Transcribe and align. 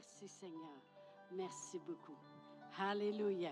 Merci 0.00 0.28
Seigneur. 0.28 0.80
Merci 1.30 1.78
beaucoup. 1.86 2.16
Alléluia. 2.78 3.50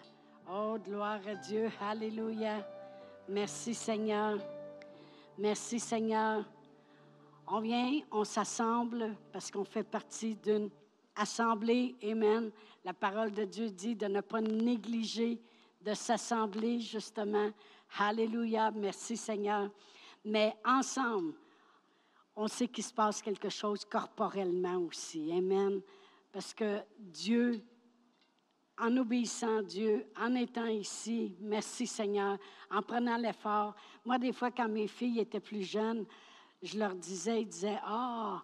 Oh, 0.50 0.78
gloire 0.82 1.20
à 1.26 1.34
Dieu. 1.34 1.70
Alléluia. 1.78 2.66
Merci 3.28 3.74
Seigneur. 3.74 4.38
Merci 5.36 5.78
Seigneur. 5.78 6.46
On 7.46 7.60
vient, 7.60 8.00
on 8.10 8.24
s'assemble 8.24 9.14
parce 9.30 9.50
qu'on 9.50 9.64
fait 9.64 9.82
partie 9.82 10.36
d'une 10.36 10.70
assemblée. 11.16 11.94
Amen. 12.02 12.50
La 12.82 12.94
parole 12.94 13.32
de 13.32 13.44
Dieu 13.44 13.68
dit 13.68 13.94
de 13.94 14.06
ne 14.06 14.22
pas 14.22 14.40
négliger 14.40 15.42
de 15.82 15.92
s'assembler 15.92 16.80
justement. 16.80 17.50
Alléluia. 17.98 18.70
Merci 18.70 19.18
Seigneur. 19.18 19.68
Mais 20.24 20.56
ensemble, 20.64 21.34
on 22.34 22.48
sait 22.48 22.68
qu'il 22.68 22.84
se 22.84 22.94
passe 22.94 23.20
quelque 23.20 23.50
chose 23.50 23.84
corporellement 23.84 24.78
aussi. 24.78 25.30
Amen. 25.30 25.82
Parce 26.32 26.52
que 26.52 26.80
Dieu, 26.98 27.62
en 28.78 28.96
obéissant 28.96 29.58
à 29.58 29.62
Dieu, 29.62 30.06
en 30.16 30.34
étant 30.34 30.66
ici, 30.66 31.36
merci 31.40 31.86
Seigneur, 31.86 32.38
en 32.70 32.82
prenant 32.82 33.16
l'effort. 33.16 33.74
Moi, 34.04 34.18
des 34.18 34.32
fois, 34.32 34.50
quand 34.50 34.68
mes 34.68 34.88
filles 34.88 35.20
étaient 35.20 35.40
plus 35.40 35.62
jeunes, 35.62 36.04
je 36.62 36.78
leur 36.78 36.94
disais, 36.94 37.42
ils 37.42 37.48
disaient, 37.48 37.78
ah, 37.84 38.42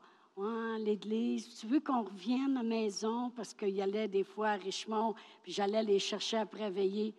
l'église, 0.79 1.57
tu 1.61 1.67
veux 1.67 1.81
qu'on 1.81 2.03
revienne 2.03 2.57
à 2.57 2.63
la 2.63 2.69
maison? 2.69 3.31
Parce 3.31 3.55
qu'il 3.55 3.71
y 3.71 3.83
allait 3.83 4.09
des 4.09 4.25
fois 4.25 4.51
à 4.51 4.57
Richemont, 4.57 5.15
puis 5.43 5.53
j'allais 5.53 5.83
les 5.83 5.99
chercher 5.99 6.39
après 6.39 6.71
veiller. 6.71 7.15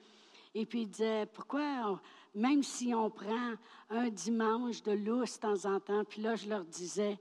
Et 0.54 0.66
puis 0.66 0.82
ils 0.82 0.90
disaient, 0.90 1.26
pourquoi, 1.26 2.02
même 2.34 2.64
si 2.64 2.94
on 2.94 3.10
prend 3.10 3.54
un 3.90 4.10
dimanche 4.10 4.82
de 4.84 4.92
lousse 4.92 5.36
de 5.36 5.42
temps 5.42 5.66
en 5.66 5.80
temps, 5.80 6.04
puis 6.04 6.22
là, 6.22 6.36
je 6.36 6.50
leur 6.50 6.66
disais, 6.66 7.18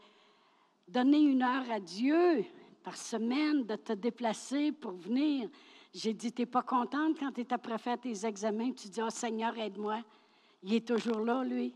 donnez 0.88 1.20
une 1.20 1.42
heure 1.42 1.70
à 1.70 1.80
Dieu 1.80 2.44
par 2.84 2.96
semaine 2.96 3.64
de 3.64 3.76
te 3.76 3.94
déplacer 3.94 4.70
pour 4.70 4.92
venir. 4.92 5.48
J'ai 5.92 6.12
dit, 6.12 6.30
tu 6.30 6.42
n'es 6.42 6.46
pas 6.46 6.62
contente 6.62 7.18
quand 7.18 7.32
tu 7.32 7.40
es 7.40 7.52
après 7.52 7.96
tes 7.96 8.26
examens, 8.26 8.72
tu 8.72 8.88
dis, 8.88 9.00
oh 9.00 9.10
Seigneur, 9.10 9.56
aide-moi. 9.58 10.02
Il 10.62 10.74
est 10.74 10.86
toujours 10.86 11.20
là, 11.20 11.42
lui. 11.42 11.74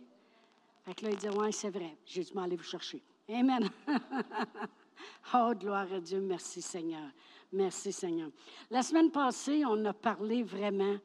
Fait 0.85 0.95
que 0.95 1.07
là, 1.07 1.11
il 1.13 1.17
dit, 1.17 1.29
oui, 1.29 1.53
c'est 1.53 1.71
vrai. 1.71 1.97
J'ai 2.05 2.23
dû 2.23 2.35
m'aller 2.35 2.57
vous 2.57 2.63
chercher. 2.63 3.03
Amen. 3.29 3.69
oh, 5.35 5.53
gloire 5.59 5.93
à 5.93 6.01
Dieu. 6.01 6.21
Merci, 6.21 6.61
Seigneur. 6.61 7.09
Merci, 7.53 7.91
Seigneur. 7.91 8.31
La 8.71 8.83
semaine 8.83 9.11
passée, 9.11 9.65
on 9.65 9.83
a 9.87 9.95
parlé 9.95 10.43
vraiment 10.43 10.99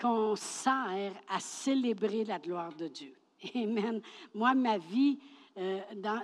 qu'on 0.00 0.34
sert 0.34 1.12
à 1.28 1.38
célébrer 1.38 2.24
la 2.24 2.38
gloire 2.38 2.74
de 2.74 2.88
Dieu. 2.88 3.14
Amen. 3.54 4.00
Moi, 4.34 4.54
ma 4.54 4.78
vie, 4.78 5.18
euh, 5.58 5.80
dans, 5.96 6.20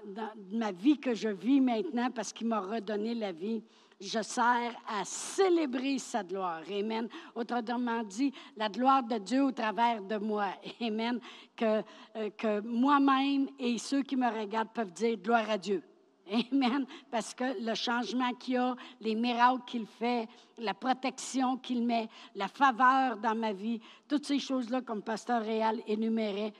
ma 0.50 0.72
vie 0.72 0.98
que 0.98 1.14
je 1.14 1.28
vis 1.28 1.60
maintenant, 1.60 2.10
parce 2.10 2.32
qu'il 2.32 2.46
m'a 2.46 2.60
redonné 2.60 3.14
la 3.14 3.32
vie, 3.32 3.62
je 3.98 4.20
sers 4.20 4.74
à 4.86 5.04
célébrer 5.04 5.98
sa 5.98 6.22
gloire. 6.22 6.62
Amen. 6.70 7.08
Autrement 7.34 8.02
dit, 8.02 8.32
la 8.56 8.68
gloire 8.68 9.02
de 9.02 9.16
Dieu 9.18 9.44
au 9.44 9.52
travers 9.52 10.02
de 10.02 10.16
moi. 10.16 10.48
Amen. 10.80 11.18
Que, 11.56 11.82
euh, 12.16 12.30
que 12.36 12.60
moi-même 12.60 13.48
et 13.58 13.78
ceux 13.78 14.02
qui 14.02 14.16
me 14.16 14.28
regardent 14.28 14.72
peuvent 14.74 14.92
dire 14.92 15.16
gloire 15.16 15.48
à 15.48 15.56
Dieu. 15.56 15.82
Amen. 16.52 16.84
Parce 17.10 17.32
que 17.32 17.64
le 17.64 17.74
changement 17.74 18.32
qu'il 18.34 18.56
a, 18.56 18.74
les 19.00 19.14
miracles 19.14 19.62
qu'il 19.66 19.86
fait, 19.86 20.28
la 20.58 20.74
protection 20.74 21.56
qu'il 21.56 21.84
met, 21.84 22.08
la 22.34 22.48
faveur 22.48 23.16
dans 23.16 23.34
ma 23.34 23.52
vie, 23.52 23.80
toutes 24.08 24.26
ces 24.26 24.38
choses-là, 24.38 24.82
comme 24.82 25.02
Pasteur 25.02 25.42
Réal 25.42 25.80
énumérait, 25.86 26.52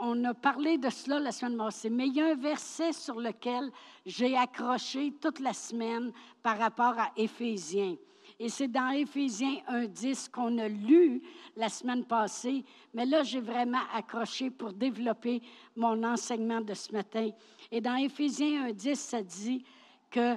on, 0.00 0.24
a 0.24 0.34
parlé 0.34 0.78
de 0.78 0.90
cela 0.90 1.20
la 1.20 1.32
semaine 1.32 1.56
passée, 1.56 1.90
mais 1.90 2.08
il 2.08 2.14
y 2.14 2.20
a 2.20 2.26
un 2.26 2.34
verset 2.34 2.92
sur 2.92 3.20
lequel 3.20 3.70
j'ai 4.04 4.36
accroché 4.36 5.12
toute 5.20 5.40
la 5.40 5.52
semaine 5.52 6.12
par 6.42 6.58
rapport 6.58 6.98
à 6.98 7.10
Éphésiens. 7.16 7.96
Et 8.38 8.48
c'est 8.48 8.68
dans 8.68 8.90
Éphésiens 8.90 9.58
1.10 9.70 10.30
qu'on 10.30 10.58
a 10.58 10.68
lu 10.68 11.22
la 11.56 11.68
semaine 11.68 12.04
passée, 12.04 12.64
mais 12.92 13.06
là, 13.06 13.22
j'ai 13.22 13.40
vraiment 13.40 13.82
accroché 13.94 14.50
pour 14.50 14.72
développer 14.72 15.42
mon 15.76 16.02
enseignement 16.02 16.60
de 16.60 16.74
ce 16.74 16.92
matin. 16.92 17.30
Et 17.70 17.80
dans 17.80 17.96
Éphésiens 17.96 18.68
1.10, 18.70 18.94
ça 18.96 19.22
dit 19.22 19.64
que 20.10 20.36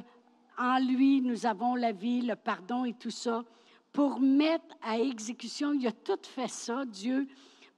en 0.57 0.79
lui, 0.79 1.21
nous 1.21 1.45
avons 1.45 1.75
la 1.75 1.91
vie, 1.91 2.21
le 2.21 2.35
pardon 2.35 2.85
et 2.85 2.93
tout 2.93 3.09
ça. 3.09 3.43
Pour 3.91 4.19
mettre 4.19 4.75
à 4.81 4.99
exécution, 4.99 5.73
il 5.73 5.87
a 5.87 5.91
tout 5.91 6.19
fait 6.23 6.47
ça, 6.47 6.85
Dieu, 6.85 7.27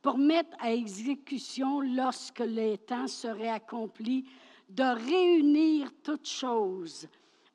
pour 0.01 0.17
mettre 0.17 0.55
à 0.59 0.73
exécution 0.73 1.81
lorsque 1.81 2.39
les 2.39 2.77
temps 2.77 3.07
seraient 3.07 3.49
accomplis, 3.49 4.25
de 4.69 4.83
réunir 4.83 5.91
toutes 6.03 6.27
choses 6.27 7.07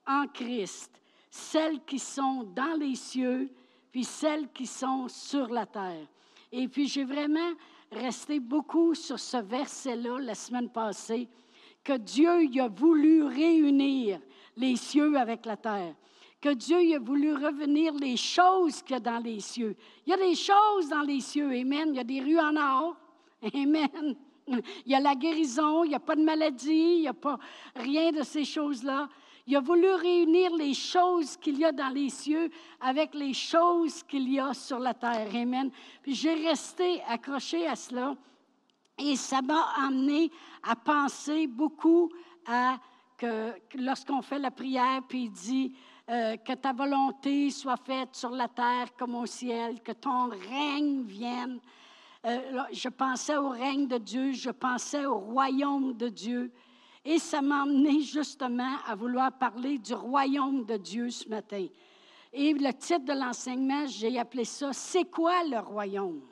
en 0.07 0.27
Christ, 0.27 0.91
celles 1.31 1.85
qui 1.85 1.99
sont 1.99 2.45
dans 2.55 2.79
les 2.79 2.95
cieux, 2.95 3.51
puis 3.91 4.05
celles 4.05 4.51
qui 4.53 4.67
sont 4.67 5.09
sur 5.09 5.49
la 5.49 5.67
terre. 5.67 6.07
Et 6.51 6.69
puis 6.69 6.89
j'ai 6.89 7.05
vraiment 7.05 7.53
resté 7.91 8.41
beaucoup 8.41 8.95
sur 8.95 9.19
ce 9.19 9.37
verset-là 9.37 10.19
la 10.21 10.35
semaine 10.35 10.71
passée, 10.71 11.29
que 11.85 11.97
Dieu 11.97 12.31
a 12.61 12.69
voulu 12.69 13.25
réunir 13.25 14.21
les 14.57 14.77
cieux 14.77 15.17
avec 15.17 15.45
la 15.45 15.57
terre 15.57 15.95
que 16.43 16.53
Dieu 16.55 16.97
a 16.97 16.99
voulu 16.99 17.33
revenir 17.35 17.95
les 17.95 18.17
choses 18.17 18.83
qu'il 18.83 18.95
y 18.95 18.97
a 18.97 19.01
dans 19.01 19.23
les 19.23 19.39
cieux. 19.39 19.77
Il 20.05 20.11
y 20.11 20.13
a 20.13 20.17
des 20.17 20.35
choses 20.35 20.89
dans 20.89 21.03
les 21.03 21.21
cieux, 21.21 21.47
Amen. 21.53 21.91
Il 21.91 21.97
y 21.97 22.01
a 22.01 22.05
des 22.05 22.21
rues 22.21 22.41
en 22.41 22.57
or, 22.57 22.97
Amen. 23.55 24.17
Il 24.49 24.93
y 24.93 24.95
a 24.97 25.01
la 25.01 25.15
guérison, 25.15 25.85
il 25.85 25.91
n'y 25.91 25.95
a 25.95 26.01
pas 26.01 26.17
de 26.17 26.25
maladie, 26.25 26.97
il 26.97 27.01
n'y 27.03 27.09
a 27.09 27.15
pas 27.15 27.39
rien 27.77 28.11
de 28.11 28.23
ces 28.23 28.45
choses-là. 28.45 29.09
Il 29.47 29.55
a 29.55 29.61
voulu 29.61 29.89
réunir 29.95 30.55
les 30.57 30.75
choses 30.75 31.37
qu'il 31.37 31.59
y 31.59 31.65
a 31.65 31.71
dans 31.71 31.89
les 31.89 32.11
cieux 32.11 32.51
avec 32.81 33.15
les 33.15 33.35
choses 33.35 34.03
qu'il 34.03 34.29
y 34.29 34.41
a 34.41 34.53
sur 34.53 34.81
la 34.81 34.95
terre. 34.95 35.29
Amen. 35.33 35.71
Puis 36.03 36.15
j'ai 36.17 36.35
resté 36.35 37.01
accroché 37.09 37.69
à 37.69 37.77
cela 37.77 38.17
et 38.99 39.15
ça 39.15 39.41
m'a 39.43 39.65
amené 39.87 40.29
à 40.65 40.75
penser 40.75 41.47
beaucoup 41.47 42.11
à 42.47 42.79
que 43.17 43.53
lorsqu'on 43.77 44.23
fait 44.23 44.41
la 44.41 44.51
prière, 44.51 45.03
puis 45.09 45.25
il 45.25 45.31
dit, 45.31 45.73
euh, 46.11 46.37
que 46.37 46.53
ta 46.55 46.73
volonté 46.73 47.51
soit 47.51 47.77
faite 47.77 48.11
sur 48.13 48.31
la 48.31 48.49
terre 48.49 48.95
comme 48.99 49.15
au 49.15 49.27
ciel, 49.27 49.81
que 49.83 49.93
ton 49.93 50.29
règne 50.29 51.03
vienne. 51.03 51.61
Euh, 52.25 52.39
je 52.73 52.89
pensais 52.89 53.37
au 53.37 53.51
règne 53.51 53.87
de 53.87 53.99
Dieu, 53.99 54.33
je 54.33 54.51
pensais 54.51 55.05
au 55.05 55.19
royaume 55.19 55.93
de 55.95 56.09
Dieu. 56.09 56.53
Et 57.05 57.19
ça 57.19 57.43
m'a 57.43 57.62
amené 57.62 58.01
justement 58.01 58.77
à 58.87 58.95
vouloir 58.95 59.33
parler 59.33 59.79
du 59.79 59.95
royaume 59.95 60.65
de 60.65 60.77
Dieu 60.77 61.11
ce 61.11 61.29
matin. 61.29 61.67
Et 62.33 62.53
le 62.53 62.73
titre 62.73 63.05
de 63.05 63.12
l'enseignement, 63.12 63.87
j'ai 63.87 64.19
appelé 64.19 64.45
ça 64.45 64.73
C'est 64.73 65.05
quoi 65.05 65.45
le 65.45 65.59
royaume? 65.59 66.23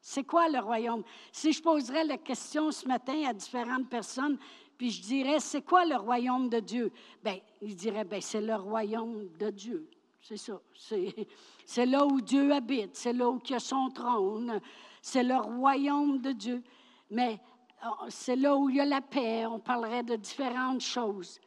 C'est 0.00 0.24
quoi 0.24 0.48
le 0.48 0.58
royaume? 0.58 1.02
Si 1.30 1.52
je 1.52 1.62
poserais 1.62 2.04
la 2.04 2.16
question 2.16 2.70
ce 2.70 2.86
matin 2.88 3.24
à 3.28 3.32
différentes 3.32 3.88
personnes, 3.88 4.38
puis 4.80 4.92
je 4.92 5.02
dirais, 5.02 5.40
c'est 5.40 5.60
quoi 5.60 5.84
le 5.84 5.94
royaume 5.94 6.48
de 6.48 6.58
Dieu? 6.58 6.90
Bien, 7.22 7.36
il 7.60 7.76
dirait, 7.76 8.02
bien, 8.02 8.22
c'est 8.22 8.40
le 8.40 8.54
royaume 8.54 9.28
de 9.38 9.50
Dieu. 9.50 9.86
C'est 10.22 10.38
ça. 10.38 10.58
C'est 11.66 11.84
là 11.84 12.06
où 12.06 12.18
Dieu 12.22 12.50
habite, 12.50 12.96
c'est 12.96 13.12
là 13.12 13.28
où 13.28 13.38
il 13.44 13.50
y 13.50 13.54
a 13.54 13.58
son 13.58 13.90
trône, 13.90 14.58
c'est 15.02 15.22
le 15.22 15.36
royaume 15.36 16.22
de 16.22 16.32
Dieu. 16.32 16.62
Mais 17.10 17.38
oh, 17.84 18.06
c'est 18.08 18.36
là 18.36 18.56
où 18.56 18.70
il 18.70 18.76
y 18.76 18.80
a 18.80 18.86
la 18.86 19.02
paix. 19.02 19.44
On 19.44 19.58
parlerait 19.58 20.02
de 20.02 20.16
différentes 20.16 20.80
choses 20.80 21.38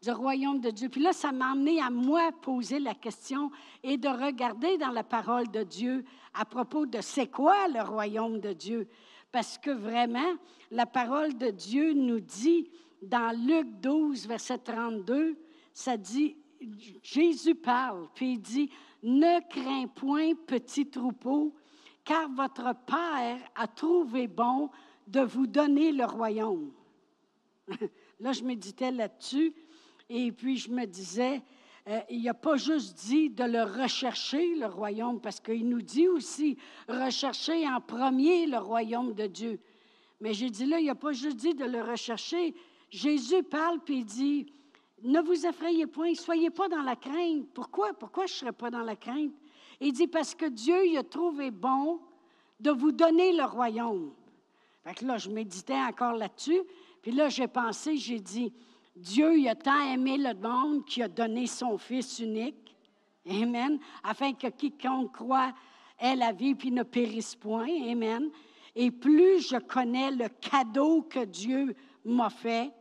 du 0.00 0.10
royaume 0.10 0.60
de 0.60 0.70
Dieu. 0.70 0.88
Puis 0.88 1.02
là, 1.02 1.12
ça 1.12 1.30
m'a 1.30 1.50
amené 1.50 1.82
à 1.82 1.90
moi 1.90 2.30
poser 2.40 2.78
la 2.78 2.94
question 2.94 3.50
et 3.82 3.98
de 3.98 4.08
regarder 4.08 4.78
dans 4.78 4.92
la 4.92 5.04
parole 5.04 5.50
de 5.50 5.62
Dieu 5.62 6.06
à 6.32 6.46
propos 6.46 6.86
de 6.86 7.02
c'est 7.02 7.26
quoi 7.26 7.68
le 7.68 7.82
royaume 7.82 8.40
de 8.40 8.54
Dieu. 8.54 8.88
Parce 9.30 9.58
que 9.58 9.70
vraiment, 9.70 10.36
la 10.70 10.86
parole 10.86 11.36
de 11.36 11.50
Dieu 11.50 11.92
nous 11.92 12.20
dit 12.20 12.70
dans 13.02 13.36
Luc 13.46 13.80
12, 13.80 14.26
verset 14.26 14.58
32, 14.58 15.36
ça 15.72 15.96
dit, 15.96 16.36
Jésus 17.02 17.54
parle, 17.54 18.08
puis 18.14 18.32
il 18.32 18.40
dit, 18.40 18.70
ne 19.02 19.40
crains 19.48 19.86
point, 19.86 20.34
petit 20.34 20.88
troupeau, 20.88 21.54
car 22.04 22.28
votre 22.30 22.74
Père 22.86 23.38
a 23.54 23.66
trouvé 23.66 24.26
bon 24.26 24.70
de 25.06 25.20
vous 25.20 25.46
donner 25.46 25.92
le 25.92 26.04
royaume. 26.04 26.72
Là, 28.20 28.32
je 28.32 28.42
méditais 28.42 28.90
là-dessus, 28.90 29.54
et 30.08 30.32
puis 30.32 30.56
je 30.56 30.70
me 30.70 30.86
disais, 30.86 31.42
euh, 31.88 32.00
il 32.10 32.22
n'a 32.22 32.34
pas 32.34 32.56
juste 32.56 32.98
dit 33.06 33.30
de 33.30 33.44
le 33.44 33.62
rechercher, 33.62 34.54
le 34.56 34.66
royaume, 34.66 35.20
parce 35.20 35.40
qu'il 35.40 35.66
nous 35.66 35.80
dit 35.80 36.06
aussi, 36.06 36.58
rechercher 36.86 37.66
en 37.66 37.80
premier 37.80 38.46
le 38.46 38.58
royaume 38.58 39.14
de 39.14 39.26
Dieu. 39.26 39.58
Mais 40.20 40.34
j'ai 40.34 40.50
dit 40.50 40.66
là, 40.66 40.78
il 40.80 40.86
n'a 40.86 40.94
pas 40.94 41.12
juste 41.12 41.36
dit 41.36 41.54
de 41.54 41.64
le 41.64 41.82
rechercher. 41.82 42.54
Jésus 42.90 43.42
parle, 43.42 43.78
puis 43.80 44.04
dit, 44.04 44.52
ne 45.02 45.20
vous 45.20 45.46
effrayez 45.46 45.86
point, 45.86 46.14
soyez 46.14 46.50
pas 46.50 46.68
dans 46.68 46.82
la 46.82 46.96
crainte. 46.96 47.48
Pourquoi? 47.54 47.94
Pourquoi 47.94 48.26
je 48.26 48.34
ne 48.34 48.38
serais 48.38 48.52
pas 48.52 48.70
dans 48.70 48.82
la 48.82 48.96
crainte? 48.96 49.32
Il 49.80 49.92
dit, 49.92 50.08
parce 50.08 50.34
que 50.34 50.46
Dieu 50.46 50.86
il 50.86 50.98
a 50.98 51.04
trouvé 51.04 51.50
bon 51.50 52.00
de 52.60 52.70
vous 52.70 52.92
donner 52.92 53.32
le 53.32 53.44
royaume. 53.44 54.12
Fait 54.84 54.94
que 54.94 55.04
là, 55.06 55.16
je 55.16 55.30
méditais 55.30 55.80
encore 55.80 56.14
là-dessus, 56.14 56.60
puis 57.00 57.12
là, 57.12 57.28
j'ai 57.28 57.48
pensé, 57.48 57.96
j'ai 57.96 58.20
dit, 58.20 58.52
Dieu 58.98 59.48
a 59.48 59.54
tant 59.54 59.80
aimé 59.92 60.18
le 60.18 60.34
monde 60.34 60.84
qu'il 60.84 61.04
a 61.04 61.08
donné 61.08 61.46
son 61.46 61.78
Fils 61.78 62.18
unique. 62.18 62.76
Amen. 63.30 63.78
Afin 64.02 64.32
que 64.32 64.48
quiconque 64.48 65.12
croit 65.12 65.52
ait 66.00 66.16
la 66.16 66.32
vie 66.32 66.54
puis 66.54 66.72
ne 66.72 66.82
périsse 66.82 67.36
point. 67.36 67.68
Amen. 67.88 68.30
Et 68.74 68.90
plus 68.90 69.48
je 69.48 69.56
connais 69.56 70.10
le 70.10 70.28
cadeau 70.28 71.02
que 71.02 71.24
Dieu 71.24 71.74
m'a 72.04 72.30
fait, 72.30 72.72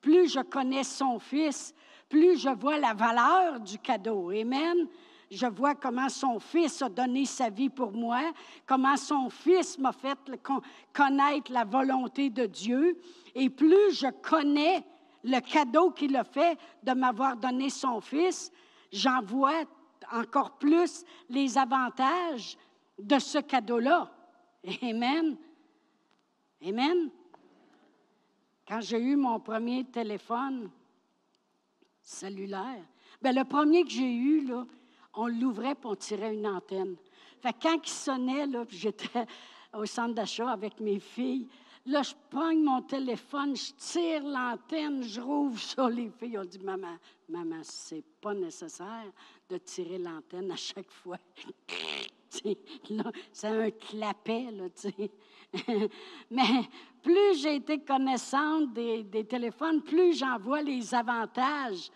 plus 0.00 0.32
je 0.32 0.40
connais 0.40 0.84
son 0.84 1.18
Fils, 1.18 1.74
plus 2.08 2.38
je 2.40 2.48
vois 2.48 2.78
la 2.78 2.94
valeur 2.94 3.60
du 3.60 3.78
cadeau. 3.78 4.30
Amen. 4.30 4.88
Je 5.30 5.46
vois 5.46 5.74
comment 5.74 6.08
son 6.08 6.40
Fils 6.40 6.80
a 6.82 6.88
donné 6.88 7.26
sa 7.26 7.50
vie 7.50 7.68
pour 7.68 7.92
moi, 7.92 8.32
comment 8.66 8.96
son 8.96 9.28
Fils 9.28 9.78
m'a 9.78 9.92
fait 9.92 10.18
connaître 10.92 11.52
la 11.52 11.64
volonté 11.64 12.30
de 12.30 12.46
Dieu. 12.46 12.98
Et 13.34 13.50
plus 13.50 13.92
je 13.92 14.08
connais 14.22 14.84
le 15.24 15.40
cadeau 15.40 15.90
qu'il 15.90 16.16
a 16.16 16.24
fait 16.24 16.58
de 16.82 16.92
m'avoir 16.92 17.36
donné 17.36 17.70
son 17.70 18.00
Fils, 18.00 18.50
j'en 18.92 19.22
vois 19.22 19.64
encore 20.12 20.58
plus 20.58 21.04
les 21.28 21.56
avantages 21.58 22.56
de 22.98 23.18
ce 23.18 23.38
cadeau-là. 23.38 24.10
Amen. 24.82 25.36
Amen. 26.64 27.10
Quand 28.66 28.80
j'ai 28.80 29.00
eu 29.00 29.16
mon 29.16 29.40
premier 29.40 29.84
téléphone 29.84 30.70
cellulaire, 32.02 32.84
bien, 33.20 33.32
le 33.32 33.44
premier 33.44 33.84
que 33.84 33.90
j'ai 33.90 34.14
eu, 34.14 34.48
on 35.14 35.26
l'ouvrait 35.26 35.74
pour 35.74 35.92
on 35.92 35.96
tirait 35.96 36.34
une 36.34 36.46
antenne. 36.46 36.96
Fait 37.40 37.54
quand 37.60 37.78
il 37.82 37.88
sonnait, 37.88 38.46
j'étais 38.68 39.26
au 39.72 39.86
centre 39.86 40.14
d'achat 40.14 40.50
avec 40.50 40.78
mes 40.80 41.00
filles, 41.00 41.48
Là, 41.90 42.02
je 42.02 42.14
prends 42.30 42.54
mon 42.54 42.82
téléphone, 42.82 43.56
je 43.56 43.72
tire 43.72 44.22
l'antenne, 44.22 45.02
je 45.02 45.20
rouvre 45.20 45.58
sur 45.58 45.88
les 45.88 46.08
filles. 46.08 46.38
ont 46.38 46.44
dit 46.44 46.60
Maman, 46.60 46.96
maman, 47.28 47.60
c'est 47.64 48.04
pas 48.20 48.32
nécessaire 48.32 49.10
de 49.48 49.56
tirer 49.56 49.98
l'antenne 49.98 50.52
à 50.52 50.56
chaque 50.56 50.90
fois. 50.90 51.18
c'est 53.32 53.48
un 53.48 53.70
clapet, 53.72 54.52
là, 54.52 54.68
tu. 54.70 54.88
Mais 56.30 56.68
plus 57.02 57.42
j'ai 57.42 57.56
été 57.56 57.80
connaissante 57.80 58.72
des, 58.72 59.24
téléphones, 59.28 59.82
plus 59.82 60.16
j'en 60.16 60.38
vois 60.38 60.62
les 60.62 60.94
avantages. 60.94 61.90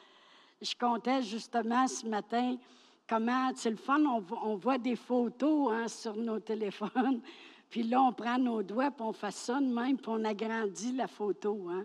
Je 0.61 0.75
comptais 0.75 1.23
justement 1.23 1.87
ce 1.87 2.05
matin 2.09 2.57
comment, 3.09 3.53
c'est 3.55 3.71
le 3.71 3.77
fun, 3.77 4.01
on, 4.05 4.25
on, 4.43 4.57
voit 4.57 4.79
des 4.79 4.97
photos 4.97 5.73
hein, 5.73 5.87
sur 5.87 6.17
nos 6.17 6.41
téléphones. 6.41 7.23
Puis 7.75 7.83
là, 7.83 8.01
on 8.01 8.13
prend 8.13 8.39
nos 8.39 8.63
doigts, 8.63 8.93
puis 8.93 9.05
on 9.05 9.13
façonne 9.13 9.69
même, 9.75 9.97
puis 9.97 10.07
on 10.07 10.25
agrandit 10.25 10.93
la 10.93 11.09
photo. 11.09 11.67
Hein. 11.69 11.85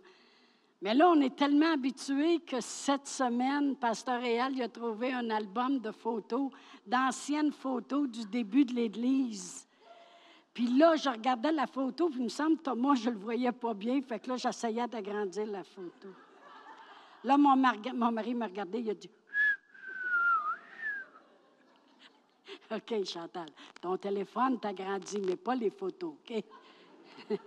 Mais 0.83 0.93
là, 0.93 1.09
on 1.09 1.19
est 1.19 1.35
tellement 1.35 1.73
habitué 1.73 2.41
que 2.41 2.61
cette 2.61 3.07
semaine, 3.07 3.75
Pasteur 3.75 4.21
Réal 4.21 4.53
il 4.53 4.61
a 4.61 4.69
trouvé 4.69 5.11
un 5.11 5.31
album 5.31 5.79
de 5.79 5.89
photos, 5.89 6.51
d'anciennes 6.85 7.51
photos 7.51 8.07
du 8.07 8.23
début 8.25 8.65
de 8.65 8.75
l'Église. 8.75 9.67
Puis 10.53 10.67
là, 10.77 10.95
je 10.95 11.09
regardais 11.09 11.51
la 11.51 11.65
photo, 11.65 12.07
puis 12.09 12.19
il 12.19 12.25
me 12.25 12.29
semble, 12.29 12.57
Thomas, 12.57 12.93
je 12.93 13.09
ne 13.09 13.15
le 13.15 13.19
voyais 13.21 13.51
pas 13.51 13.73
bien. 13.73 13.99
Fait 14.03 14.19
que 14.19 14.29
là, 14.29 14.37
j'essayais 14.37 14.87
d'agrandir 14.87 15.47
la 15.47 15.63
photo. 15.63 16.09
Là, 17.23 17.35
mon, 17.35 17.55
mon 17.55 18.11
mari 18.11 18.35
m'a 18.35 18.45
regardé, 18.45 18.81
il 18.81 18.91
a 18.91 18.93
dit 18.93 19.09
OK, 22.71 23.05
Chantal, 23.05 23.47
ton 23.81 23.97
téléphone 23.97 24.59
t'a 24.59 24.73
grandi, 24.73 25.19
mais 25.25 25.35
pas 25.35 25.55
les 25.55 25.69
photos, 25.69 26.13
OK? 26.13 26.43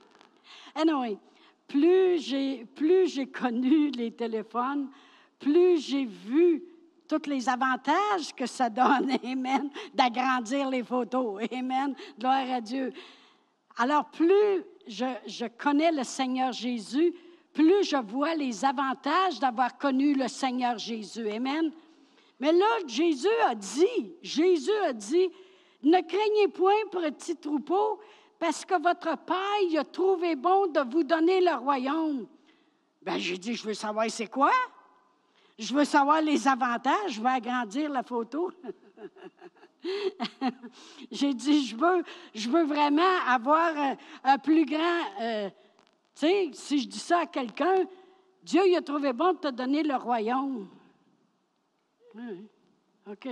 anyway, 0.75 1.19
plus 1.67 2.19
j'ai, 2.19 2.65
plus 2.65 3.09
j'ai 3.09 3.27
connu 3.27 3.91
les 3.91 4.13
téléphones, 4.13 4.91
plus 5.39 5.79
j'ai 5.79 6.05
vu 6.05 6.63
tous 7.09 7.29
les 7.29 7.49
avantages 7.49 8.35
que 8.37 8.47
ça 8.47 8.71
donne, 8.71 9.13
Amen, 9.25 9.71
d'agrandir 9.95 10.69
les 10.69 10.83
photos, 10.83 11.43
Amen, 11.53 11.95
gloire 12.19 12.51
à 12.51 12.61
Dieu. 12.61 12.93
Alors, 13.77 14.07
plus 14.11 14.65
je, 14.87 15.07
je 15.27 15.47
connais 15.47 15.93
le 15.93 16.05
Seigneur 16.05 16.53
Jésus, 16.53 17.15
plus 17.53 17.85
je 17.85 17.97
vois 17.97 18.35
les 18.35 18.65
avantages 18.65 19.39
d'avoir 19.39 19.77
connu 19.77 20.15
le 20.15 20.29
Seigneur 20.29 20.79
Jésus, 20.79 21.29
Amen. 21.31 21.71
Mais 22.43 22.51
là, 22.51 22.67
Jésus 22.89 23.29
a 23.47 23.55
dit, 23.55 24.17
Jésus 24.21 24.77
a 24.85 24.93
dit, 24.93 25.31
ne 25.85 26.01
craignez 26.01 26.49
point, 26.49 26.75
petit 26.91 27.37
troupeau, 27.37 28.01
parce 28.37 28.65
que 28.65 28.83
votre 28.83 29.17
Père 29.17 29.81
a 29.81 29.85
trouvé 29.85 30.35
bon 30.35 30.67
de 30.67 30.81
vous 30.91 31.05
donner 31.05 31.41
le 31.41 31.55
royaume. 31.55 32.27
Ben, 33.01 33.17
j'ai 33.17 33.39
dit, 33.39 33.55
je 33.55 33.65
veux 33.65 33.75
savoir 33.75 34.11
c'est 34.11 34.27
quoi? 34.27 34.51
Je 35.57 35.73
veux 35.73 35.85
savoir 35.85 36.21
les 36.21 36.49
avantages. 36.49 37.13
Je 37.13 37.21
veux 37.21 37.29
agrandir 37.29 37.89
la 37.89 38.03
photo. 38.03 38.51
j'ai 41.13 41.35
dit, 41.35 41.65
je 41.65 41.77
veux, 41.77 42.03
je 42.35 42.51
veux 42.51 42.65
vraiment 42.65 43.21
avoir 43.25 43.73
un, 44.25 44.39
plus 44.39 44.65
grand. 44.65 45.21
Euh, 45.21 45.49
tu 46.17 46.27
sais, 46.27 46.51
si 46.55 46.81
je 46.81 46.89
dis 46.89 46.99
ça 46.99 47.21
à 47.21 47.27
quelqu'un, 47.27 47.85
Dieu 48.43 48.63
a 48.77 48.83
trouvé 48.83 49.13
bon 49.13 49.33
de 49.35 49.39
te 49.39 49.49
donner 49.53 49.85
le 49.85 49.95
royaume. 49.95 50.69
Oui, 52.15 52.47
OK. 53.11 53.29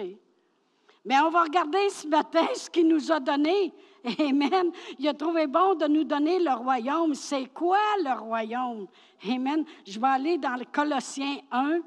Mais 1.04 1.18
on 1.20 1.30
va 1.30 1.42
regarder 1.42 1.88
ce 1.88 2.06
matin 2.06 2.46
ce 2.54 2.68
qu'il 2.68 2.86
nous 2.86 3.10
a 3.10 3.20
donné. 3.20 3.72
Amen. 4.18 4.70
Il 4.98 5.08
a 5.08 5.14
trouvé 5.14 5.46
bon 5.46 5.74
de 5.74 5.86
nous 5.86 6.04
donner 6.04 6.38
le 6.38 6.52
royaume. 6.52 7.14
C'est 7.14 7.46
quoi 7.46 7.78
le 8.02 8.18
royaume? 8.18 8.86
Amen. 9.26 9.64
Je 9.86 9.98
vais 9.98 10.06
aller 10.06 10.38
dans 10.38 10.56
le 10.56 10.64
Colossiens 10.64 11.38
1, 11.50 11.80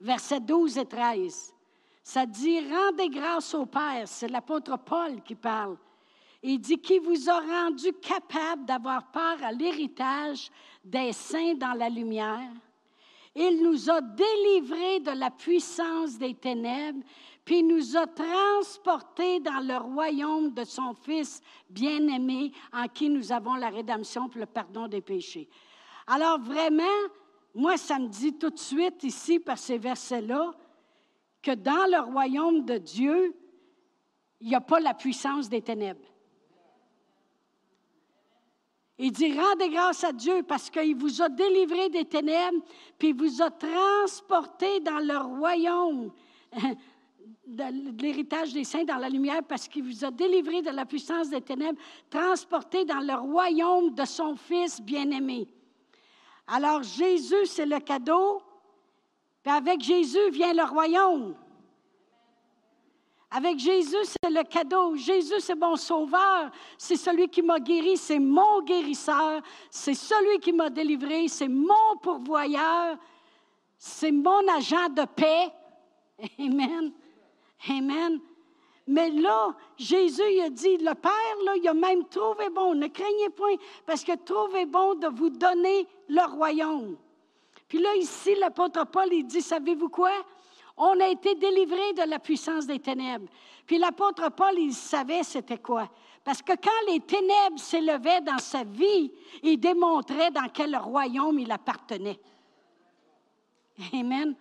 versets 0.00 0.40
12 0.40 0.78
et 0.78 0.86
13. 0.86 1.54
Ça 2.02 2.26
dit 2.26 2.60
Rendez 2.60 3.08
grâce 3.08 3.54
au 3.54 3.66
Père. 3.66 4.06
C'est 4.06 4.28
l'apôtre 4.28 4.76
Paul 4.78 5.22
qui 5.22 5.34
parle. 5.34 5.76
Il 6.42 6.60
dit 6.60 6.78
Qui 6.78 6.98
vous 6.98 7.28
a 7.28 7.40
rendu 7.40 7.92
capable 7.94 8.64
d'avoir 8.64 9.10
part 9.10 9.42
à 9.42 9.52
l'héritage 9.52 10.50
des 10.84 11.12
saints 11.12 11.54
dans 11.54 11.74
la 11.74 11.88
lumière 11.88 12.50
il 13.40 13.62
nous 13.62 13.88
a 13.88 14.02
délivrés 14.02 15.00
de 15.00 15.12
la 15.12 15.30
puissance 15.30 16.18
des 16.18 16.34
ténèbres, 16.34 17.02
puis 17.42 17.62
nous 17.62 17.96
a 17.96 18.06
transportés 18.06 19.40
dans 19.40 19.66
le 19.66 19.78
royaume 19.78 20.52
de 20.52 20.64
son 20.64 20.92
Fils 20.92 21.40
bien-aimé, 21.70 22.52
en 22.70 22.86
qui 22.86 23.08
nous 23.08 23.32
avons 23.32 23.54
la 23.54 23.70
rédemption 23.70 24.28
pour 24.28 24.40
le 24.40 24.46
pardon 24.46 24.88
des 24.88 25.00
péchés. 25.00 25.48
Alors 26.06 26.38
vraiment, 26.38 26.82
moi, 27.54 27.78
ça 27.78 27.98
me 27.98 28.08
dit 28.08 28.34
tout 28.34 28.50
de 28.50 28.58
suite 28.58 29.02
ici, 29.04 29.38
par 29.38 29.56
ces 29.56 29.78
versets-là, 29.78 30.52
que 31.42 31.52
dans 31.52 31.90
le 31.90 32.00
royaume 32.12 32.66
de 32.66 32.76
Dieu, 32.76 33.34
il 34.42 34.48
n'y 34.48 34.54
a 34.54 34.60
pas 34.60 34.80
la 34.80 34.92
puissance 34.92 35.48
des 35.48 35.62
ténèbres. 35.62 36.09
Il 39.02 39.12
dit, 39.12 39.32
rendez 39.32 39.70
grâce 39.70 40.04
à 40.04 40.12
Dieu 40.12 40.42
parce 40.42 40.68
qu'il 40.68 40.94
vous 40.94 41.22
a 41.22 41.30
délivré 41.30 41.88
des 41.88 42.04
ténèbres, 42.04 42.62
puis 42.98 43.12
vous 43.12 43.40
a 43.40 43.50
transporté 43.50 44.78
dans 44.80 44.98
le 44.98 45.16
royaume 45.38 46.12
de 47.46 48.02
l'héritage 48.02 48.52
des 48.52 48.64
saints 48.64 48.84
dans 48.84 48.98
la 48.98 49.08
lumière 49.08 49.42
parce 49.48 49.66
qu'il 49.68 49.84
vous 49.84 50.04
a 50.04 50.10
délivré 50.10 50.60
de 50.60 50.68
la 50.68 50.84
puissance 50.84 51.30
des 51.30 51.40
ténèbres, 51.40 51.80
transporté 52.10 52.84
dans 52.84 53.00
le 53.00 53.14
royaume 53.14 53.94
de 53.94 54.04
son 54.04 54.36
Fils 54.36 54.82
bien-aimé. 54.82 55.48
Alors 56.46 56.82
Jésus, 56.82 57.46
c'est 57.46 57.64
le 57.64 57.80
cadeau, 57.80 58.42
puis 59.42 59.50
avec 59.50 59.80
Jésus 59.80 60.28
vient 60.30 60.52
le 60.52 60.64
royaume. 60.64 61.34
Avec 63.30 63.58
Jésus, 63.58 64.04
c'est 64.04 64.30
le 64.30 64.42
cadeau. 64.42 64.96
Jésus, 64.96 65.38
c'est 65.40 65.54
mon 65.54 65.76
sauveur. 65.76 66.50
C'est 66.76 66.96
celui 66.96 67.28
qui 67.28 67.42
m'a 67.42 67.60
guéri. 67.60 67.96
C'est 67.96 68.18
mon 68.18 68.60
guérisseur. 68.62 69.40
C'est 69.70 69.94
celui 69.94 70.40
qui 70.40 70.52
m'a 70.52 70.68
délivré. 70.68 71.28
C'est 71.28 71.48
mon 71.48 71.96
pourvoyeur. 72.02 72.96
C'est 73.78 74.10
mon 74.10 74.46
agent 74.48 74.88
de 74.88 75.04
paix. 75.04 75.52
Amen. 76.38 76.92
Amen. 77.68 78.20
Mais 78.86 79.10
là, 79.10 79.54
Jésus 79.78 80.22
il 80.32 80.40
a 80.40 80.50
dit, 80.50 80.76
le 80.78 80.94
Père, 80.94 81.36
là, 81.44 81.52
il 81.56 81.68
a 81.68 81.74
même 81.74 82.04
trouvé 82.08 82.48
bon, 82.50 82.74
ne 82.74 82.88
craignez 82.88 83.28
point, 83.28 83.54
parce 83.86 84.02
que 84.02 84.16
trouvé 84.16 84.66
bon 84.66 84.96
de 84.96 85.06
vous 85.06 85.30
donner 85.30 85.86
le 86.08 86.28
royaume. 86.28 86.96
Puis 87.68 87.78
là, 87.78 87.94
ici, 87.94 88.34
l'apôtre 88.34 88.84
Paul, 88.86 89.08
il 89.12 89.24
dit, 89.24 89.42
savez-vous 89.42 89.90
quoi? 89.90 90.10
On 90.82 90.98
a 90.98 91.08
été 91.08 91.34
délivré 91.34 91.92
de 91.92 92.08
la 92.08 92.18
puissance 92.18 92.66
des 92.66 92.78
ténèbres. 92.78 93.28
Puis 93.66 93.76
l'apôtre 93.76 94.30
Paul, 94.30 94.54
il 94.56 94.72
savait 94.72 95.22
c'était 95.22 95.58
quoi. 95.58 95.90
Parce 96.24 96.40
que 96.40 96.52
quand 96.52 96.90
les 96.90 97.00
ténèbres 97.00 97.58
s'élevaient 97.58 98.22
dans 98.22 98.38
sa 98.38 98.64
vie, 98.64 99.12
il 99.42 99.58
démontrait 99.58 100.30
dans 100.30 100.48
quel 100.48 100.74
royaume 100.76 101.38
il 101.38 101.52
appartenait. 101.52 102.18
Amen. 103.92 104.34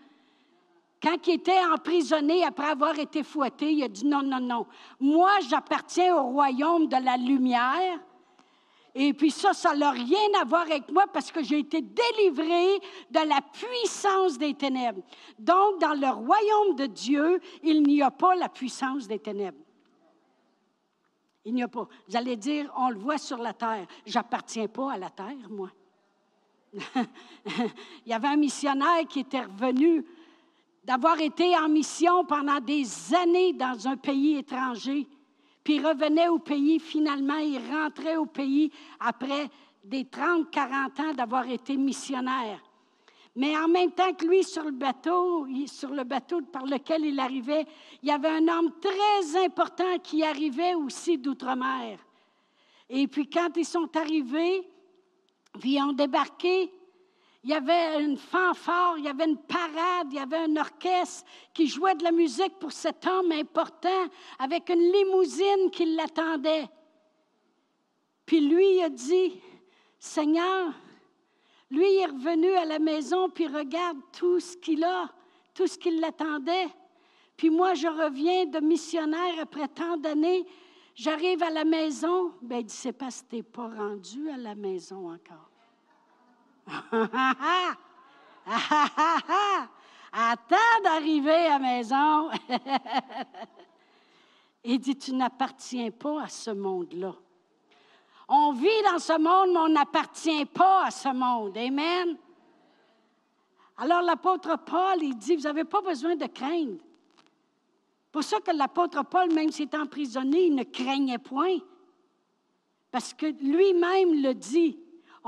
Quand 1.04 1.28
il 1.28 1.36
était 1.36 1.60
emprisonné 1.74 2.46
après 2.46 2.70
avoir 2.70 2.98
été 2.98 3.22
fouetté, 3.22 3.74
il 3.74 3.84
a 3.84 3.90
dit 3.90 4.06
non, 4.06 4.22
non, 4.22 4.40
non. 4.40 4.66
Moi, 4.98 5.32
j'appartiens 5.50 6.16
au 6.16 6.24
royaume 6.24 6.88
de 6.88 7.04
la 7.04 7.18
lumière 7.18 8.00
Et 9.02 9.14
puis 9.14 9.32
ça, 9.32 9.54
ça 9.54 9.74
n'a 9.74 9.92
rien 9.92 10.28
à 10.42 10.44
voir 10.44 10.64
avec 10.64 10.92
moi 10.92 11.06
parce 11.14 11.32
que 11.32 11.42
j'ai 11.42 11.60
été 11.60 11.82
délivré 11.82 12.82
de 13.10 13.30
la 13.30 13.40
puissance 13.40 14.38
des 14.38 14.54
ténèbres. 14.54 15.02
Donc, 15.40 15.80
dans 15.80 15.94
le 15.94 16.10
royaume 16.10 16.76
de 16.76 16.86
Dieu, 16.86 17.40
il 17.64 17.82
n'y 17.84 18.02
a 18.02 18.12
pas 18.12 18.36
la 18.36 18.50
puissance 18.50 19.08
des 19.08 19.20
ténèbres. 19.20 19.64
Il 21.46 21.54
n'y 21.54 21.64
a 21.64 21.70
pas. 21.70 21.88
Vous 22.10 22.18
allez 22.18 22.36
dire, 22.36 22.70
on 22.76 22.90
le 22.90 23.00
voit 23.00 23.18
sur 23.18 23.38
la 23.38 23.54
terre. 23.54 23.88
J'appartiens 24.06 24.68
pas 24.68 24.92
à 24.92 24.98
la 24.98 25.10
terre, 25.10 25.50
moi. 25.50 25.72
il 26.76 28.10
y 28.10 28.14
avait 28.14 28.28
un 28.28 28.36
missionnaire 28.36 29.08
qui 29.08 29.22
était 29.22 29.44
revenu 29.44 30.06
d'avoir 30.84 31.22
été 31.22 31.58
en 31.58 31.70
mission 31.70 32.26
pendant 32.26 32.60
des 32.60 33.16
années 33.16 33.54
dans 33.54 33.88
un 33.88 33.96
pays 33.96 34.40
étranger. 34.40 35.08
Puis 35.64 35.76
il 35.76 35.86
revenait 35.86 36.30
au 36.30 36.40
pays, 36.40 36.80
finalement, 36.80 37.38
il 37.38 37.60
rentrait 37.72 38.18
au 38.18 38.26
pays 38.26 38.72
après 39.00 39.50
des 39.84 40.06
30, 40.06 40.50
40 40.50 41.00
ans 41.00 41.14
d'avoir 41.14 41.48
été 41.50 41.78
missionnaire. 41.78 42.62
Mais 43.36 43.56
en 43.58 43.68
même 43.68 43.92
temps 43.92 44.14
que 44.14 44.26
lui, 44.26 44.44
sur 44.44 44.64
le 44.64 44.72
bateau, 44.72 45.48
sur 45.68 45.92
le 45.92 46.04
bateau 46.04 46.42
par 46.42 46.66
lequel 46.66 47.06
il 47.06 47.20
arrivait, 47.20 47.66
il 48.02 48.10
y 48.10 48.12
avait 48.12 48.30
un 48.30 48.48
homme 48.48 48.74
très 48.82 49.46
important 49.46 49.98
qui 50.04 50.24
arrivait 50.24 50.76
aussi 50.76 51.18
d'outre-mer. 51.18 52.00
Et 52.90 53.08
puis 53.08 53.30
quand 53.30 53.56
ils 53.56 53.66
sont 53.66 53.96
arrivés, 53.96 54.68
puis 55.60 55.76
ils 55.76 55.82
ont 55.82 55.94
débarqué, 55.94 56.72
il 57.44 57.52
y 57.52 57.54
avait 57.54 58.04
une 58.04 58.18
fanfare, 58.18 58.98
il 58.98 59.06
y 59.06 59.08
avait 59.08 59.26
une 59.26 59.38
parade, 59.38 60.08
il 60.12 60.16
y 60.16 60.20
avait 60.20 60.38
un 60.38 60.58
orchestre 60.58 61.26
qui 61.54 61.68
jouait 61.68 61.96
de 61.96 62.04
la 62.04 62.12
musique 62.12 62.60
pour 62.60 62.72
cet 62.72 63.06
homme 63.08 63.32
important 63.32 64.08
avec 64.40 64.70
une 64.70 64.92
limousine 64.92 65.72
qui 65.72 65.86
l'attendait. 65.96 66.68
Puis 68.26 68.42
lui 68.42 68.82
a 68.82 68.90
dit, 68.90 69.40
Seigneur, 69.98 70.74
lui 71.72 71.96
est 71.96 72.08
revenu 72.08 72.52
à 72.56 72.66
la 72.66 72.80
maison, 72.80 73.30
puis 73.30 73.48
regarde 73.48 73.98
tout 74.12 74.40
ce 74.40 74.58
qu'il 74.58 74.84
a, 74.84 75.10
tout 75.54 75.68
ce 75.68 75.78
qui 75.78 75.92
l'attendait. 75.92 76.68
Puis 77.38 77.50
moi, 77.50 77.74
je 77.74 77.88
reviens 77.88 78.46
de 78.48 78.60
missionnaire 78.60 79.40
après 79.42 79.70
tant 79.70 79.96
d'années. 79.96 80.46
J'arrive 80.94 81.42
à 81.42 81.50
la 81.50 81.64
maison. 81.64 82.34
Bien, 82.42 82.58
il 82.58 82.66
dit, 82.66 82.76
c'est 82.76 82.92
parce 82.92 83.22
que 83.22 83.30
tu 83.30 83.36
n'es 83.38 83.44
pas 83.44 83.70
rendu 83.70 84.30
à 84.30 84.36
la 84.36 84.56
maison 84.56 85.10
encore. 85.10 85.49
Attends 90.12 90.82
d'arriver 90.84 91.48
à 91.48 91.60
maison. 91.60 92.30
il 94.64 94.80
dit, 94.80 94.98
tu 94.98 95.14
n'appartiens 95.14 95.92
pas 95.92 96.24
à 96.24 96.28
ce 96.28 96.52
monde-là. 96.52 97.14
On 98.28 98.54
vit 98.54 98.68
dans 98.92 99.00
ce 99.00 99.18
monde, 99.18 99.54
mais 99.54 99.60
on 99.60 99.70
n'appartient 99.70 100.46
pas 100.46 100.86
à 100.86 100.92
ce 100.92 101.10
monde. 101.10 101.58
Amen. 101.58 102.18
Alors 103.78 104.02
l'apôtre 104.02 104.58
Paul, 104.66 105.02
il 105.02 105.18
dit, 105.18 105.36
vous 105.36 105.44
n'avez 105.44 105.64
pas 105.64 105.82
besoin 105.82 106.16
de 106.16 106.26
craindre. 106.26 106.80
Pour 108.12 108.24
ça 108.24 108.40
que 108.40 108.52
l'apôtre 108.52 109.04
Paul, 109.06 109.32
même 109.34 109.52
s'il 109.52 109.70
emprisonné, 109.74 110.48
il 110.48 110.56
ne 110.56 110.64
craignait 110.64 111.20
point. 111.20 111.58
Parce 112.92 113.14
que 113.14 113.28
lui-même 113.28 114.22
le 114.22 114.34
dit, 114.34 114.80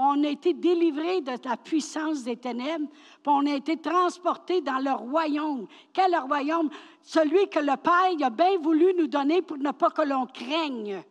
on 0.04 0.24
a 0.24 0.30
été 0.30 0.54
délivré 0.54 1.22
de 1.22 1.34
la 1.44 1.58
puissance 1.58 2.24
des 2.24 2.38
ténèbres, 2.38 2.88
puis 2.90 3.34
on 3.34 3.46
a 3.46 3.56
été 3.56 3.78
transporté 3.78 4.62
dans 4.62 4.80
le 4.80 4.92
royaume. 4.92 5.68
Quel 5.94 6.16
royaume? 6.18 6.70
Celui 7.02 7.48
que 7.50 7.60
le 7.60 7.78
Père 7.78 8.26
a 8.26 8.30
bien 8.30 8.58
voulu 8.58 8.94
nous 8.98 9.08
donner 9.08 9.42
pour 9.42 9.58
ne 9.58 9.72
pas 9.72 9.92
que 9.92 10.02
l'on 10.02 10.26
craigne. 10.26 11.04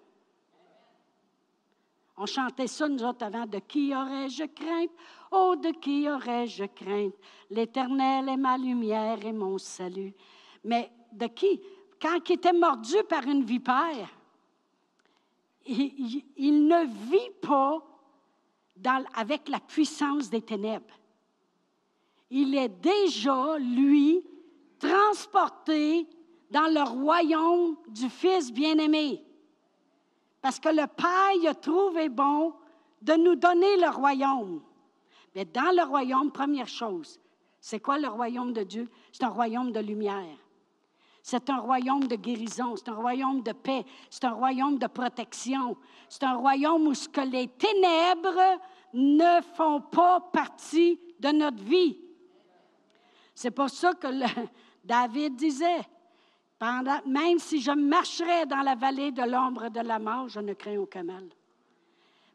On 2.16 2.26
chantait 2.26 2.66
ça, 2.66 2.88
nous 2.88 3.02
autres, 3.02 3.24
avant. 3.24 3.46
De 3.46 3.60
qui 3.60 3.94
aurais-je 3.94 4.44
crainte? 4.44 4.90
Oh, 5.30 5.54
de 5.56 5.70
qui 5.70 6.08
aurais-je 6.10 6.64
crainte? 6.64 7.14
L'Éternel 7.48 8.28
est 8.28 8.36
ma 8.36 8.58
lumière 8.58 9.24
et 9.24 9.32
mon 9.32 9.56
salut. 9.56 10.12
Mais 10.64 10.90
de 11.12 11.26
qui? 11.26 11.60
Quand 12.00 12.18
il 12.28 12.32
était 12.34 12.52
mordu 12.52 12.96
par 13.08 13.22
une 13.24 13.44
vipère, 13.44 14.08
il, 15.66 16.66
ne 16.66 16.84
vit 17.10 17.30
pas 17.40 17.78
avec 19.14 19.48
la 19.48 19.60
puissance 19.60 20.30
des 20.30 20.42
ténèbres. 20.42 20.94
Il 22.30 22.54
est 22.56 22.68
déjà, 22.68 23.58
lui, 23.58 24.22
transporté 24.78 26.06
dans 26.50 26.72
le 26.72 26.82
royaume 26.82 27.76
du 27.88 28.08
Fils 28.08 28.52
bien-aimé. 28.52 29.22
Parce 30.40 30.58
que 30.58 30.68
le 30.68 30.86
Père 30.86 31.50
a 31.50 31.54
trouvé 31.54 32.08
bon 32.08 32.54
de 33.02 33.14
nous 33.14 33.36
donner 33.36 33.76
le 33.76 33.90
royaume. 33.90 34.62
Mais 35.34 35.44
dans 35.44 35.74
le 35.76 35.82
royaume, 35.82 36.32
première 36.32 36.68
chose, 36.68 37.20
c'est 37.60 37.80
quoi 37.80 37.98
le 37.98 38.08
royaume 38.08 38.52
de 38.52 38.62
Dieu? 38.62 38.88
C'est 39.12 39.24
un 39.24 39.28
royaume 39.28 39.70
de 39.70 39.80
lumière. 39.80 40.36
C'est 41.22 41.50
un 41.50 41.58
royaume 41.58 42.06
de 42.06 42.16
guérison, 42.16 42.76
c'est 42.76 42.88
un 42.88 42.94
royaume 42.94 43.42
de 43.42 43.52
paix, 43.52 43.84
c'est 44.08 44.24
un 44.24 44.32
royaume 44.32 44.78
de 44.78 44.86
protection. 44.86 45.76
C'est 46.08 46.24
un 46.24 46.36
royaume 46.36 46.86
où 46.86 46.94
ce 46.94 47.08
que 47.08 47.20
les 47.20 47.48
ténèbres 47.48 48.60
ne 48.94 49.40
font 49.54 49.80
pas 49.82 50.20
partie 50.32 50.98
de 51.18 51.28
notre 51.28 51.62
vie. 51.62 51.98
C'est 53.34 53.50
pour 53.50 53.70
ça 53.70 53.94
que 53.94 54.08
David 54.84 55.36
disait, 55.36 55.82
même 57.06 57.38
si 57.38 57.60
je 57.60 57.70
marcherais 57.70 58.46
dans 58.46 58.62
la 58.62 58.74
vallée 58.74 59.12
de 59.12 59.22
l'ombre 59.22 59.68
de 59.68 59.80
la 59.80 59.98
mort, 59.98 60.28
je 60.28 60.40
ne 60.40 60.54
crains 60.54 60.78
aucun 60.78 61.04
mal. 61.04 61.28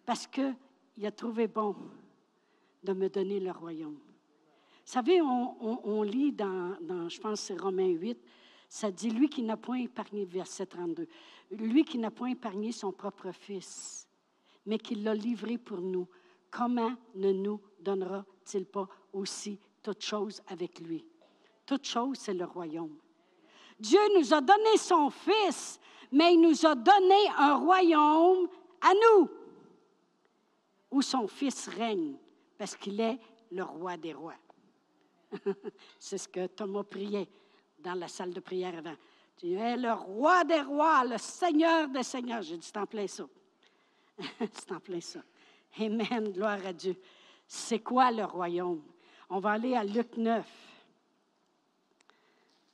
Parce 0.05 0.27
qu'il 0.27 1.05
a 1.05 1.11
trouvé 1.11 1.47
bon 1.47 1.75
de 2.83 2.93
me 2.93 3.09
donner 3.09 3.39
le 3.39 3.51
royaume. 3.51 3.97
Vous 3.97 4.91
savez, 4.91 5.19
on, 5.21 6.03
lit 6.03 6.31
dans, 6.31 6.75
dans, 6.81 7.09
je 7.09 7.19
pense 7.19 7.41
c'est 7.41 7.59
Romains 7.59 7.87
8, 7.87 8.17
ça 8.69 8.91
dit, 8.91 9.09
lui 9.09 9.29
qui 9.29 9.41
n'a 9.43 9.57
point 9.57 9.77
épargné, 9.77 10.25
verset 10.25 10.65
32, 10.65 11.07
lui 11.51 11.83
qui 11.83 11.97
n'a 11.97 12.11
point 12.11 12.29
épargné 12.29 12.71
son 12.71 12.91
propre 12.91 13.31
fils, 13.31 14.07
mais 14.65 14.77
qui 14.77 14.95
l'a 14.95 15.13
livré 15.13 15.57
pour 15.57 15.81
nous, 15.81 16.07
comment 16.49 16.93
ne 17.15 17.31
nous 17.31 17.61
donnera-t-il 17.79 18.65
pas 18.65 18.87
aussi 19.13 19.59
toute 19.81 20.01
chose 20.01 20.41
avec 20.47 20.79
lui? 20.79 21.05
Toute 21.65 21.85
chose, 21.85 22.17
c'est 22.17 22.33
le 22.33 22.45
royaume. 22.45 22.97
Dieu 23.79 23.99
nous 24.17 24.33
a 24.33 24.41
donné 24.41 24.77
son 24.77 25.09
Fils, 25.09 25.79
mais 26.11 26.33
il 26.33 26.41
nous 26.41 26.65
a 26.65 26.75
donné 26.75 27.27
un 27.37 27.55
royaume 27.55 28.47
à 28.81 28.93
nous, 28.93 29.29
où 30.91 31.01
son 31.01 31.27
Fils 31.27 31.67
règne, 31.67 32.15
parce 32.57 32.75
qu'il 32.75 32.99
est 33.01 33.19
le 33.51 33.63
roi 33.63 33.97
des 33.97 34.13
rois. 34.13 34.35
C'est 35.99 36.17
ce 36.17 36.27
que 36.27 36.47
Thomas 36.47 36.83
priait 36.83 37.27
dans 37.85 37.93
la 37.93 38.07
salle 38.07 38.33
de 38.33 38.39
prière 38.39 38.75
avant. 38.75 38.95
Tu 39.37 39.53
es 39.53 39.77
le 39.77 39.93
roi 39.93 40.43
des 40.43 40.61
rois, 40.61 41.05
le 41.05 41.19
Seigneur 41.19 41.87
des 41.87 42.01
seigneurs. 42.01 42.41
J'ai 42.41 42.57
dit, 42.57 42.65
c'est 42.65 42.77
en 42.77 42.87
plein 42.87 43.05
ça. 43.05 43.25
c'est 44.39 44.71
en 44.71 44.79
plein 44.79 44.99
ça. 44.99 45.19
Amen, 45.79 46.31
gloire 46.31 46.65
à 46.65 46.73
Dieu. 46.73 46.95
C'est 47.47 47.79
quoi 47.79 48.11
le 48.11 48.25
royaume? 48.25 48.81
On 49.29 49.39
va 49.39 49.51
aller 49.51 49.75
à 49.75 49.83
Luc 49.83 50.17
9. 50.17 50.45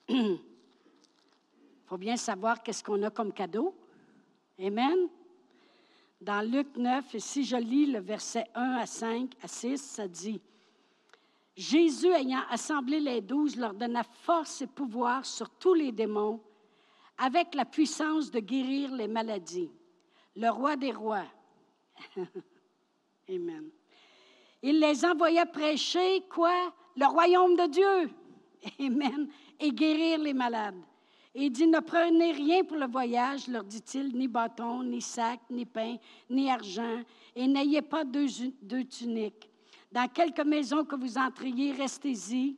faut 1.85 1.97
bien 1.97 2.15
savoir 2.15 2.63
qu'est-ce 2.63 2.83
qu'on 2.83 3.03
a 3.03 3.09
comme 3.09 3.33
cadeau. 3.33 3.75
Amen. 4.59 5.09
Dans 6.21 6.47
Luc 6.47 6.77
9, 6.77 7.15
et 7.15 7.19
si 7.19 7.43
je 7.43 7.57
lis 7.57 7.87
le 7.87 7.99
verset 7.99 8.45
1 8.53 8.77
à 8.77 8.85
5 8.85 9.33
à 9.41 9.47
6, 9.47 9.77
ça 9.77 10.07
dit 10.07 10.39
Jésus, 11.55 12.11
ayant 12.11 12.43
assemblé 12.49 12.99
les 12.99 13.21
douze, 13.21 13.55
leur 13.55 13.73
donna 13.73 14.03
force 14.03 14.61
et 14.61 14.67
pouvoir 14.67 15.25
sur 15.25 15.49
tous 15.49 15.73
les 15.73 15.91
démons, 15.91 16.41
avec 17.17 17.53
la 17.53 17.65
puissance 17.65 18.31
de 18.31 18.39
guérir 18.39 18.91
les 18.93 19.07
maladies. 19.07 19.69
Le 20.35 20.49
roi 20.49 20.75
des 20.75 20.91
rois. 20.91 21.25
Amen. 23.29 23.69
Il 24.61 24.79
les 24.79 25.05
envoya 25.05 25.45
prêcher 25.45 26.23
quoi? 26.29 26.73
Le 26.95 27.05
royaume 27.05 27.55
de 27.55 27.67
Dieu. 27.67 28.09
Amen. 28.79 29.27
Et 29.59 29.71
guérir 29.71 30.19
les 30.19 30.33
malades. 30.33 30.81
Et 31.33 31.45
il 31.45 31.51
dit, 31.51 31.67
ne 31.67 31.79
prenez 31.79 32.33
rien 32.33 32.63
pour 32.63 32.77
le 32.77 32.87
voyage, 32.87 33.47
leur 33.47 33.63
dit-il, 33.63 34.15
ni 34.17 34.27
bâton, 34.27 34.83
ni 34.83 35.01
sac, 35.01 35.39
ni 35.49 35.65
pain, 35.65 35.95
ni 36.29 36.51
argent, 36.51 37.03
et 37.33 37.47
n'ayez 37.47 37.81
pas 37.81 38.03
deux, 38.03 38.27
deux, 38.61 38.83
tuniques. 38.83 39.49
Dans 39.91 40.07
quelque 40.07 40.41
maison 40.41 40.85
que 40.85 40.95
vous 40.95 41.17
entriez, 41.17 41.73
restez-y, 41.73 42.57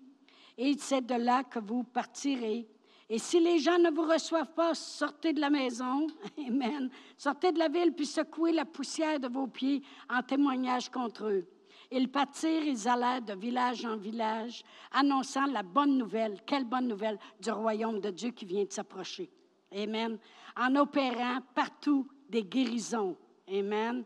et 0.58 0.76
c'est 0.78 1.06
de 1.06 1.16
là 1.16 1.44
que 1.44 1.60
vous 1.60 1.84
partirez. 1.84 2.68
Et 3.10 3.18
si 3.18 3.40
les 3.40 3.60
gens 3.60 3.78
ne 3.78 3.90
vous 3.90 4.04
reçoivent 4.04 4.54
pas, 4.54 4.74
sortez 4.74 5.34
de 5.34 5.42
la 5.42 5.50
maison, 5.50 6.08
Amen, 6.48 6.90
sortez 7.18 7.52
de 7.52 7.60
la 7.60 7.68
ville, 7.68 7.94
puis 7.94 8.06
secouez 8.06 8.52
la 8.52 8.66
poussière 8.66 9.20
de 9.20 9.28
vos 9.28 9.48
pieds 9.48 9.82
en 10.10 10.22
témoignage 10.22 10.90
contre 10.90 11.26
eux. 11.26 11.48
Ils 11.92 12.10
partirent, 12.10 12.64
ils 12.64 12.88
allèrent 12.88 13.22
de 13.22 13.34
village 13.34 13.86
en 13.86 13.98
village, 13.98 14.64
annonçant 14.92 15.46
la 15.46 15.62
bonne 15.62 15.98
nouvelle. 15.98 16.40
Quelle 16.46 16.66
bonne 16.66 16.88
nouvelle 16.88 17.20
du 17.40 17.52
royaume 17.52 18.00
de 18.00 18.10
Dieu 18.10 18.32
qui 18.32 18.46
vient 18.46 18.64
de 18.64 18.72
s'approcher. 18.72 19.30
Amen. 19.72 20.18
En 20.58 20.76
opérant 20.76 21.40
partout 21.54 22.08
des 22.30 22.44
guérisons. 22.44 23.16
Amen. 23.48 24.04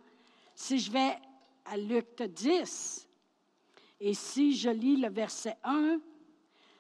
Si 0.54 0.80
je 0.80 0.92
vais 0.92 1.16
à 1.66 1.78
Luc 1.78 2.22
10, 2.22 3.07
et 4.00 4.14
si 4.14 4.56
je 4.56 4.70
lis 4.70 4.98
le 4.98 5.10
verset 5.10 5.58
1, 5.64 6.00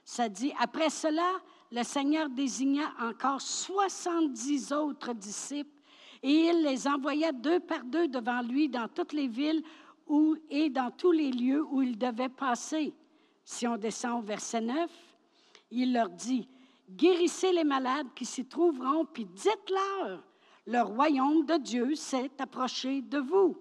ça 0.03 0.29
dit, 0.29 0.53
après 0.59 0.89
cela, 0.89 1.41
le 1.71 1.83
Seigneur 1.83 2.29
désigna 2.29 2.93
encore 3.01 3.41
70 3.41 4.71
autres 4.71 5.13
disciples 5.13 5.77
et 6.23 6.49
il 6.49 6.63
les 6.63 6.87
envoya 6.87 7.31
deux 7.31 7.59
par 7.59 7.83
deux 7.83 8.07
devant 8.07 8.41
lui 8.41 8.69
dans 8.69 8.87
toutes 8.87 9.13
les 9.13 9.27
villes 9.27 9.63
où, 10.07 10.35
et 10.49 10.69
dans 10.69 10.91
tous 10.91 11.11
les 11.11 11.31
lieux 11.31 11.63
où 11.69 11.81
il 11.81 11.97
devait 11.97 12.29
passer. 12.29 12.93
Si 13.43 13.67
on 13.67 13.77
descend 13.77 14.19
au 14.19 14.25
verset 14.25 14.61
9, 14.61 14.89
il 15.71 15.93
leur 15.93 16.09
dit, 16.09 16.47
guérissez 16.89 17.51
les 17.51 17.63
malades 17.63 18.07
qui 18.15 18.25
s'y 18.25 18.45
trouveront, 18.45 19.05
puis 19.05 19.25
dites-leur, 19.25 20.23
le 20.65 20.81
royaume 20.81 21.45
de 21.45 21.57
Dieu 21.57 21.95
s'est 21.95 22.31
approché 22.39 23.01
de 23.01 23.19
vous. 23.19 23.57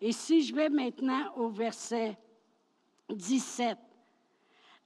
Et 0.00 0.12
si 0.12 0.42
je 0.42 0.54
vais 0.54 0.68
maintenant 0.68 1.32
au 1.36 1.48
verset 1.48 2.18
17, 3.10 3.78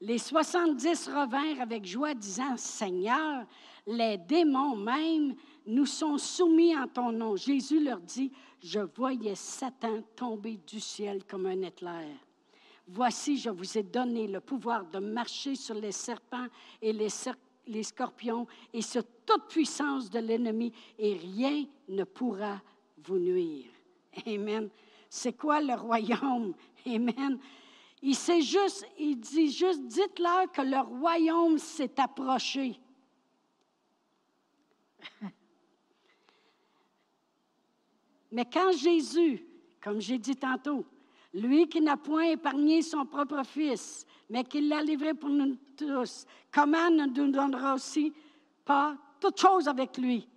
les 0.01 0.19
70 0.19 1.09
revinrent 1.09 1.61
avec 1.61 1.85
joie, 1.85 2.15
disant, 2.15 2.57
Seigneur, 2.57 3.45
les 3.87 4.17
démons 4.17 4.77
même 4.77 5.35
nous 5.67 5.87
sont 5.87 6.19
soumis 6.19 6.77
en 6.77 6.87
ton 6.87 7.11
nom. 7.11 7.37
Jésus 7.37 7.83
leur 7.83 8.01
dit, 8.01 8.31
je 8.63 8.81
voyais 8.81 9.35
Satan 9.35 10.03
tomber 10.15 10.59
du 10.67 10.79
ciel 10.79 11.25
comme 11.25 11.47
un 11.47 11.63
éclair. 11.63 12.17
Voici, 12.87 13.37
je 13.37 13.51
vous 13.51 13.77
ai 13.77 13.83
donné 13.83 14.27
le 14.29 14.41
pouvoir 14.41 14.87
de 14.87 14.99
marcher 14.99 15.55
sur 15.55 15.75
les 15.75 15.93
serpents 15.93 16.47
et 16.81 16.93
les, 16.93 17.09
les 17.67 17.83
scorpions 17.83 18.47
et 18.73 18.83
sur 18.83 19.03
toute 19.27 19.49
puissance 19.49 20.09
de 20.09 20.21
l'ennemi, 20.21 20.73
et 20.99 21.15
rien 21.15 21.65
ne 21.89 22.05
pourra 22.05 22.63
vous 23.05 23.19
nuire. 23.19 23.67
Amen. 24.27 24.71
C'est 25.11 25.35
quoi 25.35 25.61
le 25.61 25.75
royaume? 25.75 26.55
Amen. 26.87 27.39
Il 28.01 28.15
juste, 28.15 28.87
il 28.99 29.19
dit 29.19 29.51
juste, 29.51 29.87
dites-leur 29.87 30.53
que 30.53 30.63
le 30.63 30.79
royaume 30.79 31.59
s'est 31.59 31.99
approché. 32.01 32.81
Mais 38.31 38.45
quand 38.45 38.71
Jésus, 38.73 39.45
comme 39.83 40.01
j'ai 40.01 40.19
dit 40.19 40.37
tantôt, 40.37 40.85
lui 41.35 41.69
qui 41.69 41.81
n'a 41.81 41.97
point 41.97 42.31
épargné 42.31 42.83
son 42.83 43.05
propre 43.07 43.43
Fils, 43.45 44.07
mais 44.31 44.45
qui 44.45 44.61
l'a 44.61 44.83
livré 44.83 45.15
pour 45.15 45.31
nous 45.31 45.57
tous, 45.77 46.27
comment 46.53 46.91
ne 46.91 47.07
nous 47.07 47.31
donnera 47.31 47.75
aussi 47.75 48.13
pas 48.65 48.97
toute 49.21 49.41
chose 49.41 49.67
avec 49.69 49.97
lui? 49.99 50.29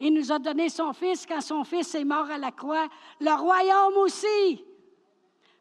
Il 0.00 0.12
nous 0.14 0.32
a 0.32 0.38
donné 0.38 0.68
son 0.68 0.92
Fils 0.92 1.24
quand 1.26 1.40
son 1.40 1.64
Fils 1.64 1.94
est 1.94 2.04
mort 2.04 2.30
à 2.30 2.38
la 2.38 2.52
croix, 2.52 2.88
le 3.20 3.32
royaume 3.34 3.96
aussi. 3.98 4.64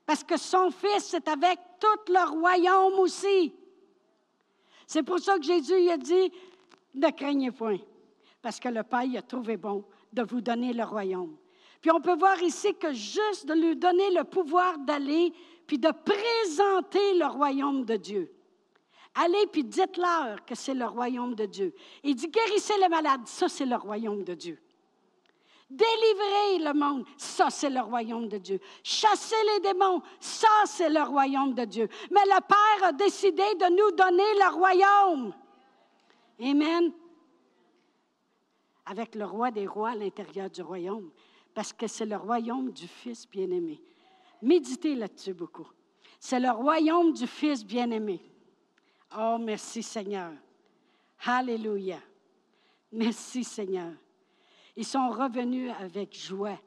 Parce 0.05 0.23
que 0.23 0.37
son 0.37 0.69
Fils 0.71 1.13
est 1.13 1.27
avec 1.27 1.59
tout 1.79 2.11
le 2.11 2.29
royaume 2.29 2.99
aussi. 2.99 3.53
C'est 4.85 5.03
pour 5.03 5.19
ça 5.19 5.37
que 5.37 5.43
Jésus 5.43 5.89
a 5.89 5.97
dit, 5.97 6.31
ne 6.93 7.09
craignez 7.09 7.51
point, 7.51 7.79
parce 8.41 8.59
que 8.59 8.69
le 8.69 8.83
Père 8.83 9.07
a 9.17 9.21
trouvé 9.21 9.57
bon 9.57 9.85
de 10.11 10.23
vous 10.23 10.41
donner 10.41 10.73
le 10.73 10.83
royaume. 10.83 11.37
Puis 11.81 11.91
on 11.91 12.01
peut 12.01 12.15
voir 12.15 12.41
ici 12.41 12.75
que 12.75 12.93
juste 12.93 13.45
de 13.45 13.53
lui 13.53 13.75
donner 13.75 14.09
le 14.11 14.23
pouvoir 14.23 14.77
d'aller, 14.79 15.33
puis 15.65 15.77
de 15.77 15.89
présenter 15.89 17.13
le 17.15 17.25
royaume 17.25 17.85
de 17.85 17.95
Dieu. 17.95 18.31
Allez, 19.15 19.47
puis 19.51 19.63
dites-leur 19.63 20.43
que 20.45 20.55
c'est 20.55 20.73
le 20.73 20.85
royaume 20.85 21.35
de 21.35 21.45
Dieu. 21.45 21.73
Il 22.03 22.15
dit, 22.15 22.27
guérissez 22.27 22.73
les 22.79 22.89
malades, 22.89 23.25
ça 23.25 23.47
c'est 23.47 23.65
le 23.65 23.75
royaume 23.75 24.23
de 24.23 24.33
Dieu. 24.33 24.59
Délivrez 25.73 26.71
le 26.71 26.73
monde, 26.73 27.03
ça 27.17 27.49
c'est 27.49 27.69
le 27.69 27.81
royaume 27.81 28.27
de 28.27 28.37
Dieu. 28.37 28.59
Chassez 28.83 29.35
les 29.53 29.59
démons, 29.59 30.03
ça 30.19 30.47
c'est 30.65 30.89
le 30.89 31.01
royaume 31.01 31.55
de 31.55 31.65
Dieu. 31.65 31.87
Mais 32.11 32.23
le 32.25 32.39
Père 32.41 32.89
a 32.89 32.91
décidé 32.91 33.43
de 33.55 33.69
nous 33.69 33.95
donner 33.95 34.33
le 34.35 34.53
royaume. 34.53 35.33
Amen. 36.39 36.91
Avec 38.85 39.15
le 39.15 39.25
roi 39.25 39.49
des 39.49 39.65
rois 39.65 39.91
à 39.91 39.95
l'intérieur 39.95 40.49
du 40.49 40.61
royaume 40.61 41.09
parce 41.55 41.73
que 41.73 41.87
c'est 41.87 42.05
le 42.05 42.17
royaume 42.17 42.71
du 42.71 42.87
Fils 42.87 43.27
bien-aimé. 43.27 43.81
Méditez 44.41 44.93
là-dessus 44.93 45.33
beaucoup. 45.33 45.67
C'est 46.19 46.39
le 46.39 46.51
royaume 46.51 47.13
du 47.13 47.25
Fils 47.25 47.65
bien-aimé. 47.65 48.21
Oh, 49.17 49.37
merci 49.39 49.81
Seigneur. 49.81 50.33
Alléluia. 51.25 51.99
Merci 52.91 53.43
Seigneur. 53.43 53.93
Ils 54.75 54.85
sont 54.85 55.09
revenus 55.09 55.71
avec 55.79 56.17
joie. 56.17 56.59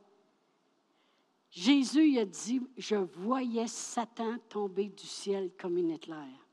Jésus 1.51 2.19
a 2.19 2.25
dit, 2.25 2.61
je 2.77 2.97
voyais 2.97 3.67
Satan 3.67 4.39
tomber 4.49 4.89
du 4.89 5.07
ciel 5.07 5.51
comme 5.59 5.79
une 5.79 5.91
éclair. 5.91 6.47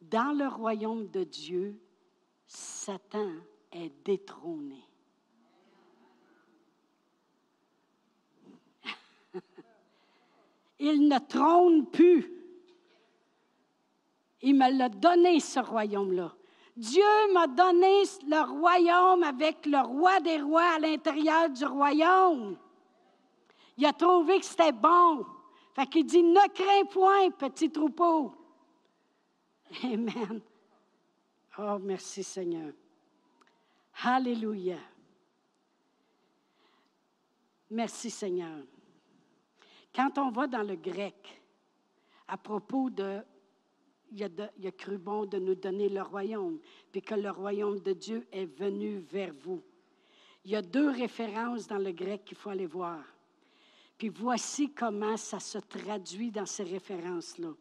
Dans 0.00 0.36
le 0.36 0.48
royaume 0.48 1.08
de 1.08 1.24
Dieu, 1.24 1.80
Satan 2.46 3.30
est 3.70 3.92
détrôné. 4.04 4.82
il 10.80 11.08
ne 11.08 11.18
trône 11.26 11.86
plus. 11.86 12.30
Il 14.42 14.56
me 14.56 14.76
l'a 14.76 14.88
donné, 14.88 15.38
ce 15.38 15.60
royaume-là. 15.60 16.34
Dieu 16.76 17.32
m'a 17.32 17.46
donné 17.46 18.02
le 18.26 18.50
royaume 18.50 19.22
avec 19.22 19.66
le 19.66 19.80
roi 19.80 20.20
des 20.20 20.40
rois 20.40 20.76
à 20.76 20.78
l'intérieur 20.78 21.50
du 21.50 21.64
royaume. 21.64 22.56
Il 23.76 23.86
a 23.86 23.92
trouvé 23.92 24.40
que 24.40 24.46
c'était 24.46 24.72
bon. 24.72 25.24
Fait 25.74 25.86
qu'il 25.86 26.06
dit, 26.06 26.22
ne 26.22 26.48
crains 26.48 26.84
point, 26.86 27.30
petit 27.30 27.70
troupeau. 27.70 28.34
Amen. 29.84 30.40
Oh, 31.58 31.78
merci 31.80 32.22
Seigneur. 32.22 32.72
Alléluia. 34.04 34.78
Merci 37.70 38.10
Seigneur. 38.10 38.64
Quand 39.94 40.16
on 40.18 40.30
va 40.30 40.46
dans 40.46 40.62
le 40.62 40.76
grec, 40.76 41.42
à 42.28 42.36
propos 42.36 42.88
de 42.88 43.22
il 44.14 44.66
a, 44.66 44.72
cru 44.72 44.98
bon 44.98 45.24
de 45.24 45.38
nous 45.38 45.54
donner 45.54 45.88
le 45.88 46.02
royaume, 46.02 46.58
puis 46.90 47.02
que 47.02 47.14
le 47.14 47.30
royaume 47.30 47.80
de 47.80 47.92
Dieu 47.92 48.26
est 48.30 48.46
venu 48.46 48.98
vers 48.98 49.32
vous. 49.42 49.62
Il 50.44 50.50
y 50.50 50.56
a 50.56 50.62
deux 50.62 50.90
références 50.90 51.66
dans 51.66 51.78
le 51.78 51.92
grec 51.92 52.24
qu'il 52.24 52.36
faut 52.36 52.50
aller 52.50 52.66
voir. 52.66 53.02
Puis 53.96 54.08
voici 54.08 54.72
comment 54.72 55.16
ça 55.16 55.38
se 55.40 55.58
traduit 55.58 56.30
dans 56.30 56.46
ces 56.46 56.64
références-là. 56.64 57.52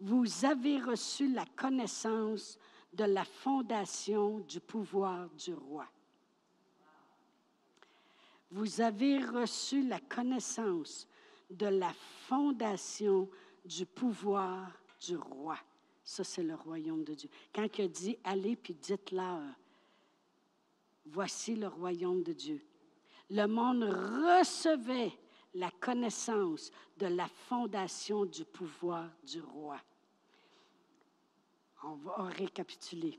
Vous 0.00 0.44
avez 0.44 0.80
reçu 0.80 1.32
la 1.32 1.44
connaissance 1.56 2.58
de 2.92 3.04
la 3.04 3.24
fondation 3.24 4.40
du 4.40 4.60
pouvoir 4.60 5.28
du 5.30 5.54
roi. 5.54 5.86
Vous 8.50 8.80
avez 8.80 9.18
reçu 9.18 9.86
la 9.86 10.00
connaissance 10.00 11.06
de 11.50 11.66
la 11.66 11.92
fondation 12.28 13.28
du 13.64 13.84
pouvoir 13.84 14.70
du 15.00 15.16
roi. 15.16 15.56
Ça, 16.04 16.22
c'est 16.22 16.42
le 16.42 16.54
royaume 16.54 17.02
de 17.02 17.14
Dieu. 17.14 17.30
Quand 17.54 17.66
il 17.78 17.84
a 17.84 17.88
dit, 17.88 18.18
allez 18.24 18.56
puis 18.56 18.74
dites-leur, 18.74 19.42
voici 21.06 21.56
le 21.56 21.68
royaume 21.68 22.22
de 22.22 22.32
Dieu. 22.32 22.62
Le 23.30 23.46
monde 23.46 23.84
recevait 23.84 25.12
la 25.54 25.70
connaissance 25.70 26.70
de 26.98 27.06
la 27.06 27.26
fondation 27.26 28.26
du 28.26 28.44
pouvoir 28.44 29.10
du 29.22 29.40
roi. 29.40 29.80
On 31.84 31.94
va 31.94 32.24
récapituler. 32.24 33.18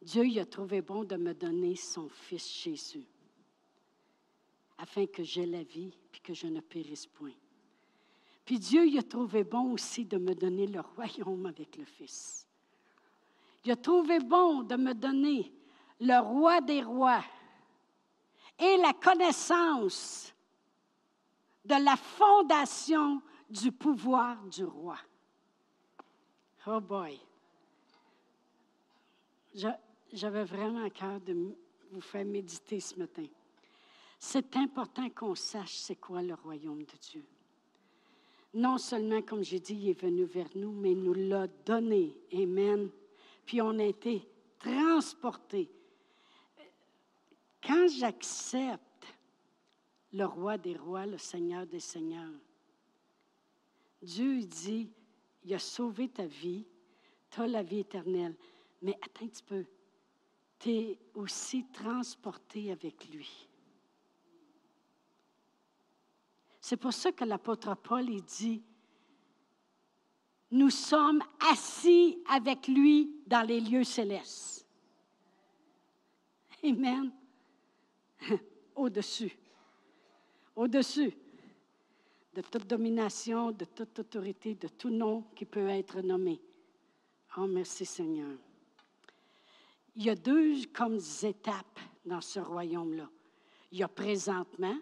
Dieu 0.00 0.40
a 0.40 0.46
trouvé 0.46 0.82
bon 0.82 1.04
de 1.04 1.16
me 1.16 1.34
donner 1.34 1.76
son 1.76 2.08
Fils 2.08 2.52
Jésus 2.62 3.06
afin 4.78 5.06
que 5.06 5.22
j'aie 5.22 5.46
la 5.46 5.62
vie 5.62 5.96
puis 6.10 6.20
que 6.20 6.34
je 6.34 6.48
ne 6.48 6.60
périsse 6.60 7.06
point. 7.06 7.34
Puis 8.44 8.58
Dieu, 8.58 8.86
il 8.86 8.98
a 8.98 9.02
trouvé 9.02 9.44
bon 9.44 9.72
aussi 9.72 10.04
de 10.04 10.18
me 10.18 10.34
donner 10.34 10.66
le 10.66 10.80
royaume 10.80 11.46
avec 11.46 11.76
le 11.76 11.84
Fils. 11.84 12.46
Il 13.64 13.70
a 13.70 13.76
trouvé 13.76 14.18
bon 14.18 14.62
de 14.62 14.74
me 14.76 14.92
donner 14.92 15.52
le 16.00 16.20
roi 16.20 16.60
des 16.60 16.82
rois 16.82 17.24
et 18.58 18.76
la 18.78 18.92
connaissance 18.92 20.34
de 21.64 21.74
la 21.74 21.96
fondation 21.96 23.22
du 23.48 23.70
pouvoir 23.70 24.42
du 24.46 24.64
roi. 24.64 24.98
Oh 26.66 26.80
boy. 26.80 27.20
J'avais 30.12 30.44
vraiment 30.44 30.88
cœur 30.90 31.20
de 31.20 31.54
vous 31.92 32.00
faire 32.00 32.24
méditer 32.24 32.80
ce 32.80 32.98
matin. 32.98 33.26
C'est 34.18 34.56
important 34.56 35.08
qu'on 35.10 35.34
sache 35.34 35.74
c'est 35.76 35.96
quoi 35.96 36.22
le 36.22 36.34
royaume 36.34 36.84
de 36.84 36.96
Dieu. 37.10 37.24
Non 38.54 38.76
seulement, 38.78 39.22
comme 39.22 39.42
j'ai 39.42 39.60
dit, 39.60 39.74
il 39.74 39.88
est 39.90 40.00
venu 40.00 40.24
vers 40.24 40.50
nous, 40.54 40.72
mais 40.72 40.92
il 40.92 41.02
nous 41.02 41.14
l'a 41.14 41.46
donné. 41.64 42.14
Amen. 42.32 42.90
Puis 43.46 43.62
on 43.62 43.78
a 43.78 43.84
été 43.84 44.28
transportés. 44.58 45.70
Quand 47.62 47.88
j'accepte 47.88 48.82
le 50.12 50.24
roi 50.24 50.58
des 50.58 50.76
rois, 50.76 51.06
le 51.06 51.18
Seigneur 51.18 51.66
des 51.66 51.80
seigneurs. 51.80 52.40
Dieu 54.02 54.40
dit, 54.42 54.90
il 55.44 55.54
a 55.54 55.58
sauvé 55.58 56.08
ta 56.08 56.26
vie, 56.26 56.66
tu 57.30 57.40
as 57.40 57.46
la 57.46 57.62
vie 57.62 57.80
éternelle, 57.80 58.36
mais 58.82 58.98
attends 59.02 59.24
un 59.24 59.28
petit 59.28 59.42
peu, 59.42 59.64
tu 60.58 60.70
es 60.70 60.98
aussi 61.14 61.64
transporté 61.72 62.72
avec 62.72 63.08
lui. 63.10 63.48
C'est 66.62 66.76
pour 66.76 66.92
ça 66.92 67.10
que 67.10 67.24
l'apôtre 67.24 67.74
Paul 67.74 68.08
il 68.08 68.22
dit, 68.22 68.62
nous 70.52 70.70
sommes 70.70 71.22
assis 71.50 72.22
avec 72.30 72.68
lui 72.68 73.10
dans 73.26 73.42
les 73.42 73.60
lieux 73.60 73.82
célestes. 73.82 74.64
Amen. 76.62 77.12
Au-dessus. 78.76 79.36
Au-dessus 80.54 81.12
de 82.32 82.42
toute 82.42 82.66
domination, 82.66 83.50
de 83.50 83.64
toute 83.64 83.98
autorité, 83.98 84.54
de 84.54 84.68
tout 84.68 84.90
nom 84.90 85.24
qui 85.34 85.44
peut 85.44 85.68
être 85.68 86.00
nommé. 86.00 86.40
Oh, 87.36 87.46
merci 87.46 87.84
Seigneur. 87.84 88.38
Il 89.96 90.04
y 90.04 90.10
a 90.10 90.14
deux 90.14 90.64
comme 90.72 90.98
étapes 91.24 91.80
dans 92.06 92.20
ce 92.20 92.38
royaume-là. 92.38 93.10
Il 93.72 93.78
y 93.78 93.82
a 93.82 93.88
présentement, 93.88 94.76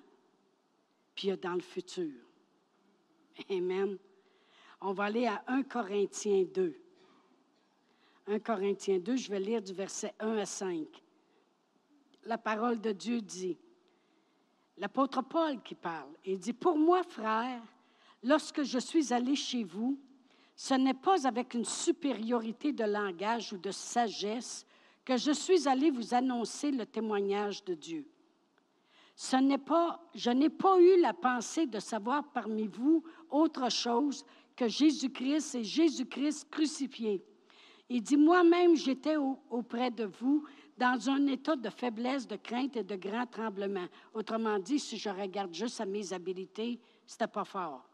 dans 1.28 1.54
le 1.54 1.60
futur. 1.60 2.12
Amen. 3.50 3.98
On 4.80 4.92
va 4.92 5.04
aller 5.04 5.26
à 5.26 5.42
1 5.46 5.62
Corinthiens 5.64 6.44
2. 6.54 6.74
1 8.26 8.38
Corinthiens 8.40 8.98
2, 8.98 9.16
je 9.16 9.30
vais 9.30 9.40
lire 9.40 9.62
du 9.62 9.72
verset 9.72 10.14
1 10.20 10.38
à 10.38 10.46
5. 10.46 10.86
La 12.24 12.38
parole 12.38 12.80
de 12.80 12.92
Dieu 12.92 13.20
dit, 13.20 13.58
l'apôtre 14.78 15.22
Paul 15.22 15.60
qui 15.62 15.74
parle, 15.74 16.10
il 16.24 16.38
dit, 16.38 16.52
Pour 16.52 16.76
moi, 16.76 17.02
frère, 17.02 17.62
lorsque 18.22 18.62
je 18.62 18.78
suis 18.78 19.12
allé 19.12 19.34
chez 19.34 19.64
vous, 19.64 19.98
ce 20.54 20.74
n'est 20.74 20.94
pas 20.94 21.26
avec 21.26 21.54
une 21.54 21.64
supériorité 21.64 22.72
de 22.72 22.84
langage 22.84 23.52
ou 23.52 23.58
de 23.58 23.70
sagesse 23.70 24.66
que 25.04 25.16
je 25.16 25.32
suis 25.32 25.66
allé 25.66 25.90
vous 25.90 26.14
annoncer 26.14 26.70
le 26.70 26.86
témoignage 26.86 27.64
de 27.64 27.74
Dieu. 27.74 28.06
Ce 29.22 29.36
n'est 29.36 29.58
pas, 29.58 30.00
je 30.14 30.30
n'ai 30.30 30.48
pas 30.48 30.80
eu 30.80 30.98
la 30.98 31.12
pensée 31.12 31.66
de 31.66 31.78
savoir 31.78 32.24
parmi 32.32 32.66
vous 32.66 33.04
autre 33.28 33.70
chose 33.70 34.24
que 34.56 34.66
Jésus-Christ 34.66 35.56
et 35.56 35.62
Jésus-Christ 35.62 36.48
crucifié. 36.50 37.22
Il 37.90 38.02
dit, 38.02 38.16
moi-même, 38.16 38.76
j'étais 38.76 39.16
auprès 39.50 39.90
de 39.90 40.06
vous 40.06 40.46
dans 40.78 41.10
un 41.10 41.26
état 41.26 41.54
de 41.54 41.68
faiblesse, 41.68 42.26
de 42.26 42.36
crainte 42.36 42.78
et 42.78 42.82
de 42.82 42.96
grand 42.96 43.26
tremblement. 43.26 43.84
Autrement 44.14 44.58
dit, 44.58 44.78
si 44.78 44.96
je 44.96 45.10
regarde 45.10 45.52
juste 45.52 45.82
à 45.82 45.84
mes 45.84 46.14
habilités, 46.14 46.80
c'était 47.04 47.26
pas 47.26 47.44
fort. 47.44 47.86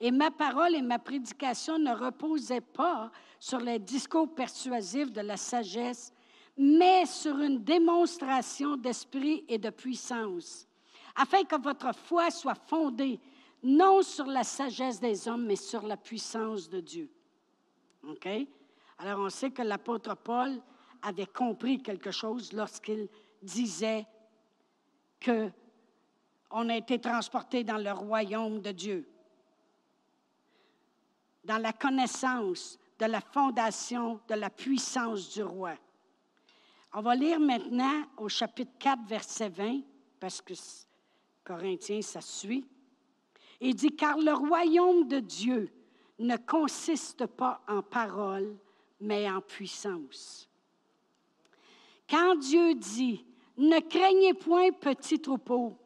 Et 0.00 0.10
ma 0.10 0.32
parole 0.32 0.74
et 0.74 0.82
ma 0.82 0.98
prédication 0.98 1.78
ne 1.78 1.94
reposaient 1.94 2.60
pas 2.60 3.12
sur 3.38 3.60
les 3.60 3.78
discours 3.78 4.34
persuasifs 4.34 5.12
de 5.12 5.20
la 5.20 5.36
sagesse, 5.36 6.12
mais 6.56 7.06
sur 7.06 7.38
une 7.38 7.62
démonstration 7.64 8.76
d'esprit 8.76 9.44
et 9.48 9.58
de 9.58 9.70
puissance, 9.70 10.68
afin 11.16 11.44
que 11.44 11.60
votre 11.60 11.94
foi 11.94 12.30
soit 12.30 12.54
fondée 12.54 13.20
non 13.62 14.02
sur 14.02 14.26
la 14.26 14.44
sagesse 14.44 15.00
des 15.00 15.26
hommes, 15.26 15.46
mais 15.46 15.56
sur 15.56 15.82
la 15.86 15.96
puissance 15.96 16.68
de 16.68 16.80
Dieu. 16.80 17.10
OK? 18.06 18.28
Alors, 18.98 19.20
on 19.20 19.30
sait 19.30 19.50
que 19.50 19.62
l'apôtre 19.62 20.14
Paul 20.14 20.60
avait 21.02 21.26
compris 21.26 21.82
quelque 21.82 22.10
chose 22.10 22.52
lorsqu'il 22.52 23.08
disait 23.42 24.06
que 25.18 25.50
on 26.50 26.68
a 26.68 26.76
été 26.76 27.00
transporté 27.00 27.64
dans 27.64 27.78
le 27.78 27.90
royaume 27.90 28.60
de 28.60 28.70
Dieu, 28.70 29.08
dans 31.42 31.58
la 31.58 31.72
connaissance 31.72 32.78
de 32.98 33.06
la 33.06 33.20
fondation 33.20 34.20
de 34.28 34.34
la 34.34 34.50
puissance 34.50 35.32
du 35.32 35.42
roi. 35.42 35.74
On 36.96 37.02
va 37.02 37.16
lire 37.16 37.40
maintenant 37.40 38.04
au 38.18 38.28
chapitre 38.28 38.70
4, 38.78 39.00
verset 39.08 39.48
20, 39.48 39.80
parce 40.20 40.40
que 40.40 40.54
Corinthiens, 41.42 42.02
ça 42.02 42.20
suit. 42.20 42.64
Il 43.60 43.74
dit, 43.74 43.90
car 43.96 44.16
le 44.16 44.32
royaume 44.32 45.08
de 45.08 45.18
Dieu 45.18 45.72
ne 46.20 46.36
consiste 46.36 47.26
pas 47.26 47.60
en 47.66 47.82
paroles, 47.82 48.56
mais 49.00 49.28
en 49.28 49.40
puissance. 49.40 50.48
Quand 52.08 52.36
Dieu 52.36 52.76
dit, 52.76 53.24
ne 53.56 53.80
craignez 53.80 54.34
point 54.34 54.70
petit 54.70 55.18
troupeau, 55.18 55.76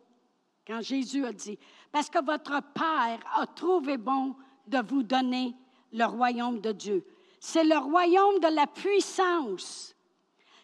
quand 0.66 0.82
Jésus 0.82 1.24
a 1.24 1.32
dit, 1.32 1.58
parce 1.90 2.10
que 2.10 2.22
votre 2.22 2.60
Père 2.74 3.20
a 3.34 3.46
trouvé 3.46 3.96
bon 3.96 4.36
de 4.66 4.78
vous 4.86 5.02
donner 5.02 5.54
le 5.90 6.04
royaume 6.04 6.60
de 6.60 6.72
Dieu. 6.72 7.06
C'est 7.40 7.64
le 7.64 7.78
royaume 7.78 8.40
de 8.40 8.54
la 8.54 8.66
puissance. 8.66 9.94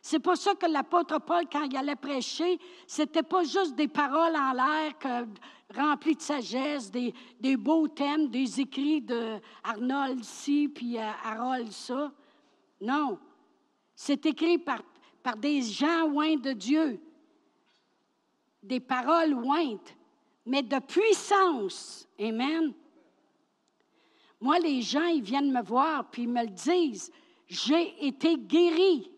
C'est 0.07 0.19
pour 0.19 0.37
ça 0.37 0.55
que 0.55 0.67
l'apôtre 0.67 1.19
Paul, 1.19 1.45
quand 1.51 1.63
il 1.63 1.75
allait 1.79 1.97
prêcher, 1.97 2.59
c'était 2.87 3.23
pas 3.23 3.43
juste 3.43 3.75
des 3.75 3.89
paroles 3.89 4.37
en 4.37 4.53
l'air 4.53 4.99
que 4.99 5.27
rempli 5.75 6.15
de 6.15 6.21
sagesse, 6.21 6.91
des, 6.91 7.15
des, 7.41 7.57
beaux 7.57 7.89
thèmes, 7.89 8.29
des 8.29 8.61
écrits 8.61 9.01
de 9.01 9.41
Arnold 9.63 10.23
ci, 10.23 10.69
puis 10.69 10.99
euh, 10.99 11.11
Harold 11.25 11.73
ça. 11.73 12.13
Non, 12.83 13.19
c'est 13.95 14.27
écrit 14.27 14.59
par, 14.59 14.83
par 15.23 15.39
des 15.39 15.63
gens 15.63 16.05
oints 16.11 16.37
de 16.37 16.53
Dieu, 16.53 17.01
des 18.63 18.81
paroles 18.81 19.33
ointes, 19.33 19.97
mais 20.45 20.63
de 20.63 20.81
puissance. 20.81 22.07
Amen. 22.21 22.75
Moi, 24.39 24.59
les 24.59 24.83
gens, 24.83 25.07
ils 25.07 25.23
viennent 25.23 25.51
me 25.51 25.63
voir, 25.63 26.11
puis 26.11 26.25
ils 26.25 26.29
me 26.29 26.43
le 26.43 26.51
disent, 26.51 27.11
j'ai 27.49 28.07
été 28.07 28.37
guéri. 28.37 29.11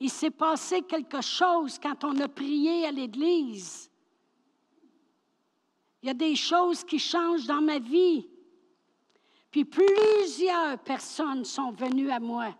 Il 0.00 0.10
s'est 0.10 0.30
passé 0.30 0.80
quelque 0.82 1.20
chose 1.20 1.78
quand 1.78 2.04
on 2.04 2.18
a 2.20 2.28
prié 2.28 2.86
à 2.86 2.90
l'Église. 2.90 3.90
Il 6.02 6.06
y 6.06 6.10
a 6.10 6.14
des 6.14 6.34
choses 6.34 6.82
qui 6.82 6.98
changent 6.98 7.46
dans 7.46 7.60
ma 7.60 7.78
vie. 7.78 8.26
Puis 9.50 9.66
plusieurs 9.66 10.78
personnes 10.78 11.44
sont 11.44 11.72
venues 11.72 12.10
à 12.10 12.18
moi. 12.18 12.54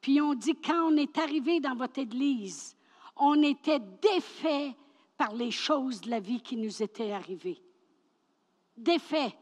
Puis 0.00 0.20
on 0.20 0.34
dit, 0.34 0.54
quand 0.54 0.92
on 0.92 0.96
est 0.96 1.18
arrivé 1.18 1.58
dans 1.58 1.74
votre 1.74 1.98
Église, 1.98 2.76
on 3.16 3.42
était 3.42 3.80
défait 4.00 4.76
par 5.16 5.34
les 5.34 5.50
choses 5.50 6.00
de 6.00 6.10
la 6.10 6.20
vie 6.20 6.40
qui 6.40 6.56
nous 6.56 6.82
étaient 6.82 7.12
arrivées. 7.12 7.60
Défait. 8.76 9.34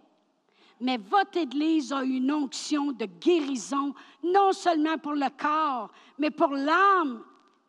Mais 0.80 0.98
votre 0.98 1.38
Église 1.38 1.92
a 1.92 2.02
une 2.02 2.30
onction 2.30 2.92
de 2.92 3.06
guérison, 3.06 3.94
non 4.22 4.52
seulement 4.52 4.98
pour 4.98 5.14
le 5.14 5.28
corps, 5.36 5.90
mais 6.18 6.30
pour 6.30 6.50
l'âme, 6.50 7.24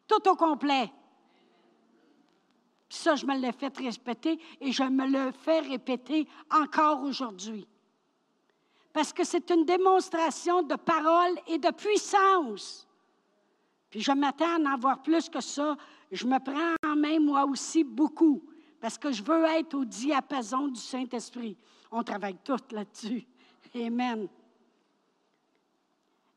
tout 0.08 0.30
au 0.30 0.36
complet. 0.36 0.92
Ça, 2.90 3.16
je 3.16 3.26
me 3.26 3.38
l'ai 3.38 3.52
fait 3.52 3.76
répéter 3.78 4.40
et 4.62 4.72
je 4.72 4.84
me 4.84 5.08
le 5.08 5.32
fais 5.32 5.60
répéter 5.60 6.28
encore 6.52 7.04
aujourd'hui. 7.04 7.68
Parce 8.94 9.14
que 9.14 9.24
c'est 9.24 9.50
une 9.52 9.66
démonstration 9.66 10.64
de 10.64 10.76
parole 10.76 11.38
et 11.48 11.58
de 11.58 11.70
puissance. 11.72 12.88
Puis 13.90 14.02
je 14.02 14.12
m'attends 14.12 14.56
à 14.56 14.60
en 14.60 14.66
avoir 14.66 15.02
plus 15.02 15.30
que 15.30 15.42
ça. 15.42 15.78
Je 16.12 16.26
me 16.26 16.40
prends 16.40 16.76
en 16.90 16.96
main, 16.96 17.20
moi 17.20 17.46
aussi, 17.46 17.84
beaucoup. 17.84 18.44
Parce 18.80 18.98
que 18.98 19.12
je 19.12 19.22
veux 19.24 19.44
être 19.46 19.76
au 19.76 19.86
diapason 19.86 20.68
du 20.68 20.80
Saint-Esprit. 20.80 21.58
On 21.92 22.04
travaille 22.04 22.38
tout 22.44 22.58
là-dessus. 22.72 23.26
Amen. 23.76 24.28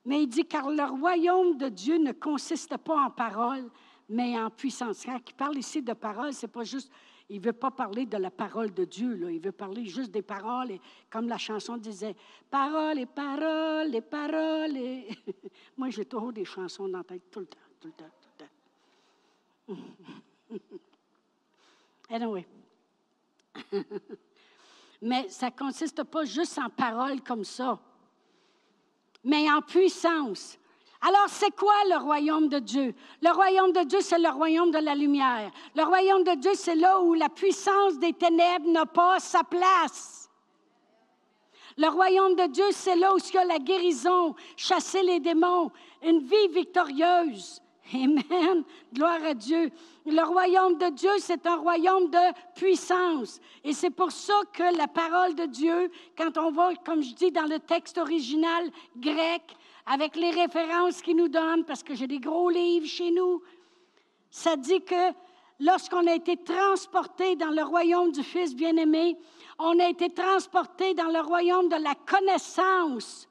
Mais 0.04 0.22
il 0.22 0.28
dit, 0.28 0.44
car 0.44 0.70
le 0.70 0.84
royaume 0.84 1.56
de 1.58 1.68
Dieu 1.68 1.98
ne 1.98 2.12
consiste 2.12 2.76
pas 2.78 3.04
en 3.06 3.10
paroles, 3.10 3.70
mais 4.08 4.38
en 4.40 4.50
puissance. 4.50 5.04
Quand 5.04 5.20
il 5.26 5.34
parle 5.34 5.58
ici 5.58 5.82
de 5.82 5.92
parole, 5.92 6.32
c'est 6.32 6.48
pas 6.48 6.64
juste, 6.64 6.90
il 7.28 7.38
ne 7.40 7.44
veut 7.44 7.52
pas 7.52 7.70
parler 7.70 8.06
de 8.06 8.16
la 8.16 8.30
parole 8.30 8.72
de 8.72 8.84
Dieu, 8.84 9.30
il 9.30 9.40
veut 9.40 9.52
parler 9.52 9.86
juste 9.86 10.10
des 10.10 10.22
paroles, 10.22 10.72
et, 10.72 10.80
comme 11.10 11.28
la 11.28 11.38
chanson 11.38 11.76
disait, 11.76 12.16
paroles 12.50 12.98
et 12.98 13.06
paroles 13.06 13.94
et 13.94 14.00
paroles. 14.00 14.78
Moi, 15.76 15.90
j'ai 15.90 16.06
toujours 16.06 16.32
des 16.32 16.44
chansons 16.44 16.88
dans 16.88 16.98
la 16.98 17.04
tête, 17.04 17.30
tout 17.30 17.40
le 17.40 17.46
temps, 17.46 17.58
tout 17.78 17.88
le 17.88 17.94
temps, 17.94 18.10
tout 18.20 18.44
le 19.68 19.76
temps. 19.76 19.82
anyway. 22.10 22.46
mais 25.02 25.28
ça 25.28 25.46
ne 25.46 25.56
consiste 25.56 26.02
pas 26.04 26.24
juste 26.24 26.58
en 26.58 26.68
paroles 26.68 27.22
comme 27.22 27.44
ça, 27.44 27.78
mais 29.24 29.50
en 29.50 29.60
puissance. 29.60 30.58
Alors, 31.02 31.28
c'est 31.28 31.54
quoi 31.56 31.74
le 31.88 31.96
royaume 31.96 32.48
de 32.48 32.58
Dieu? 32.58 32.94
Le 33.22 33.30
royaume 33.30 33.72
de 33.72 33.84
Dieu, 33.84 34.00
c'est 34.02 34.18
le 34.18 34.28
royaume 34.28 34.70
de 34.70 34.78
la 34.78 34.94
lumière. 34.94 35.50
Le 35.74 35.82
royaume 35.84 36.24
de 36.24 36.34
Dieu, 36.34 36.52
c'est 36.54 36.74
là 36.74 37.00
où 37.00 37.14
la 37.14 37.30
puissance 37.30 37.98
des 37.98 38.12
ténèbres 38.12 38.68
n'a 38.68 38.84
pas 38.84 39.18
sa 39.18 39.42
place. 39.42 40.28
Le 41.78 41.88
royaume 41.88 42.34
de 42.34 42.46
Dieu, 42.48 42.66
c'est 42.72 42.96
là 42.96 43.14
où 43.14 43.18
il 43.18 43.34
y 43.34 43.38
a 43.38 43.44
la 43.44 43.58
guérison, 43.58 44.34
chasser 44.56 45.02
les 45.02 45.20
démons, 45.20 45.70
une 46.02 46.20
vie 46.20 46.48
victorieuse. 46.48 47.62
Amen. 47.94 48.64
Gloire 48.92 49.24
à 49.24 49.34
Dieu. 49.34 49.70
Le 50.06 50.22
royaume 50.22 50.78
de 50.78 50.90
Dieu, 50.90 51.10
c'est 51.18 51.46
un 51.46 51.56
royaume 51.56 52.10
de 52.10 52.54
puissance. 52.54 53.40
Et 53.64 53.72
c'est 53.72 53.90
pour 53.90 54.12
ça 54.12 54.34
que 54.52 54.76
la 54.76 54.86
parole 54.86 55.34
de 55.34 55.46
Dieu, 55.46 55.90
quand 56.16 56.38
on 56.38 56.52
va, 56.52 56.74
comme 56.84 57.02
je 57.02 57.14
dis 57.14 57.32
dans 57.32 57.46
le 57.46 57.58
texte 57.58 57.98
original 57.98 58.70
grec, 58.96 59.42
avec 59.86 60.14
les 60.16 60.30
références 60.30 61.02
qu'il 61.02 61.16
nous 61.16 61.28
donne, 61.28 61.64
parce 61.64 61.82
que 61.82 61.94
j'ai 61.94 62.06
des 62.06 62.20
gros 62.20 62.50
livres 62.50 62.86
chez 62.86 63.10
nous, 63.10 63.42
ça 64.30 64.56
dit 64.56 64.82
que 64.82 65.12
lorsqu'on 65.58 66.06
a 66.06 66.14
été 66.14 66.36
transporté 66.36 67.34
dans 67.34 67.50
le 67.50 67.62
royaume 67.62 68.12
du 68.12 68.22
Fils 68.22 68.54
bien-aimé, 68.54 69.16
on 69.58 69.78
a 69.80 69.88
été 69.88 70.10
transporté 70.10 70.94
dans 70.94 71.08
le 71.08 71.20
royaume 71.20 71.68
de 71.68 71.76
la 71.76 71.94
connaissance, 71.94 73.28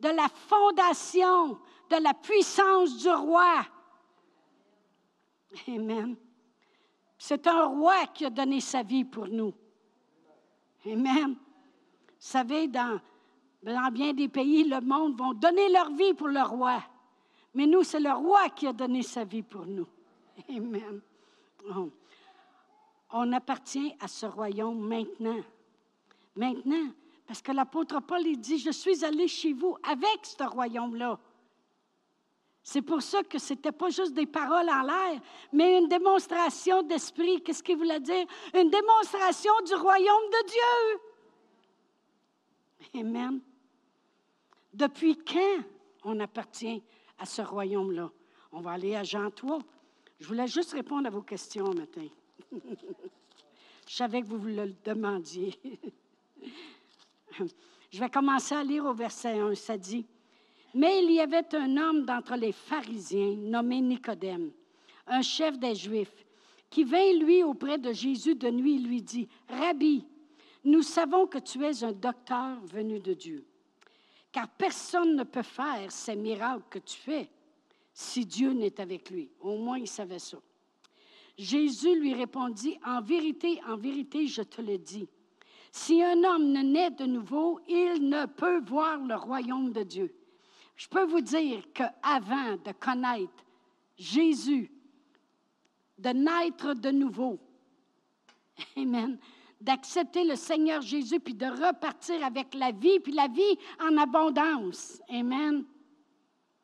de 0.00 0.08
la 0.08 0.28
fondation, 0.28 1.58
de 1.90 2.02
la 2.02 2.14
puissance 2.14 2.96
du 2.98 3.10
roi. 3.10 3.64
Amen. 5.68 6.16
C'est 7.18 7.46
un 7.46 7.66
roi 7.66 8.06
qui 8.12 8.26
a 8.26 8.30
donné 8.30 8.60
sa 8.60 8.82
vie 8.82 9.04
pour 9.04 9.26
nous. 9.28 9.52
Amen. 10.84 11.30
Vous 11.30 12.14
savez, 12.18 12.68
dans, 12.68 13.00
bien 13.92 14.12
des 14.12 14.28
pays, 14.28 14.64
le 14.64 14.80
monde 14.80 15.16
vont 15.16 15.32
donner 15.32 15.68
leur 15.68 15.90
vie 15.92 16.14
pour 16.14 16.28
le 16.28 16.42
roi. 16.42 16.82
Mais 17.54 17.66
nous, 17.66 17.82
c'est 17.82 18.00
le 18.00 18.12
roi 18.12 18.48
qui 18.50 18.66
a 18.66 18.72
donné 18.72 19.02
sa 19.02 19.24
vie 19.24 19.42
pour 19.42 19.66
nous. 19.66 19.86
Amen. 20.48 21.00
Oh. 21.74 21.90
On 23.10 23.32
appartient 23.32 23.94
à 24.00 24.08
ce 24.08 24.26
royaume 24.26 24.86
maintenant. 24.86 25.40
Maintenant. 26.34 26.90
Parce 27.26 27.42
que 27.42 27.52
l'apôtre 27.52 28.00
Paul, 28.00 28.26
il 28.26 28.38
dit, 28.38 28.58
je 28.58 28.70
suis 28.70 29.04
allé 29.04 29.26
chez 29.26 29.52
vous 29.52 29.76
avec 29.82 30.20
ce 30.22 30.44
royaume-là. 30.44 31.18
C'est 32.68 32.82
pour 32.82 33.00
ça 33.00 33.22
que 33.22 33.38
ce 33.38 33.52
n'était 33.52 33.70
pas 33.70 33.90
juste 33.90 34.12
des 34.12 34.26
paroles 34.26 34.68
en 34.68 34.82
l'air, 34.82 35.20
mais 35.52 35.78
une 35.78 35.86
démonstration 35.86 36.82
d'esprit. 36.82 37.40
Qu'est-ce 37.40 37.62
qu'il 37.62 37.76
voulait 37.76 38.00
dire? 38.00 38.26
Une 38.54 38.70
démonstration 38.70 39.52
du 39.64 39.74
royaume 39.74 40.30
de 40.32 40.46
Dieu. 40.48 41.00
Amen. 43.02 43.40
Depuis 44.74 45.16
quand 45.16 45.62
on 46.02 46.18
appartient 46.18 46.82
à 47.20 47.24
ce 47.24 47.40
royaume-là? 47.40 48.10
On 48.50 48.62
va 48.62 48.72
aller 48.72 48.96
à 48.96 49.04
Jean 49.04 49.30
3. 49.30 49.60
Je 50.18 50.26
voulais 50.26 50.48
juste 50.48 50.72
répondre 50.72 51.06
à 51.06 51.10
vos 51.10 51.22
questions 51.22 51.72
matin. 51.72 52.08
Je 53.88 53.94
savais 53.94 54.22
que 54.22 54.26
vous 54.26 54.38
vous 54.38 54.48
le 54.48 54.74
demandiez. 54.84 55.56
Je 57.92 58.00
vais 58.00 58.10
commencer 58.10 58.56
à 58.56 58.64
lire 58.64 58.86
au 58.86 58.92
verset 58.92 59.38
1. 59.38 59.54
Ça 59.54 59.78
dit 59.78 60.04
mais 60.74 61.02
il 61.02 61.12
y 61.12 61.20
avait 61.20 61.54
un 61.54 61.76
homme 61.76 62.04
d'entre 62.04 62.36
les 62.36 62.52
pharisiens 62.52 63.34
nommé 63.36 63.80
Nicodème, 63.80 64.50
un 65.06 65.22
chef 65.22 65.58
des 65.58 65.74
Juifs, 65.74 66.24
qui 66.68 66.84
vint 66.84 67.12
lui 67.14 67.42
auprès 67.42 67.78
de 67.78 67.92
Jésus 67.92 68.34
de 68.34 68.50
nuit 68.50 68.76
et 68.76 68.78
lui 68.78 69.02
dit, 69.02 69.28
Rabbi, 69.48 70.04
nous 70.64 70.82
savons 70.82 71.26
que 71.26 71.38
tu 71.38 71.64
es 71.64 71.84
un 71.84 71.92
docteur 71.92 72.58
venu 72.66 72.98
de 72.98 73.14
Dieu, 73.14 73.44
car 74.32 74.48
personne 74.48 75.16
ne 75.16 75.22
peut 75.22 75.42
faire 75.42 75.90
ces 75.90 76.16
miracles 76.16 76.64
que 76.68 76.78
tu 76.80 76.96
fais 76.96 77.30
si 77.92 78.26
Dieu 78.26 78.52
n'est 78.52 78.80
avec 78.80 79.08
lui. 79.10 79.30
Au 79.40 79.56
moins, 79.56 79.78
il 79.78 79.86
savait 79.86 80.18
ça. 80.18 80.38
Jésus 81.38 81.98
lui 81.98 82.14
répondit, 82.14 82.78
En 82.84 83.00
vérité, 83.00 83.60
en 83.66 83.76
vérité, 83.76 84.26
je 84.26 84.42
te 84.42 84.60
le 84.60 84.76
dis, 84.76 85.08
si 85.72 86.02
un 86.02 86.24
homme 86.24 86.52
ne 86.52 86.62
naît 86.62 86.90
de 86.90 87.04
nouveau, 87.04 87.60
il 87.68 88.08
ne 88.08 88.26
peut 88.26 88.60
voir 88.60 88.98
le 88.98 89.14
royaume 89.14 89.72
de 89.72 89.82
Dieu. 89.82 90.14
Je 90.76 90.88
peux 90.88 91.04
vous 91.04 91.22
dire 91.22 91.64
qu'avant 91.72 92.56
de 92.56 92.72
connaître 92.72 93.44
Jésus, 93.96 94.70
de 95.98 96.10
naître 96.10 96.74
de 96.74 96.90
nouveau, 96.90 97.38
Amen, 98.76 99.18
d'accepter 99.60 100.24
le 100.24 100.36
Seigneur 100.36 100.82
Jésus, 100.82 101.20
puis 101.20 101.34
de 101.34 101.46
repartir 101.46 102.24
avec 102.24 102.54
la 102.54 102.72
vie, 102.72 103.00
puis 103.00 103.12
la 103.12 103.28
vie 103.28 103.58
en 103.80 103.96
abondance. 103.96 105.00
Amen. 105.08 105.64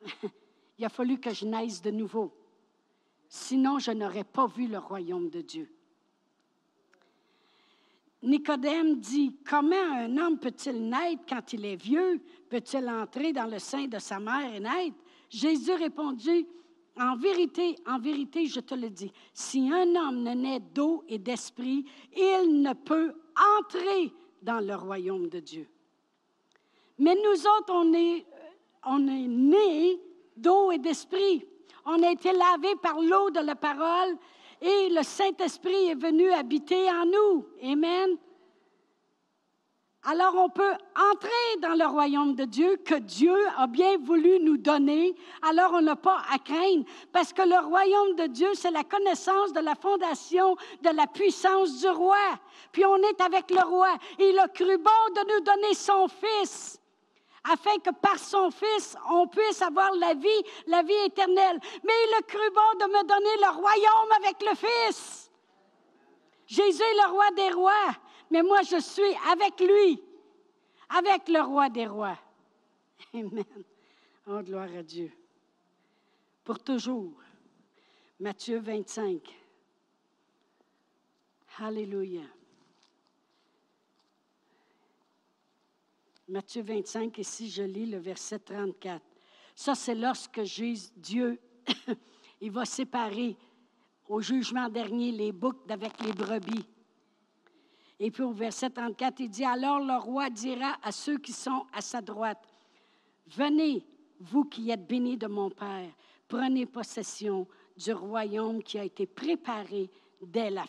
Il 0.77 0.85
a 0.85 0.89
fallu 0.89 1.19
que 1.19 1.33
je 1.33 1.45
naisse 1.45 1.81
de 1.81 1.91
nouveau. 1.91 2.33
Sinon, 3.27 3.79
je 3.79 3.91
n'aurais 3.91 4.23
pas 4.23 4.47
vu 4.47 4.67
le 4.67 4.77
royaume 4.77 5.29
de 5.29 5.41
Dieu. 5.41 5.71
Nicodème 8.23 8.99
dit, 8.99 9.35
comment 9.47 9.75
un 9.75 10.17
homme 10.17 10.39
peut-il 10.39 10.87
naître 10.87 11.23
quand 11.27 11.51
il 11.51 11.65
est 11.65 11.75
vieux? 11.75 12.21
Peut-il 12.49 12.87
entrer 12.89 13.33
dans 13.33 13.47
le 13.47 13.59
sein 13.59 13.85
de 13.85 13.99
sa 13.99 14.17
mère 14.17 14.53
et 14.55 14.61
naître? 14.61 14.95
Jésus 15.29 15.73
répondit, 15.73 16.47
en 16.97 17.17
vérité, 17.17 17.75
en 17.85 17.99
vérité, 17.99 18.45
je 18.45 18.61
te 18.61 18.75
le 18.75 18.89
dis, 18.89 19.11
si 19.33 19.69
un 19.69 19.95
homme 19.95 20.23
ne 20.23 20.33
naît 20.33 20.61
d'eau 20.61 21.03
et 21.09 21.17
d'esprit, 21.17 21.85
il 22.15 22.61
ne 22.61 22.73
peut 22.73 23.13
entrer 23.59 24.13
dans 24.41 24.59
le 24.59 24.75
royaume 24.75 25.27
de 25.27 25.39
Dieu. 25.39 25.67
Mais 26.99 27.15
nous 27.15 27.41
autres, 27.41 27.73
on 27.73 27.93
est, 27.93 28.25
on 28.85 29.05
est 29.07 29.27
nés 29.27 29.99
d'eau 30.37 30.71
et 30.71 30.77
d'esprit. 30.77 31.45
On 31.85 32.01
a 32.01 32.11
été 32.11 32.31
lavés 32.31 32.75
par 32.81 33.01
l'eau 33.01 33.31
de 33.31 33.41
la 33.41 33.55
parole 33.55 34.17
et 34.63 34.89
le 34.89 35.03
Saint-Esprit 35.03 35.89
est 35.89 36.01
venu 36.01 36.31
habiter 36.31 36.89
en 36.89 37.05
nous. 37.05 37.45
Amen. 37.63 38.17
Alors 40.05 40.35
on 40.35 40.49
peut 40.49 40.73
entrer 41.13 41.59
dans 41.61 41.75
le 41.75 41.85
royaume 41.85 42.35
de 42.35 42.43
Dieu 42.43 42.77
que 42.83 42.95
Dieu 42.95 43.35
a 43.57 43.67
bien 43.67 43.97
voulu 43.97 44.39
nous 44.41 44.57
donner. 44.57 45.15
Alors 45.41 45.71
on 45.73 45.81
n'a 45.81 45.95
pas 45.95 46.21
à 46.29 46.39
craindre 46.39 46.85
parce 47.13 47.31
que 47.31 47.41
le 47.41 47.65
royaume 47.65 48.15
de 48.15 48.27
Dieu, 48.27 48.49
c'est 48.53 48.71
la 48.71 48.83
connaissance 48.83 49.53
de 49.53 49.61
la 49.61 49.75
fondation 49.75 50.55
de 50.81 50.89
la 50.89 51.07
puissance 51.07 51.79
du 51.79 51.87
roi. 51.87 52.17
Puis 52.73 52.85
on 52.85 52.97
est 52.97 53.21
avec 53.21 53.49
le 53.49 53.61
roi. 53.61 53.95
Il 54.19 54.37
a 54.39 54.47
cru 54.49 54.77
bon 54.77 55.13
de 55.15 55.33
nous 55.33 55.43
donner 55.45 55.73
son 55.73 56.07
Fils 56.07 56.79
afin 57.43 57.77
que 57.79 57.91
par 57.91 58.17
son 58.17 58.51
Fils, 58.51 58.95
on 59.09 59.27
puisse 59.27 59.61
avoir 59.61 59.93
la 59.95 60.13
vie, 60.13 60.43
la 60.67 60.81
vie 60.81 61.05
éternelle. 61.05 61.59
Mais 61.83 61.93
il 62.07 62.15
a 62.17 62.21
cru 62.21 62.49
bon 62.53 62.85
de 62.85 62.91
me 62.91 63.07
donner 63.07 63.37
le 63.41 63.49
royaume 63.55 64.11
avec 64.17 64.41
le 64.41 64.55
Fils. 64.55 65.31
Jésus 66.45 66.81
est 66.81 67.05
le 67.05 67.11
roi 67.11 67.31
des 67.31 67.49
rois, 67.51 67.95
mais 68.29 68.43
moi 68.43 68.61
je 68.61 68.79
suis 68.79 69.15
avec 69.31 69.59
lui, 69.59 70.01
avec 70.89 71.27
le 71.29 71.41
roi 71.41 71.69
des 71.69 71.87
rois. 71.87 72.17
Amen. 73.13 73.45
Oh, 74.27 74.41
gloire 74.41 74.69
à 74.77 74.83
Dieu. 74.83 75.11
Pour 76.43 76.59
toujours. 76.59 77.13
Matthieu 78.19 78.59
25. 78.59 79.21
Alléluia. 81.59 82.21
Matthieu 86.29 86.61
25, 86.61 87.17
ici 87.17 87.49
je 87.49 87.63
lis 87.63 87.85
le 87.85 87.97
verset 87.97 88.39
34. 88.39 89.01
Ça, 89.55 89.75
c'est 89.75 89.93
lorsque 89.93 90.41
Dieu, 90.95 91.37
il 92.41 92.49
va 92.49 92.63
séparer 92.63 93.35
au 94.07 94.21
jugement 94.21 94.69
dernier 94.69 95.11
les 95.11 95.33
boucs 95.33 95.69
avec 95.69 96.01
les 96.01 96.13
brebis. 96.13 96.65
Et 97.99 98.09
puis 98.09 98.23
au 98.23 98.31
verset 98.31 98.69
34, 98.69 99.19
il 99.19 99.29
dit, 99.29 99.43
alors 99.43 99.79
le 99.79 99.97
roi 99.97 100.29
dira 100.29 100.77
à 100.81 100.93
ceux 100.93 101.17
qui 101.17 101.33
sont 101.33 101.65
à 101.73 101.81
sa 101.81 102.01
droite, 102.01 102.47
venez, 103.27 103.85
vous 104.19 104.45
qui 104.45 104.71
êtes 104.71 104.87
bénis 104.87 105.17
de 105.17 105.27
mon 105.27 105.49
Père, 105.49 105.91
prenez 106.27 106.65
possession 106.65 107.45
du 107.75 107.91
royaume 107.91 108.63
qui 108.63 108.79
a 108.79 108.85
été 108.85 109.05
préparé 109.05 109.89
dès 110.21 110.49
la 110.49 110.65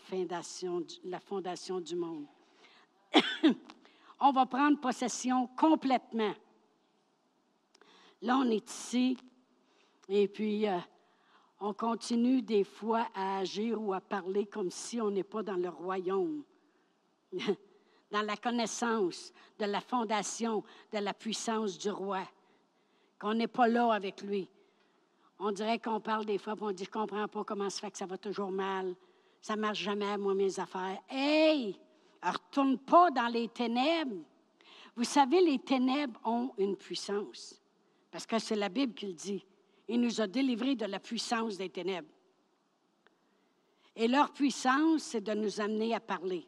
fondation 1.20 1.80
du 1.80 1.94
monde. 1.94 2.26
on 4.20 4.32
va 4.32 4.46
prendre 4.46 4.80
possession 4.80 5.48
complètement. 5.56 6.34
Là, 8.22 8.38
on 8.38 8.48
est 8.48 8.70
ici, 8.70 9.18
et 10.08 10.28
puis 10.28 10.66
euh, 10.66 10.78
on 11.60 11.74
continue 11.74 12.42
des 12.42 12.64
fois 12.64 13.08
à 13.14 13.38
agir 13.38 13.80
ou 13.80 13.92
à 13.92 14.00
parler 14.00 14.46
comme 14.46 14.70
si 14.70 15.00
on 15.00 15.10
n'est 15.10 15.24
pas 15.24 15.42
dans 15.42 15.56
le 15.56 15.68
royaume, 15.68 16.42
dans 18.10 18.22
la 18.22 18.36
connaissance 18.36 19.32
de 19.58 19.66
la 19.66 19.80
fondation, 19.80 20.62
de 20.92 20.98
la 20.98 21.12
puissance 21.12 21.78
du 21.78 21.90
roi, 21.90 22.22
qu'on 23.18 23.34
n'est 23.34 23.46
pas 23.46 23.68
là 23.68 23.92
avec 23.92 24.22
lui. 24.22 24.48
On 25.38 25.50
dirait 25.52 25.78
qu'on 25.78 26.00
parle 26.00 26.24
des 26.24 26.38
fois, 26.38 26.54
puis 26.54 26.64
on 26.64 26.72
dit, 26.72 26.84
je 26.84 26.90
ne 26.90 26.92
comprends 26.92 27.28
pas 27.28 27.44
comment 27.44 27.68
ça 27.68 27.80
fait 27.80 27.90
que 27.90 27.98
ça 27.98 28.06
va 28.06 28.16
toujours 28.16 28.50
mal. 28.50 28.94
Ça 29.40 29.56
ne 29.56 29.60
marche 29.60 29.80
jamais, 29.80 30.16
moi, 30.16 30.34
mes 30.34 30.58
affaires. 30.58 30.98
Hey! 31.10 31.78
Retourne 32.30 32.78
pas 32.78 33.10
dans 33.10 33.28
les 33.28 33.48
ténèbres. 33.48 34.22
Vous 34.96 35.04
savez, 35.04 35.40
les 35.40 35.58
ténèbres 35.58 36.20
ont 36.24 36.52
une 36.58 36.76
puissance, 36.76 37.60
parce 38.10 38.26
que 38.26 38.38
c'est 38.38 38.56
la 38.56 38.68
Bible 38.68 38.94
qui 38.94 39.06
le 39.06 39.12
dit. 39.12 39.44
Il 39.88 40.00
nous 40.00 40.20
a 40.20 40.26
délivrés 40.26 40.76
de 40.76 40.86
la 40.86 41.00
puissance 41.00 41.58
des 41.58 41.68
ténèbres. 41.68 42.08
Et 43.96 44.08
leur 44.08 44.32
puissance, 44.32 45.02
c'est 45.02 45.20
de 45.20 45.32
nous 45.32 45.60
amener 45.60 45.94
à 45.94 46.00
parler. 46.00 46.46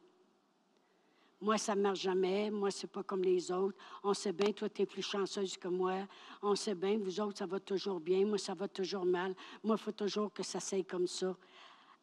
Moi, 1.40 1.58
ça 1.58 1.74
ne 1.74 1.82
marche 1.82 2.00
jamais. 2.00 2.50
Moi, 2.50 2.70
c'est 2.70 2.90
pas 2.90 3.02
comme 3.02 3.22
les 3.22 3.52
autres. 3.52 3.76
On 4.02 4.14
sait 4.14 4.32
bien, 4.32 4.52
toi, 4.52 4.68
tu 4.68 4.82
es 4.82 4.86
plus 4.86 5.02
chanceuse 5.02 5.56
que 5.56 5.68
moi. 5.68 6.06
On 6.42 6.56
sait 6.56 6.74
bien, 6.74 6.98
vous 6.98 7.20
autres, 7.20 7.38
ça 7.38 7.46
va 7.46 7.60
toujours 7.60 8.00
bien. 8.00 8.24
Moi, 8.24 8.38
ça 8.38 8.54
va 8.54 8.66
toujours 8.68 9.04
mal. 9.04 9.34
Moi, 9.62 9.76
il 9.78 9.82
faut 9.82 9.92
toujours 9.92 10.32
que 10.32 10.42
ça 10.42 10.60
s'aille 10.60 10.84
comme 10.84 11.06
ça. 11.06 11.36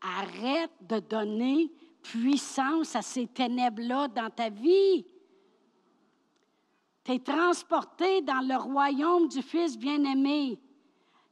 Arrête 0.01 0.71
de 0.81 0.99
donner 0.99 1.71
puissance 2.03 2.95
à 2.95 3.01
ces 3.01 3.27
ténèbres-là 3.27 4.07
dans 4.09 4.29
ta 4.29 4.49
vie. 4.49 5.05
Tu 7.03 7.13
es 7.13 7.19
transporté 7.19 8.21
dans 8.21 8.47
le 8.47 8.55
royaume 8.55 9.27
du 9.27 9.41
Fils 9.41 9.77
bien-aimé. 9.77 10.59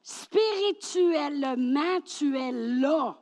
Spirituellement, 0.01 2.01
tu 2.03 2.37
es 2.37 2.51
là. 2.51 3.17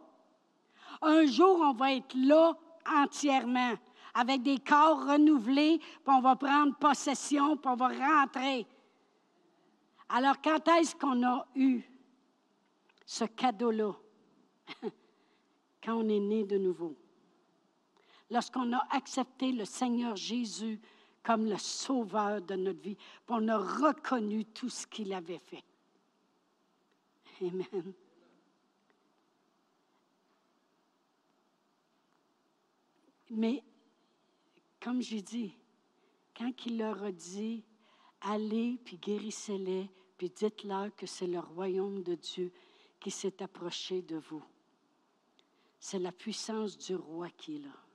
Un 1.02 1.26
jour, 1.26 1.60
on 1.62 1.74
va 1.74 1.94
être 1.94 2.16
là 2.16 2.58
entièrement, 2.86 3.74
avec 4.14 4.42
des 4.42 4.60
corps 4.60 5.06
renouvelés, 5.06 5.80
puis 5.80 6.16
on 6.16 6.22
va 6.22 6.36
prendre 6.36 6.76
possession, 6.78 7.58
puis 7.58 7.72
on 7.72 7.76
va 7.76 7.90
rentrer. 7.90 8.66
Alors, 10.10 10.42
quand 10.42 10.68
est-ce 10.80 10.96
qu'on 10.96 11.24
a 11.24 11.46
eu 11.56 11.82
ce 13.06 13.26
cadeau-là? 13.26 13.94
quand 15.84 15.96
on 15.96 16.10
est 16.10 16.20
né 16.20 16.44
de 16.44 16.58
nouveau. 16.58 16.96
Lorsqu'on 18.30 18.74
a 18.74 18.88
accepté 18.92 19.52
le 19.52 19.66
Seigneur 19.66 20.16
Jésus 20.16 20.80
comme 21.24 21.46
le 21.46 21.58
sauveur 21.58 22.42
de 22.42 22.56
notre 22.56 22.80
vie, 22.80 22.98
on 23.28 23.48
a 23.48 23.58
reconnu 23.58 24.46
tout 24.46 24.70
ce 24.70 24.88
qu'il 24.88 25.14
avait 25.14 25.40
fait. 25.40 25.64
Amen. 27.42 27.94
Mais, 33.32 33.64
comme 34.82 35.02
j'ai 35.02 35.22
dit, 35.22 35.54
quand 36.36 36.52
il 36.66 36.80
leur 36.80 37.04
a 37.04 37.12
dit, 37.12 37.64
allez 38.22 38.80
puis 38.84 38.98
guérissez-les, 38.98 39.90
puis 40.18 40.30
dites-leur 40.30 40.96
que 40.96 41.06
c'est 41.06 41.28
le 41.28 41.40
royaume 41.40 42.02
de 42.02 42.16
Dieu 42.16 42.52
qui 43.00 43.12
s'est 43.12 43.42
approché 43.42 44.02
de 44.02 44.18
vous. 44.18 44.44
C'est 45.80 46.00
la 46.00 46.12
puissance 46.12 46.78
du 46.78 46.96
roi 46.96 47.30
qui 47.30 47.58
est 47.58 47.60
là. 47.60 47.89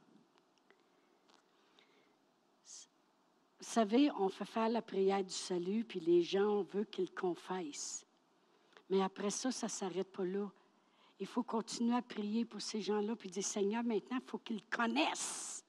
Vous 3.64 3.70
savez, 3.70 4.10
on 4.18 4.28
fait 4.28 4.44
faire 4.44 4.68
la 4.68 4.82
prière 4.82 5.24
du 5.24 5.32
salut, 5.32 5.84
puis 5.84 5.98
les 5.98 6.20
gens, 6.20 6.62
veulent 6.64 6.86
qu'ils 6.86 7.14
confessent. 7.14 8.04
Mais 8.90 9.02
après 9.02 9.30
ça, 9.30 9.50
ça 9.50 9.66
ne 9.66 9.70
s'arrête 9.70 10.12
pas 10.12 10.24
là. 10.26 10.50
Il 11.18 11.26
faut 11.26 11.42
continuer 11.42 11.96
à 11.96 12.02
prier 12.02 12.44
pour 12.44 12.60
ces 12.60 12.82
gens-là, 12.82 13.16
puis 13.16 13.30
dire, 13.30 13.42
Seigneur, 13.42 13.82
maintenant, 13.82 14.18
il 14.20 14.28
faut 14.28 14.36
qu'ils 14.36 14.62
connaissent 14.64 15.64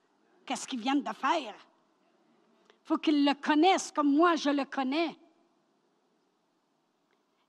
qu'est-ce 0.45 0.67
qu'ils 0.67 0.81
viennent 0.81 1.03
de 1.03 1.13
faire. 1.13 1.55
Il 2.67 2.83
faut 2.83 2.97
qu'ils 2.97 3.23
le 3.23 3.33
connaissent 3.33 3.93
comme 3.93 4.13
moi, 4.13 4.35
je 4.35 4.49
le 4.49 4.65
connais. 4.65 5.15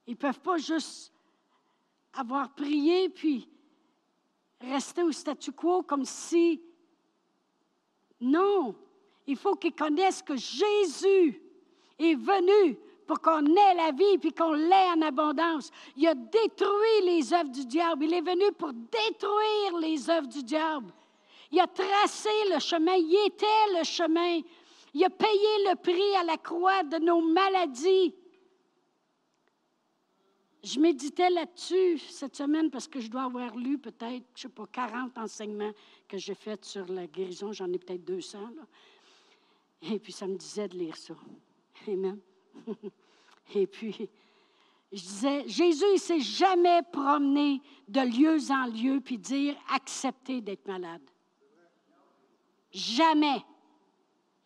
Ils 0.07 0.11
ne 0.11 0.17
peuvent 0.17 0.39
pas 0.39 0.57
juste 0.57 1.11
avoir 2.13 2.55
prié, 2.55 3.09
puis 3.09 3.49
rester 4.61 5.03
au 5.03 5.11
statu 5.11 5.51
quo 5.51 5.83
comme 5.83 6.05
si... 6.05 6.63
Non, 8.21 8.75
il 9.27 9.35
faut 9.35 9.55
qu'ils 9.55 9.75
connaissent 9.75 10.21
que 10.21 10.35
Jésus 10.35 11.41
est 11.99 12.15
venu 12.15 12.79
pour 13.05 13.21
qu'on 13.21 13.45
ait 13.45 13.73
la 13.75 13.91
vie 13.91 14.17
puis 14.19 14.33
qu'on 14.33 14.53
l'ait 14.53 14.91
en 14.95 15.01
abondance. 15.01 15.69
Il 15.95 16.07
a 16.07 16.15
détruit 16.15 17.01
les 17.05 17.33
œuvres 17.33 17.51
du 17.51 17.65
diable. 17.65 18.05
Il 18.05 18.13
est 18.13 18.21
venu 18.21 18.51
pour 18.57 18.73
détruire 18.73 19.77
les 19.79 20.09
œuvres 20.09 20.27
du 20.27 20.43
diable. 20.43 20.93
Il 21.51 21.59
a 21.59 21.67
tracé 21.67 22.29
le 22.51 22.59
chemin. 22.59 22.95
Il 22.95 23.27
était 23.27 23.77
le 23.77 23.83
chemin. 23.83 24.41
Il 24.93 25.03
a 25.03 25.09
payé 25.09 25.69
le 25.69 25.75
prix 25.75 26.15
à 26.19 26.23
la 26.23 26.37
croix 26.37 26.83
de 26.83 26.97
nos 26.97 27.21
maladies. 27.21 28.13
Je 30.63 30.79
méditais 30.79 31.29
là-dessus 31.29 31.99
cette 31.99 32.35
semaine 32.35 32.69
parce 32.69 32.87
que 32.87 32.99
je 32.99 33.09
dois 33.09 33.23
avoir 33.23 33.55
lu 33.55 33.77
peut-être, 33.77 34.25
je 34.35 34.47
ne 34.47 34.49
sais 34.49 34.49
pas, 34.49 34.65
40 34.67 35.17
enseignements 35.17 35.71
que 36.07 36.17
j'ai 36.17 36.33
faits 36.33 36.65
sur 36.65 36.85
la 36.87 37.07
guérison. 37.07 37.53
J'en 37.53 37.71
ai 37.71 37.77
peut-être 37.77 38.03
200. 38.03 38.39
Là. 38.39 38.63
Et 39.81 39.99
puis, 39.99 40.11
ça 40.11 40.27
me 40.27 40.35
disait 40.35 40.67
de 40.67 40.77
lire 40.77 40.95
ça. 40.95 41.13
Amen. 41.87 42.19
Et 43.55 43.67
puis, 43.67 44.09
je 44.91 45.01
disais, 45.01 45.47
Jésus, 45.47 45.85
il 45.89 45.93
ne 45.93 45.99
s'est 45.99 46.19
jamais 46.19 46.81
promené 46.91 47.61
de 47.87 48.01
lieu 48.01 48.37
en 48.51 48.67
lieu 48.67 49.01
puis 49.01 49.17
dire 49.17 49.55
accepter 49.69 50.41
d'être 50.41 50.67
malade. 50.67 51.01
Jamais. 52.71 53.43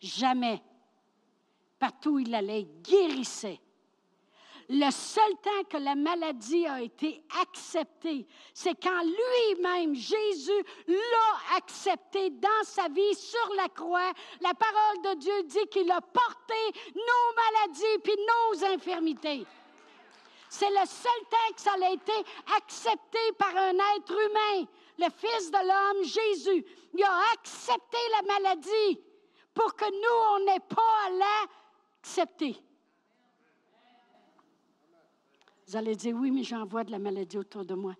Jamais. 0.00 0.62
Partout 1.78 2.10
où 2.10 2.18
il 2.18 2.34
allait, 2.34 2.62
il 2.62 2.82
guérissait. 2.82 3.60
Le 4.74 4.90
seul 4.90 5.36
temps 5.42 5.64
que 5.68 5.76
la 5.76 5.94
maladie 5.94 6.66
a 6.66 6.80
été 6.80 7.22
acceptée, 7.42 8.26
c'est 8.54 8.74
quand 8.82 9.02
lui-même, 9.02 9.94
Jésus, 9.94 10.64
l'a 10.88 11.56
accepté 11.58 12.30
dans 12.30 12.64
sa 12.64 12.88
vie 12.88 13.14
sur 13.14 13.52
la 13.54 13.68
croix. 13.68 14.12
La 14.40 14.54
parole 14.54 15.02
de 15.14 15.20
Dieu 15.20 15.42
dit 15.42 15.66
qu'il 15.70 15.90
a 15.90 16.00
porté 16.00 16.80
nos 16.94 17.34
maladies 17.36 17.98
puis 18.02 18.14
nos 18.16 18.64
infirmités. 18.72 19.44
C'est 20.48 20.70
le 20.70 20.86
seul 20.86 21.22
temps 21.28 21.54
que 21.54 21.60
ça 21.60 21.72
a 21.74 21.90
été 21.90 22.14
accepté 22.56 23.18
par 23.38 23.54
un 23.54 23.74
être 23.96 24.10
humain, 24.10 24.66
le 24.98 25.10
Fils 25.18 25.50
de 25.50 25.68
l'homme, 25.68 26.02
Jésus. 26.02 26.64
Il 26.94 27.04
a 27.04 27.20
accepté 27.34 27.98
la 28.12 28.22
maladie 28.22 29.00
pour 29.52 29.74
que 29.74 29.84
nous, 29.84 30.36
on 30.36 30.44
n'ait 30.46 30.60
pas 30.60 30.82
à 31.06 31.10
l'accepter. 31.10 32.56
Vous 35.72 35.78
allez 35.78 35.96
dire, 35.96 36.14
oui, 36.14 36.30
mais 36.30 36.42
j'en 36.42 36.66
vois 36.66 36.84
de 36.84 36.90
la 36.90 36.98
maladie 36.98 37.38
autour 37.38 37.64
de 37.64 37.72
moi. 37.72 37.96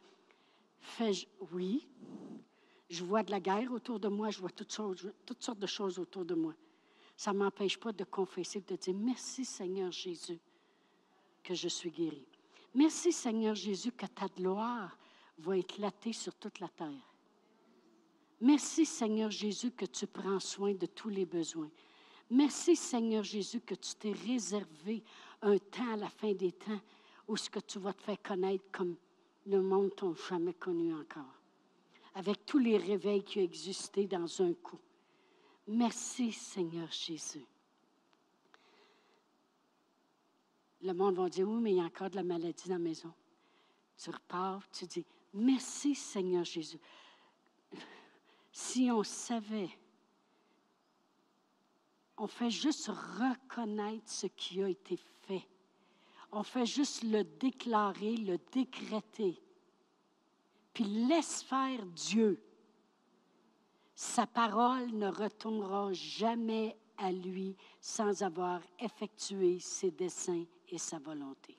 Fais-je, 0.79 1.27
oui. 1.53 1.89
Je 2.91 3.03
vois 3.03 3.23
de 3.23 3.31
la 3.31 3.41
guerre 3.41 3.73
autour 3.73 3.99
de 3.99 4.09
moi, 4.09 4.29
je 4.29 4.41
vois 4.41 4.51
toutes 4.51 4.71
sortes, 4.71 5.07
toutes 5.25 5.43
sortes 5.43 5.59
de 5.59 5.67
choses 5.67 5.99
autour 5.99 6.27
de 6.27 6.35
moi. 6.35 6.53
Ça 7.17 7.33
ne 7.33 7.39
m'empêche 7.39 7.79
pas 7.79 7.93
de 7.93 8.05
confesser, 8.05 8.61
de 8.61 8.77
dire, 8.77 8.95
merci 8.95 9.47
Seigneur 9.47 9.91
Jésus 9.91 10.39
que 11.43 11.55
je 11.55 11.69
suis 11.69 11.91
guéri. 11.91 12.27
Merci 12.75 13.11
Seigneur 13.11 13.55
Jésus 13.55 13.93
que 13.93 14.05
ta 14.05 14.27
gloire 14.27 14.99
va 15.39 15.57
éclater 15.57 16.13
sur 16.13 16.35
toute 16.35 16.61
la 16.61 16.69
terre. 16.69 17.15
Merci 18.43 18.85
Seigneur 18.85 19.31
Jésus 19.31 19.71
que 19.71 19.87
tu 19.87 20.07
prends 20.07 20.41
soin 20.41 20.75
de 20.75 20.85
tous 20.85 21.09
les 21.09 21.25
besoins. 21.25 21.71
Merci 22.29 22.77
Seigneur 22.77 23.25
Jésus 23.25 23.63
que 23.63 23.77
tu 23.77 23.95
t'es 23.95 24.13
réservé 24.13 25.03
un 25.41 25.57
temps 25.57 25.95
à 25.95 25.97
la 25.97 26.11
fin 26.11 26.35
des 26.35 26.53
temps 26.53 26.79
ou 27.29 27.37
ce 27.37 27.49
que 27.49 27.61
tu 27.61 27.79
vas 27.79 27.93
te 27.93 28.03
faire 28.03 28.23
connaître 28.23 28.65
comme 28.73 28.97
le 29.47 29.61
monde 29.61 29.95
t'a 29.95 30.07
jamais 30.29 30.55
connu 30.55 30.95
encore? 30.95 31.41
Avec 32.15 32.45
tous 32.45 32.59
les 32.59 32.77
réveils 32.77 33.23
qui 33.23 33.39
ont 33.39 33.43
existé 33.43 34.07
dans 34.07 34.43
un 34.43 34.53
coup. 34.55 34.79
Merci 35.67 36.33
Seigneur 36.33 36.91
Jésus. 36.91 37.47
Le 40.83 40.93
monde 40.93 41.17
va 41.17 41.29
dire, 41.29 41.49
oui, 41.49 41.61
mais 41.61 41.73
il 41.73 41.77
y 41.77 41.81
a 41.81 41.85
encore 41.85 42.11
de 42.11 42.17
la 42.17 42.25
maladie 42.25 42.69
dans 42.69 42.75
la 42.75 42.79
maison. 42.81 43.13
Tu 43.97 44.11
repars, 44.11 44.69
tu 44.71 44.85
dis, 44.87 45.05
merci 45.33 45.95
Seigneur 45.95 46.45
Jésus. 46.45 46.79
Si 48.51 48.91
on 48.91 49.05
savait, 49.05 49.71
on 52.19 52.27
fait 52.27 52.51
juste 52.51 52.89
reconnaître 52.89 54.11
ce 54.11 54.27
qui 54.27 54.63
a 54.63 54.69
été 54.69 54.97
fait 54.97 55.47
on 56.33 56.43
fait 56.43 56.67
juste 56.67 57.03
le 57.05 57.25
déclarer, 57.25 58.17
le 58.17 58.39
décréter. 58.51 59.39
Puis 60.73 60.85
laisse 60.85 61.43
faire 61.43 61.85
Dieu. 61.87 62.43
Sa 63.95 64.27
parole 64.27 64.91
ne 64.93 65.09
retournera 65.09 65.93
jamais 65.93 66.77
à 66.97 67.13
lui 67.13 67.55
sans 67.81 68.23
avoir 68.23 68.61
effectué 68.79 69.59
ses 69.61 69.91
desseins 69.91 70.45
et 70.71 70.79
sa 70.79 70.99
volonté. 70.99 71.59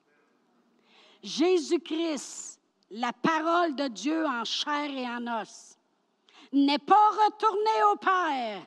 Jésus-Christ, 1.21 2.59
la 2.89 3.13
parole 3.13 3.75
de 3.75 3.87
Dieu 3.87 4.25
en 4.25 4.43
chair 4.43 4.89
et 4.89 5.07
en 5.07 5.41
os, 5.41 5.77
n'est 6.51 6.79
pas 6.79 7.09
retourné 7.25 7.83
au 7.91 7.95
Père 7.97 8.65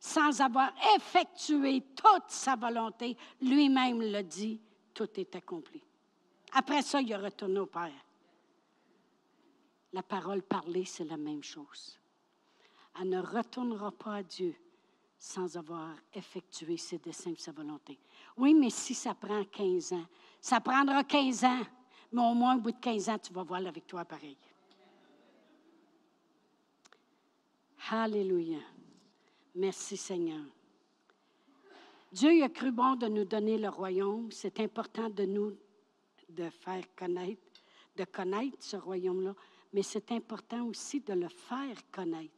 sans 0.00 0.40
avoir 0.40 0.72
effectué 0.96 1.82
toute 1.94 2.28
sa 2.28 2.56
volonté. 2.56 3.16
Lui-même 3.40 4.00
le 4.00 4.22
dit 4.22 4.60
tout 4.96 5.20
est 5.20 5.36
accompli. 5.36 5.82
Après 6.52 6.80
ça, 6.80 7.02
il 7.02 7.12
a 7.12 7.18
retourné 7.18 7.60
au 7.60 7.66
Père. 7.66 7.92
La 9.92 10.02
parole 10.02 10.42
parlée, 10.42 10.86
c'est 10.86 11.04
la 11.04 11.18
même 11.18 11.42
chose. 11.42 11.98
Elle 12.98 13.10
ne 13.10 13.20
retournera 13.20 13.92
pas 13.92 14.16
à 14.16 14.22
Dieu 14.22 14.56
sans 15.18 15.54
avoir 15.56 15.94
effectué 16.14 16.78
ses 16.78 16.98
desseins 16.98 17.32
et 17.32 17.36
sa 17.36 17.52
volonté. 17.52 17.98
Oui, 18.38 18.54
mais 18.54 18.70
si 18.70 18.94
ça 18.94 19.14
prend 19.14 19.44
15 19.44 19.92
ans, 19.92 20.06
ça 20.40 20.60
prendra 20.60 21.04
15 21.04 21.44
ans, 21.44 21.62
mais 22.12 22.22
au 22.22 22.34
moins 22.34 22.56
au 22.56 22.60
bout 22.60 22.72
de 22.72 22.80
15 22.80 23.08
ans, 23.10 23.18
tu 23.18 23.32
vas 23.34 23.42
voir 23.42 23.60
la 23.60 23.70
victoire 23.70 24.06
pareille. 24.06 24.38
Alléluia. 27.90 28.60
Merci 29.54 29.96
Seigneur. 29.96 30.55
Dieu 32.16 32.42
a 32.42 32.48
cru 32.48 32.72
bon 32.72 32.96
de 32.96 33.08
nous 33.08 33.26
donner 33.26 33.58
le 33.58 33.68
royaume. 33.68 34.32
C'est 34.32 34.58
important 34.60 35.10
de 35.10 35.26
nous 35.26 35.54
de 36.30 36.48
faire 36.48 36.82
connaître, 36.94 37.62
de 37.94 38.04
connaître 38.04 38.56
ce 38.58 38.78
royaume-là, 38.78 39.34
mais 39.74 39.82
c'est 39.82 40.10
important 40.12 40.64
aussi 40.64 41.00
de 41.00 41.12
le 41.12 41.28
faire 41.28 41.76
connaître. 41.90 42.32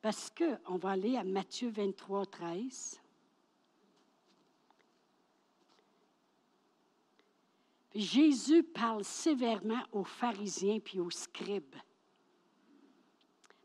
Parce 0.00 0.30
qu'on 0.30 0.76
va 0.76 0.90
aller 0.90 1.16
à 1.16 1.24
Matthieu 1.24 1.70
23, 1.70 2.26
13. 2.26 3.00
Jésus 7.96 8.62
parle 8.62 9.02
sévèrement 9.02 9.82
aux 9.90 10.04
pharisiens 10.04 10.78
puis 10.78 11.00
aux 11.00 11.10
scribes. 11.10 11.74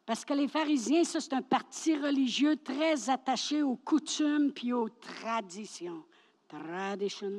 Parce 0.10 0.26
que 0.26 0.34
les 0.34 0.48
pharisiens, 0.48 1.04
ça, 1.04 1.20
c'est 1.22 1.34
un 1.34 1.44
parti 1.44 1.96
religieux 1.96 2.56
très 2.56 3.12
attaché 3.12 3.62
aux 3.62 3.76
coutumes 3.76 4.52
puis 4.52 4.74
aux 4.74 4.90
traditions. 4.90 6.04
Tradition. 6.48 7.32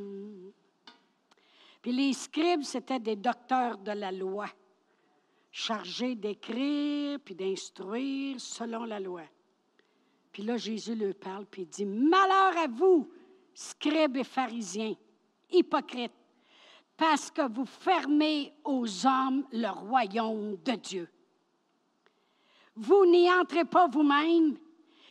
Puis 1.83 1.91
les 1.91 2.13
scribes, 2.13 2.63
c'était 2.63 3.01
des 3.01 3.17
docteurs 3.17 3.77
de 3.77 3.91
la 3.91 4.13
loi, 4.13 4.47
chargés 5.51 6.15
d'écrire 6.15 7.19
puis 7.25 7.35
d'instruire 7.35 8.41
selon 8.41 8.85
la 8.85 9.01
loi. 9.01 9.23
Puis 10.31 10.45
là, 10.45 10.57
Jésus 10.57 10.95
leur 10.95 11.17
parle, 11.17 11.47
puis 11.47 11.63
il 11.63 11.69
dit, 11.69 11.85
Malheur 11.85 12.57
à 12.57 12.69
vous, 12.69 13.11
scribes 13.53 14.17
et 14.17 14.23
pharisiens, 14.23 14.95
hypocrites, 15.51 16.13
parce 16.97 17.33
que 17.33 17.51
vous 17.53 17.67
fermez 17.67 18.53
aux 18.63 18.87
hommes 19.05 19.45
le 19.51 19.71
royaume 19.71 20.57
de 20.65 20.77
Dieu. 20.77 21.09
Vous 22.77 23.07
n'y 23.07 23.31
entrez 23.31 23.65
pas 23.65 23.89
vous-même 23.89 24.57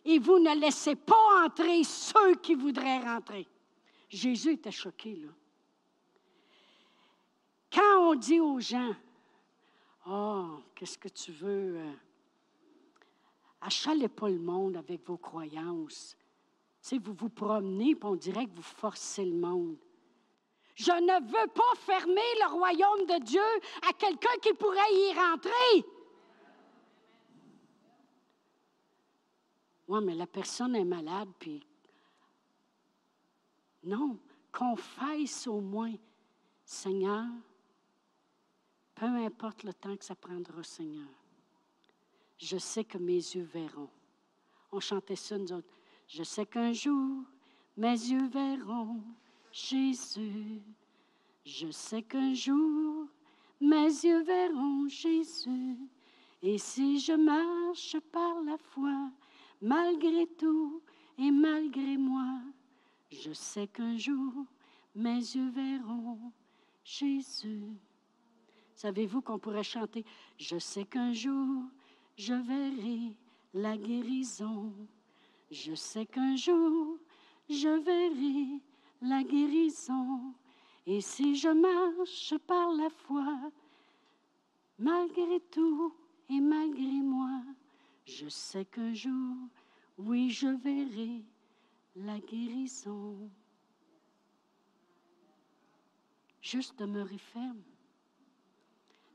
et 0.05 0.20
vous 0.20 0.39
ne 0.39 0.55
laissez 0.60 0.95
pas 0.95 1.45
entrer 1.45 1.84
ceux 1.84 2.36
qui 2.36 2.55
voudraient 2.55 2.99
rentrer. 2.99 3.47
Jésus 4.10 4.53
était 4.53 4.72
choqué, 4.72 5.16
là. 5.16 5.30
Quand 7.72 8.10
on 8.10 8.16
dit 8.16 8.39
aux 8.39 8.60
gens, 8.60 8.95
Oh, 10.07 10.60
qu'est-ce 10.74 10.97
que 10.97 11.10
tu 11.10 11.32
veux? 11.32 11.78
Euh, 11.78 11.91
achalez 13.62 14.07
pas 14.07 14.30
le 14.30 14.39
monde 14.39 14.78
avec 14.78 15.05
vos 15.05 15.18
croyances. 15.18 16.18
Tu 16.82 16.97
vous 16.97 17.14
vous 17.14 17.30
promenez, 17.30 17.93
puis 17.93 18.10
on 18.10 18.16
dirait 18.16 18.45
que 18.45 18.55
vous 18.55 18.62
forcez 18.62 19.26
le 19.26 19.36
monde. 19.36 19.78
Je 20.74 20.91
ne 20.91 21.22
veux 21.28 21.47
pas 21.49 21.76
fermer 21.76 22.22
le 22.41 22.51
royaume 22.53 23.05
de 23.05 23.24
Dieu 23.24 23.41
à 23.88 23.93
quelqu'un 23.93 24.36
qui 24.41 24.53
pourrait 24.53 24.93
y 24.93 25.14
rentrer. 25.14 25.86
Oui, 29.90 30.00
mais 30.04 30.14
la 30.14 30.28
personne 30.28 30.76
est 30.76 30.86
malade, 30.86 31.30
puis. 31.40 31.66
Non, 33.84 34.20
qu'on 34.52 34.76
fasse 34.76 35.48
au 35.48 35.62
moins, 35.62 35.96
Seigneur, 36.64 37.26
peu 38.94 39.08
importe 39.08 39.64
le 39.64 39.74
temps 39.74 39.98
que 39.98 40.06
ça 40.06 40.14
prendra, 40.14 40.62
Seigneur, 40.62 41.08
je 42.38 42.58
sais 42.58 42.84
que 42.84 43.00
mes 43.00 43.16
yeux 43.16 43.50
verront. 43.52 43.90
On 44.72 44.80
chantait 44.80 45.16
ça, 45.16 45.40
nous 45.40 45.52
autres. 45.52 45.74
Je 46.08 46.22
sais 46.22 46.46
qu'un 46.46 46.72
jour, 46.72 47.24
mes 47.76 47.88
yeux 47.88 48.28
verront 48.28 49.02
Jésus. 49.52 50.62
Je 51.44 51.72
sais 51.72 52.04
qu'un 52.04 52.36
jour, 52.36 53.08
mes 53.60 53.88
yeux 53.88 54.22
verront 54.22 54.88
Jésus. 54.88 55.78
Et 56.44 56.60
si 56.60 57.00
je 57.00 57.14
marche 57.14 58.00
par 58.12 58.40
la 58.44 58.58
foi, 58.58 59.12
malgré 59.62 60.28
tout 60.38 60.82
et 61.18 61.32
malgré 61.32 61.97
moi. 61.97 62.41
Je 63.12 63.34
sais 63.34 63.68
qu'un 63.68 63.97
jour, 63.97 64.45
mes 64.95 65.18
yeux 65.18 65.49
verront 65.49 66.32
Jésus. 66.84 67.66
Savez-vous 68.76 69.22
qu'on 69.22 69.39
pourrait 69.39 69.64
chanter 69.64 70.05
Je 70.38 70.57
sais 70.57 70.86
qu'un 70.86 71.12
jour, 71.12 71.64
je 72.18 72.34
verrai 72.34 73.16
la 73.53 73.78
guérison. 73.78 74.74
Je 75.51 75.74
sais 75.74 76.05
qu'un 76.05 76.36
jour, 76.36 76.97
je 77.49 77.68
verrai 77.68 78.62
la 79.01 79.24
guérison. 79.24 80.34
Et 80.86 81.01
si 81.01 81.36
je 81.36 81.49
marche 81.49 82.38
par 82.47 82.72
la 82.72 82.89
foi, 82.89 83.38
malgré 84.78 85.39
tout 85.51 85.93
et 86.30 86.39
malgré 86.39 87.01
moi, 87.01 87.41
je 88.10 88.28
sais 88.28 88.66
qu'un 88.66 88.93
jour, 88.93 89.38
oui, 89.97 90.30
je 90.30 90.47
verrai 90.47 91.24
la 91.95 92.20
guérison. 92.20 93.30
Juste 96.41 96.78
demeurer 96.80 97.18
ferme. 97.18 97.62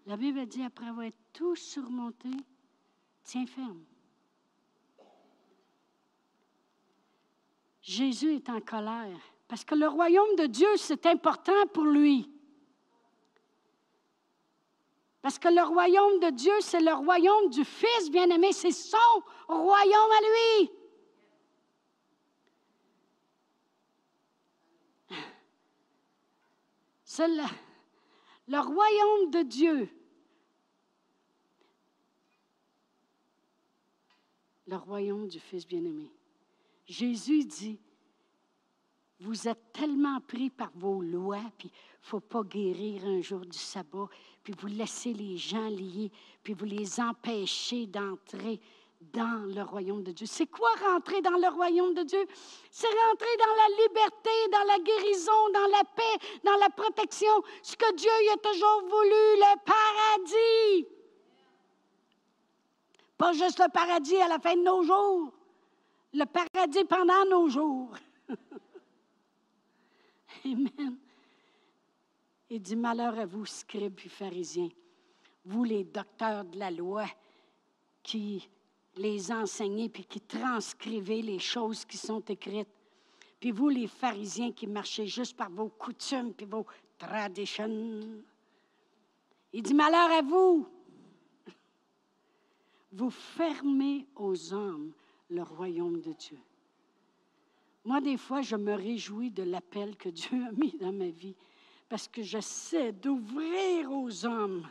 La 0.06 0.16
Bible 0.16 0.46
dit, 0.46 0.62
après 0.62 0.86
avoir 0.86 1.10
tout 1.32 1.56
surmonté, 1.56 2.30
tiens 3.24 3.46
ferme. 3.46 3.84
Jésus 7.82 8.34
est 8.34 8.48
en 8.48 8.60
colère 8.60 9.18
parce 9.48 9.64
que 9.64 9.74
le 9.74 9.88
royaume 9.88 10.36
de 10.36 10.46
Dieu, 10.46 10.68
c'est 10.76 11.06
important 11.06 11.66
pour 11.72 11.84
lui. 11.84 12.33
Parce 15.24 15.38
que 15.38 15.48
le 15.48 15.62
royaume 15.62 16.20
de 16.20 16.28
Dieu, 16.28 16.52
c'est 16.60 16.82
le 16.82 16.92
royaume 16.92 17.48
du 17.48 17.64
Fils 17.64 18.10
bien-aimé, 18.10 18.52
c'est 18.52 18.70
son 18.70 18.98
royaume 19.48 20.10
à 20.18 20.20
lui. 20.20 20.70
C'est 27.02 27.26
le, 27.26 27.42
le 28.48 28.58
royaume 28.58 29.30
de 29.30 29.42
Dieu. 29.44 29.88
Le 34.66 34.76
royaume 34.76 35.26
du 35.26 35.40
Fils 35.40 35.66
bien-aimé. 35.66 36.12
Jésus 36.84 37.46
dit, 37.46 37.80
vous 39.20 39.48
êtes 39.48 39.72
tellement 39.72 40.20
pris 40.20 40.50
par 40.50 40.70
vos 40.74 41.00
lois, 41.00 41.50
puis 41.56 41.68
il 41.68 42.02
ne 42.02 42.06
faut 42.08 42.20
pas 42.20 42.42
guérir 42.42 43.06
un 43.06 43.22
jour 43.22 43.40
du 43.40 43.56
sabbat, 43.56 44.08
puis 44.44 44.54
vous 44.60 44.66
laissez 44.66 45.14
les 45.14 45.38
gens 45.38 45.68
liés, 45.68 46.12
puis 46.42 46.52
vous 46.52 46.66
les 46.66 47.00
empêchez 47.00 47.86
d'entrer 47.86 48.60
dans 49.12 49.44
le 49.54 49.62
royaume 49.62 50.02
de 50.02 50.12
Dieu. 50.12 50.26
C'est 50.26 50.46
quoi 50.46 50.68
rentrer 50.86 51.22
dans 51.22 51.38
le 51.38 51.48
royaume 51.48 51.94
de 51.94 52.02
Dieu? 52.02 52.26
C'est 52.70 52.86
rentrer 52.86 53.34
dans 53.38 53.54
la 53.56 53.68
liberté, 53.82 54.30
dans 54.52 54.64
la 54.64 54.78
guérison, 54.78 55.48
dans 55.52 55.66
la 55.66 55.82
paix, 55.96 56.18
dans 56.44 56.56
la 56.56 56.68
protection, 56.70 57.42
ce 57.62 57.76
que 57.76 57.92
Dieu 57.94 58.10
y 58.26 58.30
a 58.30 58.36
toujours 58.36 58.82
voulu, 58.82 59.36
le 59.36 59.56
paradis. 59.64 60.86
Pas 63.16 63.32
juste 63.32 63.60
le 63.60 63.70
paradis 63.70 64.16
à 64.16 64.26
la 64.28 64.38
fin 64.38 64.56
de 64.56 64.62
nos 64.62 64.82
jours, 64.82 65.32
le 66.12 66.26
paradis 66.26 66.84
pendant 66.84 67.24
nos 67.30 67.48
jours. 67.48 67.96
Amen. 70.44 70.98
Il 72.54 72.62
dit, 72.62 72.76
malheur 72.76 73.18
à 73.18 73.26
vous, 73.26 73.44
scribes 73.46 73.98
et 74.04 74.08
pharisiens, 74.08 74.68
vous 75.44 75.64
les 75.64 75.82
docteurs 75.82 76.44
de 76.44 76.56
la 76.56 76.70
loi 76.70 77.04
qui 78.00 78.48
les 78.94 79.32
enseignez 79.32 79.88
puis 79.88 80.04
qui 80.04 80.20
transcrivez 80.20 81.20
les 81.20 81.40
choses 81.40 81.84
qui 81.84 81.96
sont 81.96 82.20
écrites. 82.20 82.68
Puis 83.40 83.50
vous, 83.50 83.70
les 83.70 83.88
pharisiens 83.88 84.52
qui 84.52 84.68
marchez 84.68 85.08
juste 85.08 85.36
par 85.36 85.50
vos 85.50 85.68
coutumes 85.68 86.32
puis 86.32 86.46
vos 86.46 86.64
traditions. 86.96 88.22
Il 89.52 89.60
dit, 89.60 89.74
malheur 89.74 90.12
à 90.12 90.22
vous. 90.22 90.64
Vous 92.92 93.10
fermez 93.10 94.06
aux 94.14 94.54
hommes 94.54 94.92
le 95.28 95.42
royaume 95.42 96.00
de 96.00 96.12
Dieu. 96.12 96.38
Moi, 97.84 98.00
des 98.00 98.16
fois, 98.16 98.42
je 98.42 98.54
me 98.54 98.74
réjouis 98.74 99.32
de 99.32 99.42
l'appel 99.42 99.96
que 99.96 100.08
Dieu 100.08 100.40
a 100.46 100.52
mis 100.52 100.76
dans 100.78 100.92
ma 100.92 101.08
vie 101.08 101.34
parce 101.94 102.08
que 102.08 102.24
j'essaie 102.24 102.90
d'ouvrir 102.90 103.88
aux 103.92 104.26
hommes 104.26 104.68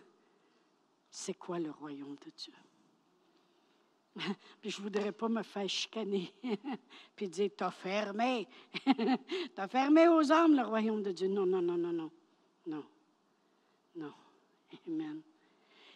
c'est 1.09 1.36
quoi 1.36 1.57
le 1.57 1.71
royaume 1.71 2.17
de 2.17 2.32
Dieu. 2.36 2.51
Puis 4.59 4.69
je 4.69 4.80
ne 4.80 4.84
voudrais 4.84 5.13
pas 5.13 5.30
me 5.30 5.41
faire 5.41 5.69
chicaner, 5.69 6.34
puis 7.15 7.30
dire, 7.30 7.51
t'as 7.55 7.71
fermé, 7.71 8.45
t'as 9.55 9.69
fermé 9.69 10.09
aux 10.09 10.30
hommes 10.34 10.57
le 10.57 10.63
royaume 10.63 11.01
de 11.01 11.13
Dieu. 11.13 11.30
Non, 11.30 11.45
non, 11.45 11.61
non, 11.61 11.78
non, 11.78 11.93
non, 11.93 12.11
non, 12.67 12.84
non. 13.95 14.13
Amen. 14.86 15.21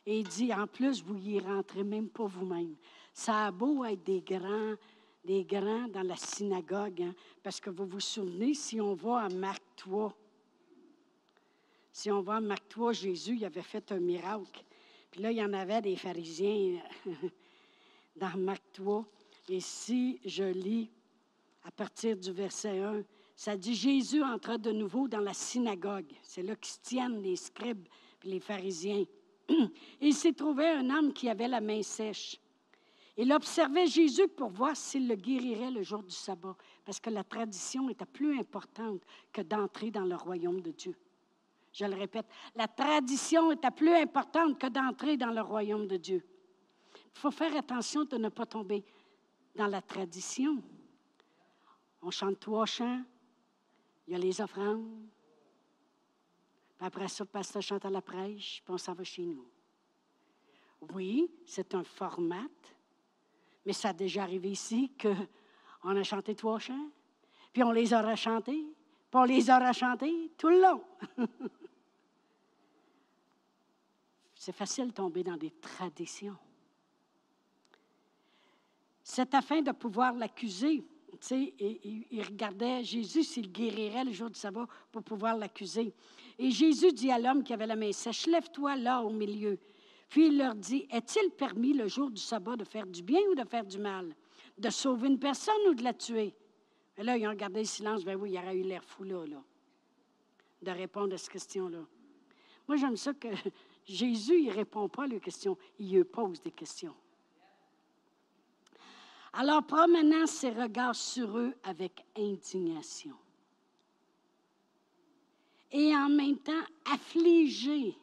Et 0.05 0.19
il 0.19 0.28
dit, 0.30 0.53
en 0.53 0.65
plus, 0.65 1.03
vous 1.03 1.19
y 1.28 1.41
rentrez 1.41 1.84
même 1.84 2.07
pas 2.07 2.28
vous-même. 2.28 2.78
Ça 3.13 3.47
a 3.47 3.51
beau 3.51 3.84
être 3.84 4.05
des 4.05 4.21
grands 4.21 4.75
des 5.25 5.43
grands 5.43 5.89
dans 5.89 6.07
la 6.07 6.15
synagogue, 6.15 7.01
hein, 7.01 7.13
parce 7.43 7.59
que 7.59 7.69
vous 7.69 7.86
vous 7.86 7.99
souvenez, 7.99 8.53
si 8.53 8.80
on 8.80 8.93
va 8.93 9.23
à 9.23 9.30
Marc 9.30 9.61
3, 9.75 10.15
si 11.98 12.12
on 12.12 12.24
à 12.28 12.39
Marc 12.39 12.70
3, 12.70 12.93
Jésus 12.93 13.38
il 13.38 13.45
avait 13.45 13.64
fait 13.64 13.91
un 13.91 14.00
miracle. 14.00 14.64
Puis 15.10 15.20
là, 15.20 15.32
il 15.32 15.38
y 15.38 15.43
en 15.43 15.52
avait 15.52 15.82
des 15.82 15.95
pharisiens. 15.95 16.80
dans 18.16 18.38
Marc 18.38 18.62
3. 18.74 19.04
Et 19.50 19.60
si 19.60 20.20
je 20.24 20.43
lis 20.43 20.91
à 21.64 21.72
partir 21.72 22.16
du 22.16 22.32
verset 22.32 22.78
1, 22.78 23.02
ça 23.36 23.58
dit 23.58 23.74
Jésus 23.74 24.22
entra 24.22 24.60
de 24.60 24.72
nouveau 24.72 25.08
dans 25.08 25.22
la 25.22 25.34
synagogue. 25.34 26.14
C'est 26.22 26.43
là 26.43 26.56
qu'ils 26.56 26.82
tiennent 26.82 27.20
les 27.24 27.36
scribes 27.36 27.88
et 28.24 28.28
les 28.28 28.39
pharisiens. 28.41 29.06
il 30.00 30.14
s'y 30.14 30.36
trouvait 30.36 30.70
un 30.70 30.88
homme 30.91 31.14
qui 31.14 31.30
avait 31.30 31.48
la 31.48 31.62
main 31.62 31.82
sèche. 31.82 32.39
Il 33.18 33.34
observait 33.34 33.88
Jésus 33.88 34.28
pour 34.28 34.52
voir 34.52 34.78
s'il 34.78 35.08
le 35.08 35.16
guérirait 35.16 35.72
le 35.72 35.82
jour 35.82 36.04
du 36.04 36.14
sabbat, 36.14 36.56
parce 36.86 37.00
que 37.00 37.10
la 37.10 37.24
tradition 37.24 37.89
était 37.89 38.06
plus 38.06 38.38
importante 38.38 39.02
que 39.34 39.41
d'entrer 39.41 39.89
dans 39.89 40.06
le 40.06 40.16
royaume 40.16 40.62
de 40.62 40.70
Dieu. 40.70 40.95
Je 41.78 41.86
le 41.86 41.95
répète, 41.95 42.25
la 42.55 42.67
tradition 42.67 43.51
était 43.51 43.69
plus 43.69 43.93
importante 43.93 44.57
que 44.57 44.65
d'entrer 44.65 45.15
dans 45.15 45.30
le 45.30 45.41
royaume 45.41 45.86
de 45.86 45.97
Dieu. 45.97 46.25
Il 46.95 47.19
faut 47.19 47.30
faire 47.30 47.55
attention 47.55 48.03
de 48.03 48.17
ne 48.17 48.30
pas 48.30 48.47
tomber 48.47 48.84
dans 49.53 49.67
la 49.67 49.84
tradition. 49.84 50.63
On 52.01 52.09
chante 52.09 52.39
trois 52.39 52.65
chants, 52.65 53.03
il 54.07 54.13
y 54.13 54.15
a 54.15 54.17
les 54.17 54.41
offrandes, 54.41 54.89
puis 56.80 56.88
après 56.88 57.07
ça, 57.09 57.23
le 57.23 57.30
pasteur 57.30 57.61
chante 57.61 57.86
à 57.86 57.91
la 57.91 58.01
prêche, 58.01 58.63
puis 58.65 58.73
on 58.73 58.80
s'en 58.80 58.95
va 58.95 59.03
chez 59.03 59.28
nous. 59.28 59.45
Oui, 60.95 61.30
c'est 61.45 61.75
un 61.75 61.84
format, 61.84 62.49
mais 63.63 63.73
ça 63.73 63.89
a 63.89 63.93
déjà 63.93 64.23
arrivé 64.23 64.49
ici 64.49 64.91
qu'on 64.99 65.95
a 65.95 66.01
chanté 66.01 66.34
trois 66.34 66.57
chants, 66.57 66.89
puis 67.53 67.61
on 67.61 67.71
les 67.71 67.93
aura 67.93 68.15
chantés, 68.15 68.65
puis 69.11 69.19
on 69.19 69.25
les 69.25 69.47
aura 69.51 69.73
chantés 69.73 70.32
tout 70.39 70.49
le 70.49 70.59
long. 70.59 70.84
C'est 74.48 74.54
facile 74.54 74.88
de 74.88 74.93
tomber 74.93 75.26
dans 75.26 75.36
des 75.36 75.52
traditions. 75.52 76.38
C'est 79.04 79.34
afin 79.34 79.62
de 79.62 79.74
pouvoir 79.74 80.14
l'accuser. 80.14 80.86
Et, 81.32 82.06
il 82.12 82.24
regardait 82.24 82.82
Jésus 82.82 83.24
s'il 83.24 83.52
guérirait 83.52 84.06
le 84.06 84.14
jour 84.14 84.30
du 84.30 84.39
sabbat 84.39 84.66
pour 84.89 85.04
pouvoir 85.04 85.36
l'accuser. 85.36 85.93
Et 86.39 86.50
Jésus 86.50 86.93
dit 86.93 87.12
à 87.12 87.20
l'homme 87.20 87.43
qui 87.43 87.52
avait 87.52 87.68
la 87.68 87.76
main 87.76 87.91
sèche, 87.91 88.26
Lève-toi 88.26 88.78
là 88.78 89.02
au 89.02 89.10
milieu. 89.10 89.60
Puis 90.08 90.28
il 90.28 90.38
leur 90.38 90.56
dit, 90.56 90.88
Est-il 90.91 91.30
permis 91.32 91.74
le 91.74 91.89
jour 91.89 92.10
du 92.10 92.22
sabbat 92.22 92.56
de 92.56 92.64
faire 92.64 92.88
du 92.88 93.04
bien 93.04 93.20
ou 93.30 93.36
de 93.36 93.43
faire 93.43 93.66
du 93.66 93.80
mal? 93.80 94.16
De 94.58 94.70
sauver 94.70 95.10
une 95.10 95.20
personne 95.20 95.68
ou 95.70 95.74
de 95.74 95.84
la 95.84 95.93
tuer? 95.93 96.34
Et 96.98 97.04
là, 97.04 97.18
ils 97.18 97.28
ont 97.28 97.34
gardé 97.34 97.60
le 97.60 97.66
silence. 97.66 98.06
Ben 98.06 98.16
oui, 98.16 98.30
il 98.30 98.36
y 98.36 98.38
aurait 98.38 98.56
eu 98.56 98.64
l'air 98.64 98.86
fou 98.86 99.04
là, 99.04 99.26
là, 99.26 99.43
de 100.62 100.72
répondre 100.72 101.14
à 101.14 101.18
cette 101.18 101.34
question-là. 101.34 101.80
Moi, 102.66 102.78
j'aime 102.78 102.95
ça 102.95 103.14
que 103.14 103.28
Jésus, 103.88 104.40
il 104.42 104.48
ne 104.48 104.54
répond 104.54 104.90
pas 104.90 105.06
à 105.06 105.08
leurs 105.08 105.22
questions, 105.22 105.58
il 105.80 105.98
eux 105.98 106.04
pose 106.04 106.42
des 106.42 106.52
questions. 106.52 106.96
Alors, 109.34 109.66
promenant 109.66 110.28
ses 110.28 110.50
regards 110.50 110.96
sur 110.96 111.38
eux 111.38 111.54
avec 111.64 112.04
indignation 112.18 113.16
et 115.72 115.96
en 115.96 116.10
même 116.10 116.38
temps 116.38 116.64
affligé 116.86 117.96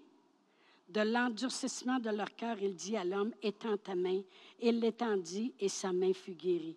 de 0.88 1.00
l'endurcissement 1.00 1.98
de 1.98 2.10
leur 2.10 2.34
cœur, 2.36 2.56
il 2.60 2.74
dit 2.74 2.96
à 2.96 3.04
l'homme, 3.04 3.32
étends 3.42 3.76
ta 3.76 3.94
main. 3.94 4.20
Il 4.60 4.80
l'étendit 4.80 5.52
et 5.58 5.68
sa 5.68 5.92
main 5.92 6.12
fut 6.12 6.34
guérie. 6.34 6.76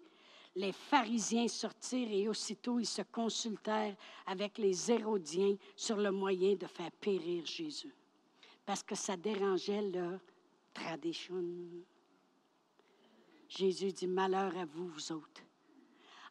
Les 0.56 0.72
pharisiens 0.72 1.48
sortirent 1.48 2.12
et 2.12 2.28
aussitôt 2.28 2.80
ils 2.80 2.88
se 2.88 3.04
consultèrent 3.04 3.96
avec 4.26 4.58
les 4.58 4.92
Hérodiens 4.92 5.56
sur 5.76 5.98
le 5.98 6.12
moyen 6.12 6.56
de 6.56 6.66
faire 6.66 6.92
périr 6.94 7.46
Jésus, 7.46 7.94
parce 8.68 8.84
que 8.84 8.96
ça 8.96 9.16
dérangeait 9.16 9.82
leur 9.82 10.20
tradition. 10.74 11.42
Jésus 13.48 13.94
dit, 13.94 14.08
malheur 14.08 14.56
à 14.58 14.66
vous, 14.66 14.90
vous 14.90 15.12
autres. 15.14 15.42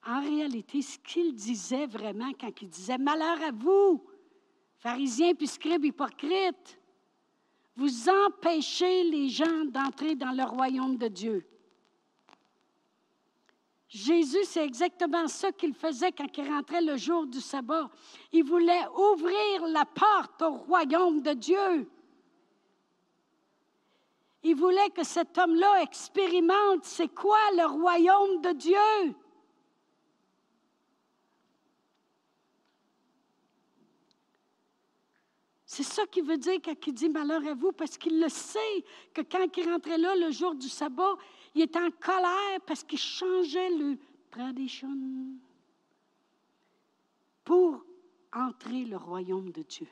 En 0.07 0.21
réalité, 0.21 0.83
ce 0.83 0.99
qu'il 0.99 1.35
disait 1.35 1.87
vraiment 1.87 2.31
quand 2.39 2.53
il 2.61 2.69
disait, 2.69 2.99
malheur 2.99 3.41
à 3.41 3.53
vous, 3.53 4.05
pharisiens 4.77 5.35
puis 5.35 5.47
scribes 5.47 5.87
hypocrites, 5.87 6.79
vous 7.75 8.07
empêchez 8.11 9.05
les 9.05 9.31
gens 9.31 9.65
d'entrer 9.65 10.15
dans 10.15 10.33
le 10.33 10.45
royaume 10.45 10.99
de 10.99 11.09
Dieu. 11.09 11.49
Jésus, 13.89 14.45
c'est 14.45 14.67
exactement 14.67 15.27
ça 15.27 15.53
qu'il 15.53 15.73
faisait 15.73 16.13
quand 16.13 16.29
il 16.37 16.47
rentrait 16.51 16.83
le 16.83 16.99
jour 16.99 17.27
du 17.27 17.41
sabbat. 17.41 17.89
Il 18.31 18.45
voulait 18.45 18.87
ouvrir 18.89 19.69
la 19.69 19.87
porte 19.87 20.43
au 20.43 20.51
royaume 20.51 21.23
de 21.23 21.33
Dieu. 21.33 21.89
Il 24.43 24.55
voulait 24.55 24.91
que 24.91 25.05
cet 25.05 25.37
homme-là 25.39 25.83
expérimente 25.83 26.85
c'est 26.85 27.09
quoi 27.09 27.39
le 27.57 27.67
royaume 27.67 28.41
de 28.43 28.53
Dieu. 28.53 29.15
C'est 35.77 35.83
ça 35.83 36.07
qu'il 36.07 36.25
veut 36.25 36.39
dire 36.39 36.59
quand 36.65 36.87
il 36.87 36.95
dit 36.95 37.11
malheur 37.11 37.47
à 37.47 37.53
vous, 37.53 37.73
parce 37.73 37.99
qu'il 37.99 38.19
le 38.19 38.31
sait 38.31 38.85
que 39.13 39.21
quand 39.21 39.47
il 39.59 39.71
rentrait 39.71 39.99
là 39.99 40.15
le 40.17 40.31
jour 40.31 40.55
du 40.55 40.71
sabbat, 40.71 41.17
il 41.55 41.63
était 41.63 41.79
en 41.79 41.91
colère 41.91 42.61
parce 42.67 42.83
qu'il 42.83 42.99
changeait 42.99 43.71
le 43.71 43.99
tradition 44.31 44.89
pour 47.45 47.85
entrer 48.33 48.85
le 48.85 48.97
royaume 48.97 49.51
de 49.51 49.63
Dieu 49.63 49.89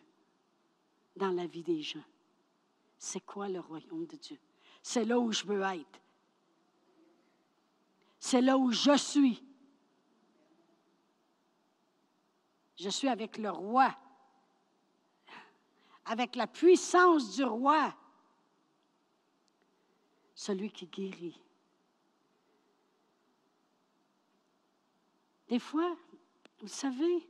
dans 1.17 1.31
la 1.31 1.47
vie 1.47 1.63
des 1.63 1.83
gens. 1.83 2.05
C'est 3.05 3.21
quoi 3.21 3.51
le 3.51 3.61
royaume 3.61 4.07
de 4.07 4.17
Dieu? 4.17 4.39
C'est 4.83 5.05
là 5.05 5.19
où 5.19 5.31
je 5.31 5.45
veux 5.45 5.61
être. 5.61 6.01
C'est 8.19 8.41
là 8.41 8.57
où 8.57 8.73
je 8.73 8.97
suis. 8.97 9.45
Je 12.77 12.89
suis 12.89 13.09
avec 13.09 13.37
le 13.37 13.51
roi 13.51 13.95
avec 16.07 16.35
la 16.37 16.47
puissance 16.47 17.35
du 17.35 17.45
roi, 17.45 17.95
celui 20.35 20.71
qui 20.71 20.87
guérit. 20.87 21.41
Des 25.49 25.59
fois, 25.59 25.97
vous 26.61 26.69
savez, 26.69 27.27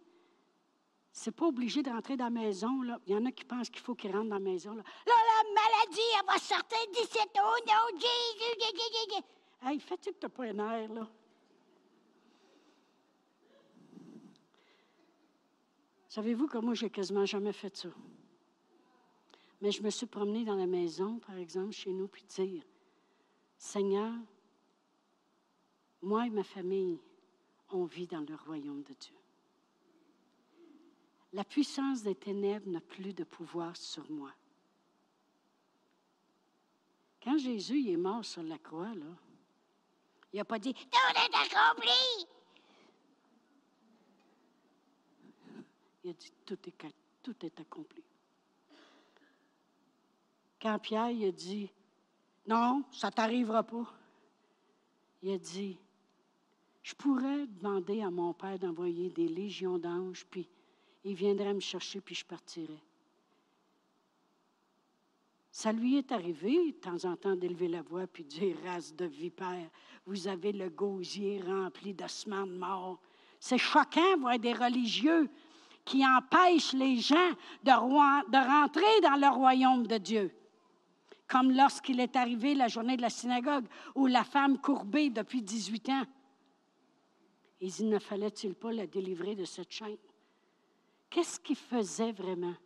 c'est 1.17 1.31
pas 1.31 1.47
obligé 1.47 1.81
de 1.81 1.91
rentrer 1.91 2.17
dans 2.17 2.25
la 2.25 2.31
maison. 2.31 2.83
Il 3.07 3.13
y 3.13 3.17
en 3.17 3.25
a 3.25 3.31
qui 3.31 3.45
pensent 3.45 3.71
qu'il 3.71 3.81
faut 3.81 3.95
qu'ils 3.95 4.11
rentrent 4.11 4.31
dans 4.31 4.35
la 4.35 4.41
maison. 4.41 4.75
Là, 4.75 4.83
la 5.07 5.49
maladie, 5.55 6.01
elle 6.19 6.27
va 6.27 6.39
sortir 6.39 6.77
d'ici. 6.93 7.19
Oh 7.37 7.57
non, 7.69 7.97
Jésus, 7.97 9.25
Hey, 9.63 9.79
fais-tu 9.79 10.13
que 10.13 10.19
tu 10.19 10.29
pas 10.29 10.43
un 10.43 10.59
air, 10.59 10.93
là? 10.93 11.09
Savez-vous 16.09 16.49
que 16.49 16.59
moi, 16.59 16.75
j'ai 16.75 16.91
quasiment 16.91 17.25
jamais 17.25 17.53
fait 17.53 17.77
ça? 17.77 17.91
Mais 19.61 19.71
je 19.71 19.83
me 19.85 19.91
suis 19.91 20.07
promenée 20.07 20.45
dans 20.45 20.57
la 20.57 20.67
maison, 20.67 21.21
par 21.21 21.39
exemple, 21.39 21.71
chez 21.71 21.93
nous, 21.93 22.09
puis 22.09 22.25
dire, 22.25 22.65
Seigneur, 23.57 24.13
moi 26.03 26.27
et 26.27 26.31
ma 26.31 26.43
famille, 26.43 27.01
on 27.71 27.85
vit 27.85 28.09
dans 28.09 28.21
le 28.21 28.35
royaume 28.35 28.83
de 28.83 28.95
Dieu. 28.95 29.15
La 31.35 31.43
puissance 31.43 32.05
des 32.05 32.15
ténèbres 32.15 32.71
n'a 32.71 32.81
plus 32.81 33.13
de 33.13 33.25
pouvoir 33.25 33.77
sur 33.77 34.09
moi. 34.09 34.31
Quand 37.23 37.37
Jésus 37.37 37.91
est 37.91 37.97
mort 37.97 38.25
sur 38.25 38.45
la 38.45 38.57
croix, 38.57 38.93
il 40.33 40.37
n'a 40.37 40.45
pas 40.45 40.61
dit 40.61 40.73
Tout 40.75 40.89
est 41.17 41.35
accompli. 41.35 42.27
Il 46.05 46.11
a 46.11 46.13
dit 46.13 46.33
Tout 46.47 46.59
est, 46.69 46.95
tout 47.21 47.45
est 47.45 47.61
accompli. 47.61 48.05
Quand 50.63 50.79
Pierre 50.79 51.29
a 51.29 51.33
dit, 51.33 51.69
non, 52.47 52.85
ça 52.93 53.09
ne 53.09 53.13
t'arrivera 53.13 53.65
pas, 53.65 53.93
il 55.23 55.33
a 55.33 55.39
dit, 55.39 55.77
je 56.83 56.95
pourrais 56.95 57.47
demander 57.47 58.03
à 58.03 58.11
mon 58.11 58.33
Père 58.33 58.59
d'envoyer 58.59 59.11
des 59.11 59.29
légions 59.29 59.79
d'anges, 59.79 60.25
puis 60.31 60.49
il 61.05 61.15
viendrait 61.15 61.55
me 61.55 61.61
chercher, 61.61 62.01
puis 62.01 62.15
je 62.15 62.25
partirais. 62.25 62.83
Ça 65.51 65.71
lui 65.71 65.99
est 65.99 66.11
arrivé 66.11 66.73
de 66.73 66.77
temps 66.79 67.05
en 67.05 67.17
temps 67.17 67.37
d'élever 67.37 67.69
la 67.69 67.83
voix 67.83 68.09
puis 68.09 68.25
de 68.25 68.29
dire 68.29 68.57
race 68.65 68.95
de 68.95 69.05
vipère, 69.05 69.71
vous 70.05 70.27
avez 70.27 70.53
le 70.53 70.69
gosier 70.69 71.41
rempli 71.41 71.95
d'ossements 71.95 72.47
de 72.47 72.57
mort. 72.57 72.99
C'est 73.39 73.59
choquant 73.59 74.19
voir 74.19 74.39
des 74.39 74.53
religieux 74.53 75.31
qui 75.85 76.05
empêchent 76.05 76.73
les 76.73 76.97
gens 76.97 77.31
de, 77.63 77.71
rentrer 77.71 79.01
dans 79.03 79.17
le 79.17 79.33
royaume 79.33 79.87
de 79.87 79.99
Dieu 79.99 80.35
comme 81.29 81.53
lorsqu'il 81.53 82.01
est 82.01 82.17
arrivé 82.17 82.55
la 82.55 82.69
journée 82.69 82.97
de 82.97 83.03
la 83.03 83.11
synagogue, 83.11 83.65
où 83.95 84.07
la 84.07 84.25
femme 84.25 84.61
courbée 84.61 85.11
depuis 85.11 85.43
18 85.43 85.89
ans. 85.89 86.05
Il 87.61 87.73
dit, 87.73 87.85
ne 87.85 87.99
fallait-il 87.99 88.55
pas 88.55 88.73
la 88.73 88.87
délivrer 88.87 89.35
de 89.35 89.45
cette 89.45 89.73
chaîne? 89.73 89.97
Qu'est-ce 91.15 91.39
qu'il 91.39 91.55
faisait 91.55 92.11
vraiment? 92.11 92.57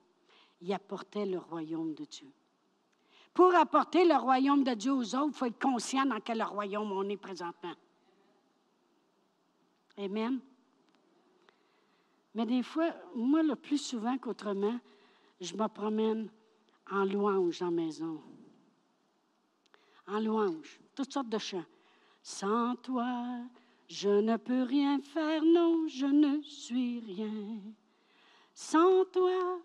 Il 0.62 0.72
apportait 0.72 1.26
le 1.26 1.36
royaume 1.36 1.92
de 1.92 2.06
Dieu. 2.06 2.32
Pour 3.34 3.54
apporter 3.54 4.06
le 4.06 4.16
royaume 4.16 4.64
de 4.64 4.72
Dieu 4.72 4.90
aux 4.90 5.14
autres, 5.14 5.28
il 5.28 5.34
faut 5.34 5.44
être 5.44 5.60
conscient 5.60 6.06
dans 6.06 6.18
quel 6.18 6.42
royaume 6.42 6.90
on 6.92 7.06
est 7.10 7.18
présentement. 7.18 7.74
Amen. 9.98 10.40
Mais 12.34 12.46
des 12.46 12.62
fois, 12.62 12.90
moi, 13.14 13.42
le 13.42 13.54
plus 13.54 13.76
souvent 13.76 14.16
qu'autrement, 14.16 14.80
je 15.42 15.54
me 15.54 15.66
promène 15.66 16.30
en 16.90 17.04
louange 17.04 17.60
en 17.60 17.70
maison. 17.70 18.18
En 20.06 20.20
louange, 20.20 20.80
toutes 20.94 21.12
sortes 21.12 21.28
de 21.28 21.36
chants. 21.36 21.66
Sans 22.22 22.76
toi, 22.76 23.42
je 23.88 24.08
ne 24.08 24.38
peux 24.38 24.62
rien 24.62 25.02
faire, 25.02 25.44
non, 25.44 25.86
je 25.86 26.06
ne 26.06 26.40
suis 26.40 27.00
rien. 27.00 27.60
Sans 28.60 29.04
toi, 29.12 29.60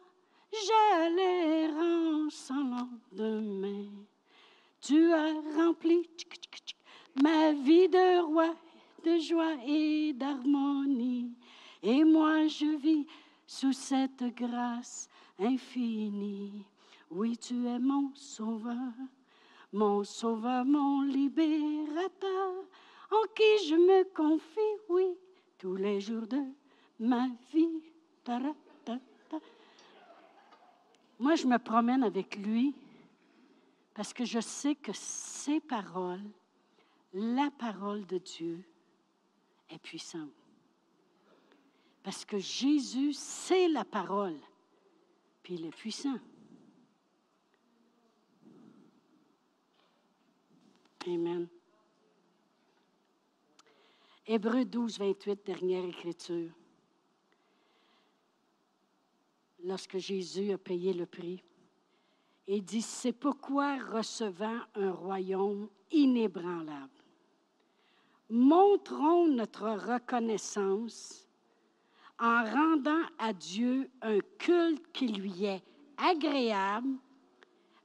l'errance 1.16 2.36
sans 2.36 2.64
lendemain. 3.12 3.90
Tu 4.80 5.12
as 5.12 5.34
rempli 5.58 6.08
ma 7.20 7.54
vie 7.54 7.90
de 7.90 8.22
roi, 8.22 8.54
de 9.04 9.18
joie 9.18 9.56
et 9.66 10.14
d'harmonie. 10.14 11.34
Et 11.82 12.04
moi, 12.04 12.46
je 12.46 12.78
vis 12.78 13.08
sous 13.48 13.74
cette 13.74 14.26
grâce 14.36 15.10
infinie. 15.40 16.64
Oui, 17.10 17.36
tu 17.36 17.66
es 17.66 17.80
mon 17.80 18.12
sauveur, 18.14 18.94
mon 19.74 20.04
sauveur, 20.04 20.66
mon 20.66 21.02
libérateur 21.02 22.54
en 23.10 23.24
qui 23.34 23.68
je 23.68 23.76
me 23.76 24.04
confie, 24.14 24.78
oui, 24.88 25.18
tous 25.58 25.78
les 25.78 26.00
jours 26.00 26.28
de 26.28 26.44
ma 27.00 27.28
vie. 27.52 27.82
Moi, 31.24 31.36
je 31.36 31.48
me 31.48 31.58
promène 31.58 32.04
avec 32.04 32.36
lui 32.36 32.76
parce 33.94 34.12
que 34.12 34.26
je 34.26 34.42
sais 34.42 34.76
que 34.76 34.92
ses 34.92 35.62
paroles, 35.62 36.30
la 37.14 37.50
parole 37.58 38.06
de 38.08 38.18
Dieu, 38.18 38.62
est 39.70 39.80
puissante. 39.80 40.34
Parce 42.04 42.26
que 42.26 42.38
Jésus, 42.38 43.14
c'est 43.14 43.70
la 43.70 43.86
parole, 43.86 44.38
puis 45.42 45.54
il 45.54 45.66
est 45.66 45.74
puissant. 45.74 46.20
Amen. 51.08 51.48
Hébreu 54.28 54.66
12, 54.66 55.00
28, 55.00 55.46
dernière 55.46 55.86
écriture. 55.86 56.52
Lorsque 59.64 59.98
Jésus 59.98 60.52
a 60.52 60.58
payé 60.58 60.94
le 60.94 61.06
prix, 61.06 61.42
il 62.48 62.64
dit, 62.64 62.82
c'est 62.82 63.14
pourquoi 63.14 63.78
recevant 63.78 64.60
un 64.76 64.92
royaume 64.92 65.70
inébranlable, 65.92 66.90
montrons 68.30 69.28
notre 69.28 69.70
reconnaissance 69.70 71.28
en 72.20 72.44
rendant 72.44 73.04
à 73.18 73.32
Dieu 73.32 73.90
un 74.02 74.20
culte 74.38 74.92
qui 74.92 75.08
lui 75.08 75.46
est 75.46 75.64
agréable 75.98 76.98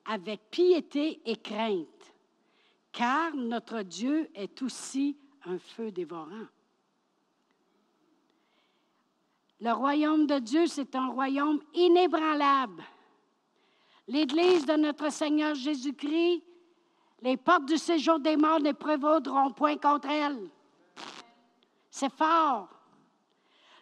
avec 0.04 0.40
piété 0.50 1.20
et 1.24 1.36
crainte, 1.36 2.14
car 2.90 3.34
notre 3.36 3.82
Dieu 3.82 4.28
est 4.34 4.60
aussi 4.62 5.16
un 5.44 5.58
feu 5.58 5.92
dévorant. 5.92 6.46
Le 9.61 9.72
royaume 9.72 10.26
de 10.26 10.38
Dieu, 10.38 10.66
c'est 10.66 10.94
un 10.94 11.09
royaume 11.09 11.61
inébranlable. 11.74 12.84
L'Église 14.06 14.64
de 14.64 14.74
notre 14.74 15.11
Seigneur 15.11 15.54
Jésus-Christ, 15.54 16.42
les 17.22 17.36
portes 17.36 17.66
du 17.66 17.76
séjour 17.76 18.20
des 18.20 18.36
morts 18.36 18.61
ne 18.61 18.72
prévaudront 18.72 19.50
point 19.50 19.76
contre 19.76 20.09
elle. 20.09 20.48
C'est 21.90 22.12
fort. 22.12 22.68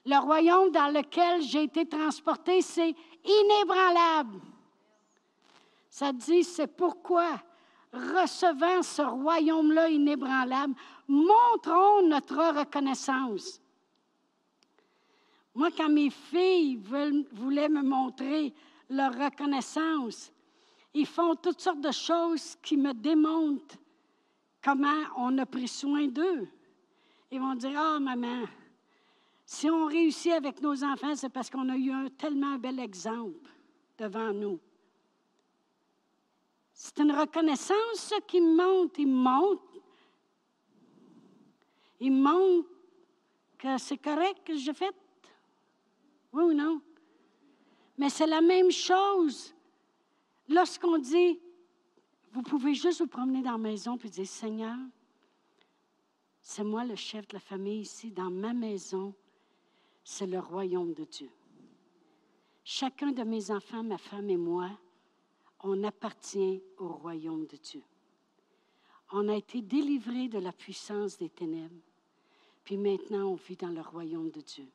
Le 0.06 0.18
royaume 0.18 0.70
dans 0.70 0.88
lequel 0.88 1.42
j'ai 1.42 1.64
été 1.64 1.86
transporté, 1.86 2.62
c'est 2.62 2.94
inébranlable. 3.24 4.40
Ça 5.90 6.12
dit, 6.12 6.44
c'est 6.44 6.66
pourquoi, 6.66 7.40
recevant 7.92 8.82
ce 8.82 9.02
royaume-là 9.02 9.90
inébranlable, 9.90 10.74
montrons 11.08 12.06
notre 12.06 12.58
reconnaissance. 12.58 13.60
Moi, 15.56 15.70
quand 15.76 15.88
mes 15.88 16.10
filles 16.10 16.76
voulaient 17.32 17.68
me 17.68 17.82
montrer 17.82 18.52
leur 18.90 19.12
reconnaissance, 19.12 20.30
ils 20.94 21.06
font 21.06 21.34
toutes 21.34 21.60
sortes 21.60 21.80
de 21.80 21.90
choses 21.90 22.56
qui 22.62 22.76
me 22.76 22.92
démontrent 22.92 23.76
comment 24.62 25.02
on 25.16 25.36
a 25.38 25.46
pris 25.46 25.66
soin 25.66 26.06
d'eux. 26.06 26.46
Ils 27.30 27.40
vont 27.40 27.54
dire, 27.54 27.72
ah, 27.74 27.94
oh, 27.96 28.00
maman, 28.00 28.44
si 29.44 29.68
on 29.70 29.86
réussit 29.86 30.32
avec 30.32 30.60
nos 30.60 30.84
enfants, 30.84 31.16
c'est 31.16 31.30
parce 31.30 31.50
qu'on 31.50 31.68
a 31.70 31.76
eu 31.76 31.90
un 31.90 32.10
tellement 32.10 32.58
bel 32.58 32.78
exemple 32.78 33.50
devant 33.98 34.32
nous. 34.32 34.60
C'est 36.72 36.98
une 37.00 37.12
reconnaissance 37.12 38.12
qui 38.28 38.40
monte, 38.40 38.98
il 38.98 39.08
monte 39.08 39.66
il 42.00 42.12
me 42.12 42.22
montre 42.22 42.68
que 43.58 43.78
c'est 43.78 43.96
correct 43.96 44.44
que 44.44 44.56
j'ai 44.56 44.74
fait. 44.74 44.94
Oui 46.36 46.42
ou 46.42 46.52
non? 46.52 46.82
Mais 47.96 48.10
c'est 48.10 48.26
la 48.26 48.42
même 48.42 48.70
chose 48.70 49.54
lorsqu'on 50.48 50.98
dit, 50.98 51.40
vous 52.32 52.42
pouvez 52.42 52.74
juste 52.74 53.00
vous 53.00 53.06
promener 53.06 53.40
dans 53.40 53.52
la 53.52 53.58
maison 53.58 53.96
et 54.04 54.08
dire, 54.10 54.26
Seigneur, 54.26 54.76
c'est 56.42 56.62
moi 56.62 56.84
le 56.84 56.94
chef 56.94 57.26
de 57.28 57.36
la 57.36 57.40
famille 57.40 57.80
ici, 57.80 58.10
dans 58.10 58.30
ma 58.30 58.52
maison, 58.52 59.14
c'est 60.04 60.26
le 60.26 60.38
royaume 60.38 60.92
de 60.92 61.04
Dieu. 61.04 61.30
Chacun 62.64 63.12
de 63.12 63.22
mes 63.22 63.50
enfants, 63.50 63.82
ma 63.82 63.96
femme 63.96 64.28
et 64.28 64.36
moi, 64.36 64.68
on 65.60 65.82
appartient 65.84 66.62
au 66.76 66.88
royaume 66.88 67.46
de 67.46 67.56
Dieu. 67.56 67.82
On 69.10 69.26
a 69.30 69.36
été 69.36 69.62
délivrés 69.62 70.28
de 70.28 70.38
la 70.38 70.52
puissance 70.52 71.16
des 71.16 71.30
ténèbres. 71.30 71.80
Puis 72.62 72.76
maintenant, 72.76 73.28
on 73.28 73.36
vit 73.36 73.56
dans 73.56 73.70
le 73.70 73.80
royaume 73.80 74.30
de 74.30 74.42
Dieu. 74.42 74.68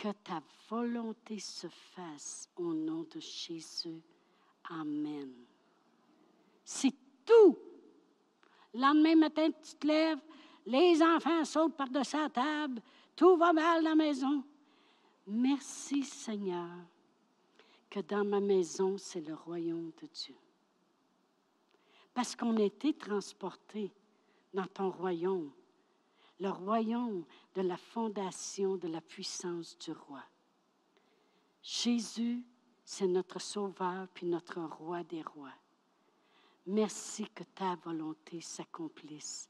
Que 0.00 0.12
ta 0.24 0.42
volonté 0.70 1.38
se 1.38 1.66
fasse 1.68 2.48
au 2.56 2.72
nom 2.72 3.02
de 3.02 3.20
Jésus. 3.20 4.00
Amen. 4.70 5.30
C'est 6.64 6.94
tout. 7.26 7.58
Le 8.72 8.80
lendemain 8.80 9.16
matin, 9.16 9.50
tu 9.50 9.74
te 9.74 9.86
lèves, 9.86 10.20
les 10.64 11.02
enfants 11.02 11.44
sautent 11.44 11.76
par-dessus 11.76 12.16
la 12.16 12.30
table, 12.30 12.80
tout 13.14 13.36
va 13.36 13.52
mal 13.52 13.82
dans 13.82 13.90
la 13.90 13.94
maison. 13.94 14.42
Merci 15.26 16.02
Seigneur 16.04 16.70
que 17.90 18.00
dans 18.00 18.24
ma 18.24 18.40
maison, 18.40 18.96
c'est 18.96 19.20
le 19.20 19.34
royaume 19.34 19.90
de 20.00 20.06
Dieu 20.06 20.36
parce 22.14 22.36
qu'on 22.36 22.56
a 22.56 22.62
été 22.62 22.92
transporté 22.92 23.90
dans 24.52 24.66
ton 24.66 24.90
royaume, 24.90 25.50
le 26.40 26.50
royaume 26.50 27.24
de 27.54 27.62
la 27.62 27.76
fondation 27.76 28.76
de 28.76 28.88
la 28.88 29.00
puissance 29.00 29.78
du 29.78 29.92
roi. 29.92 30.22
Jésus, 31.62 32.42
c'est 32.84 33.06
notre 33.06 33.40
sauveur 33.40 34.08
puis 34.08 34.26
notre 34.26 34.60
roi 34.60 35.04
des 35.04 35.22
rois. 35.22 35.54
Merci 36.66 37.28
que 37.34 37.44
ta 37.44 37.76
volonté 37.76 38.40
s'accomplisse 38.40 39.48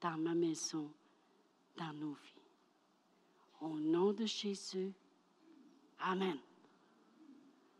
dans 0.00 0.18
ma 0.18 0.34
maison, 0.34 0.90
dans 1.76 1.92
nos 1.92 2.14
vies. 2.14 2.42
Au 3.60 3.68
nom 3.78 4.12
de 4.12 4.26
Jésus, 4.26 4.92
Amen. 6.00 6.38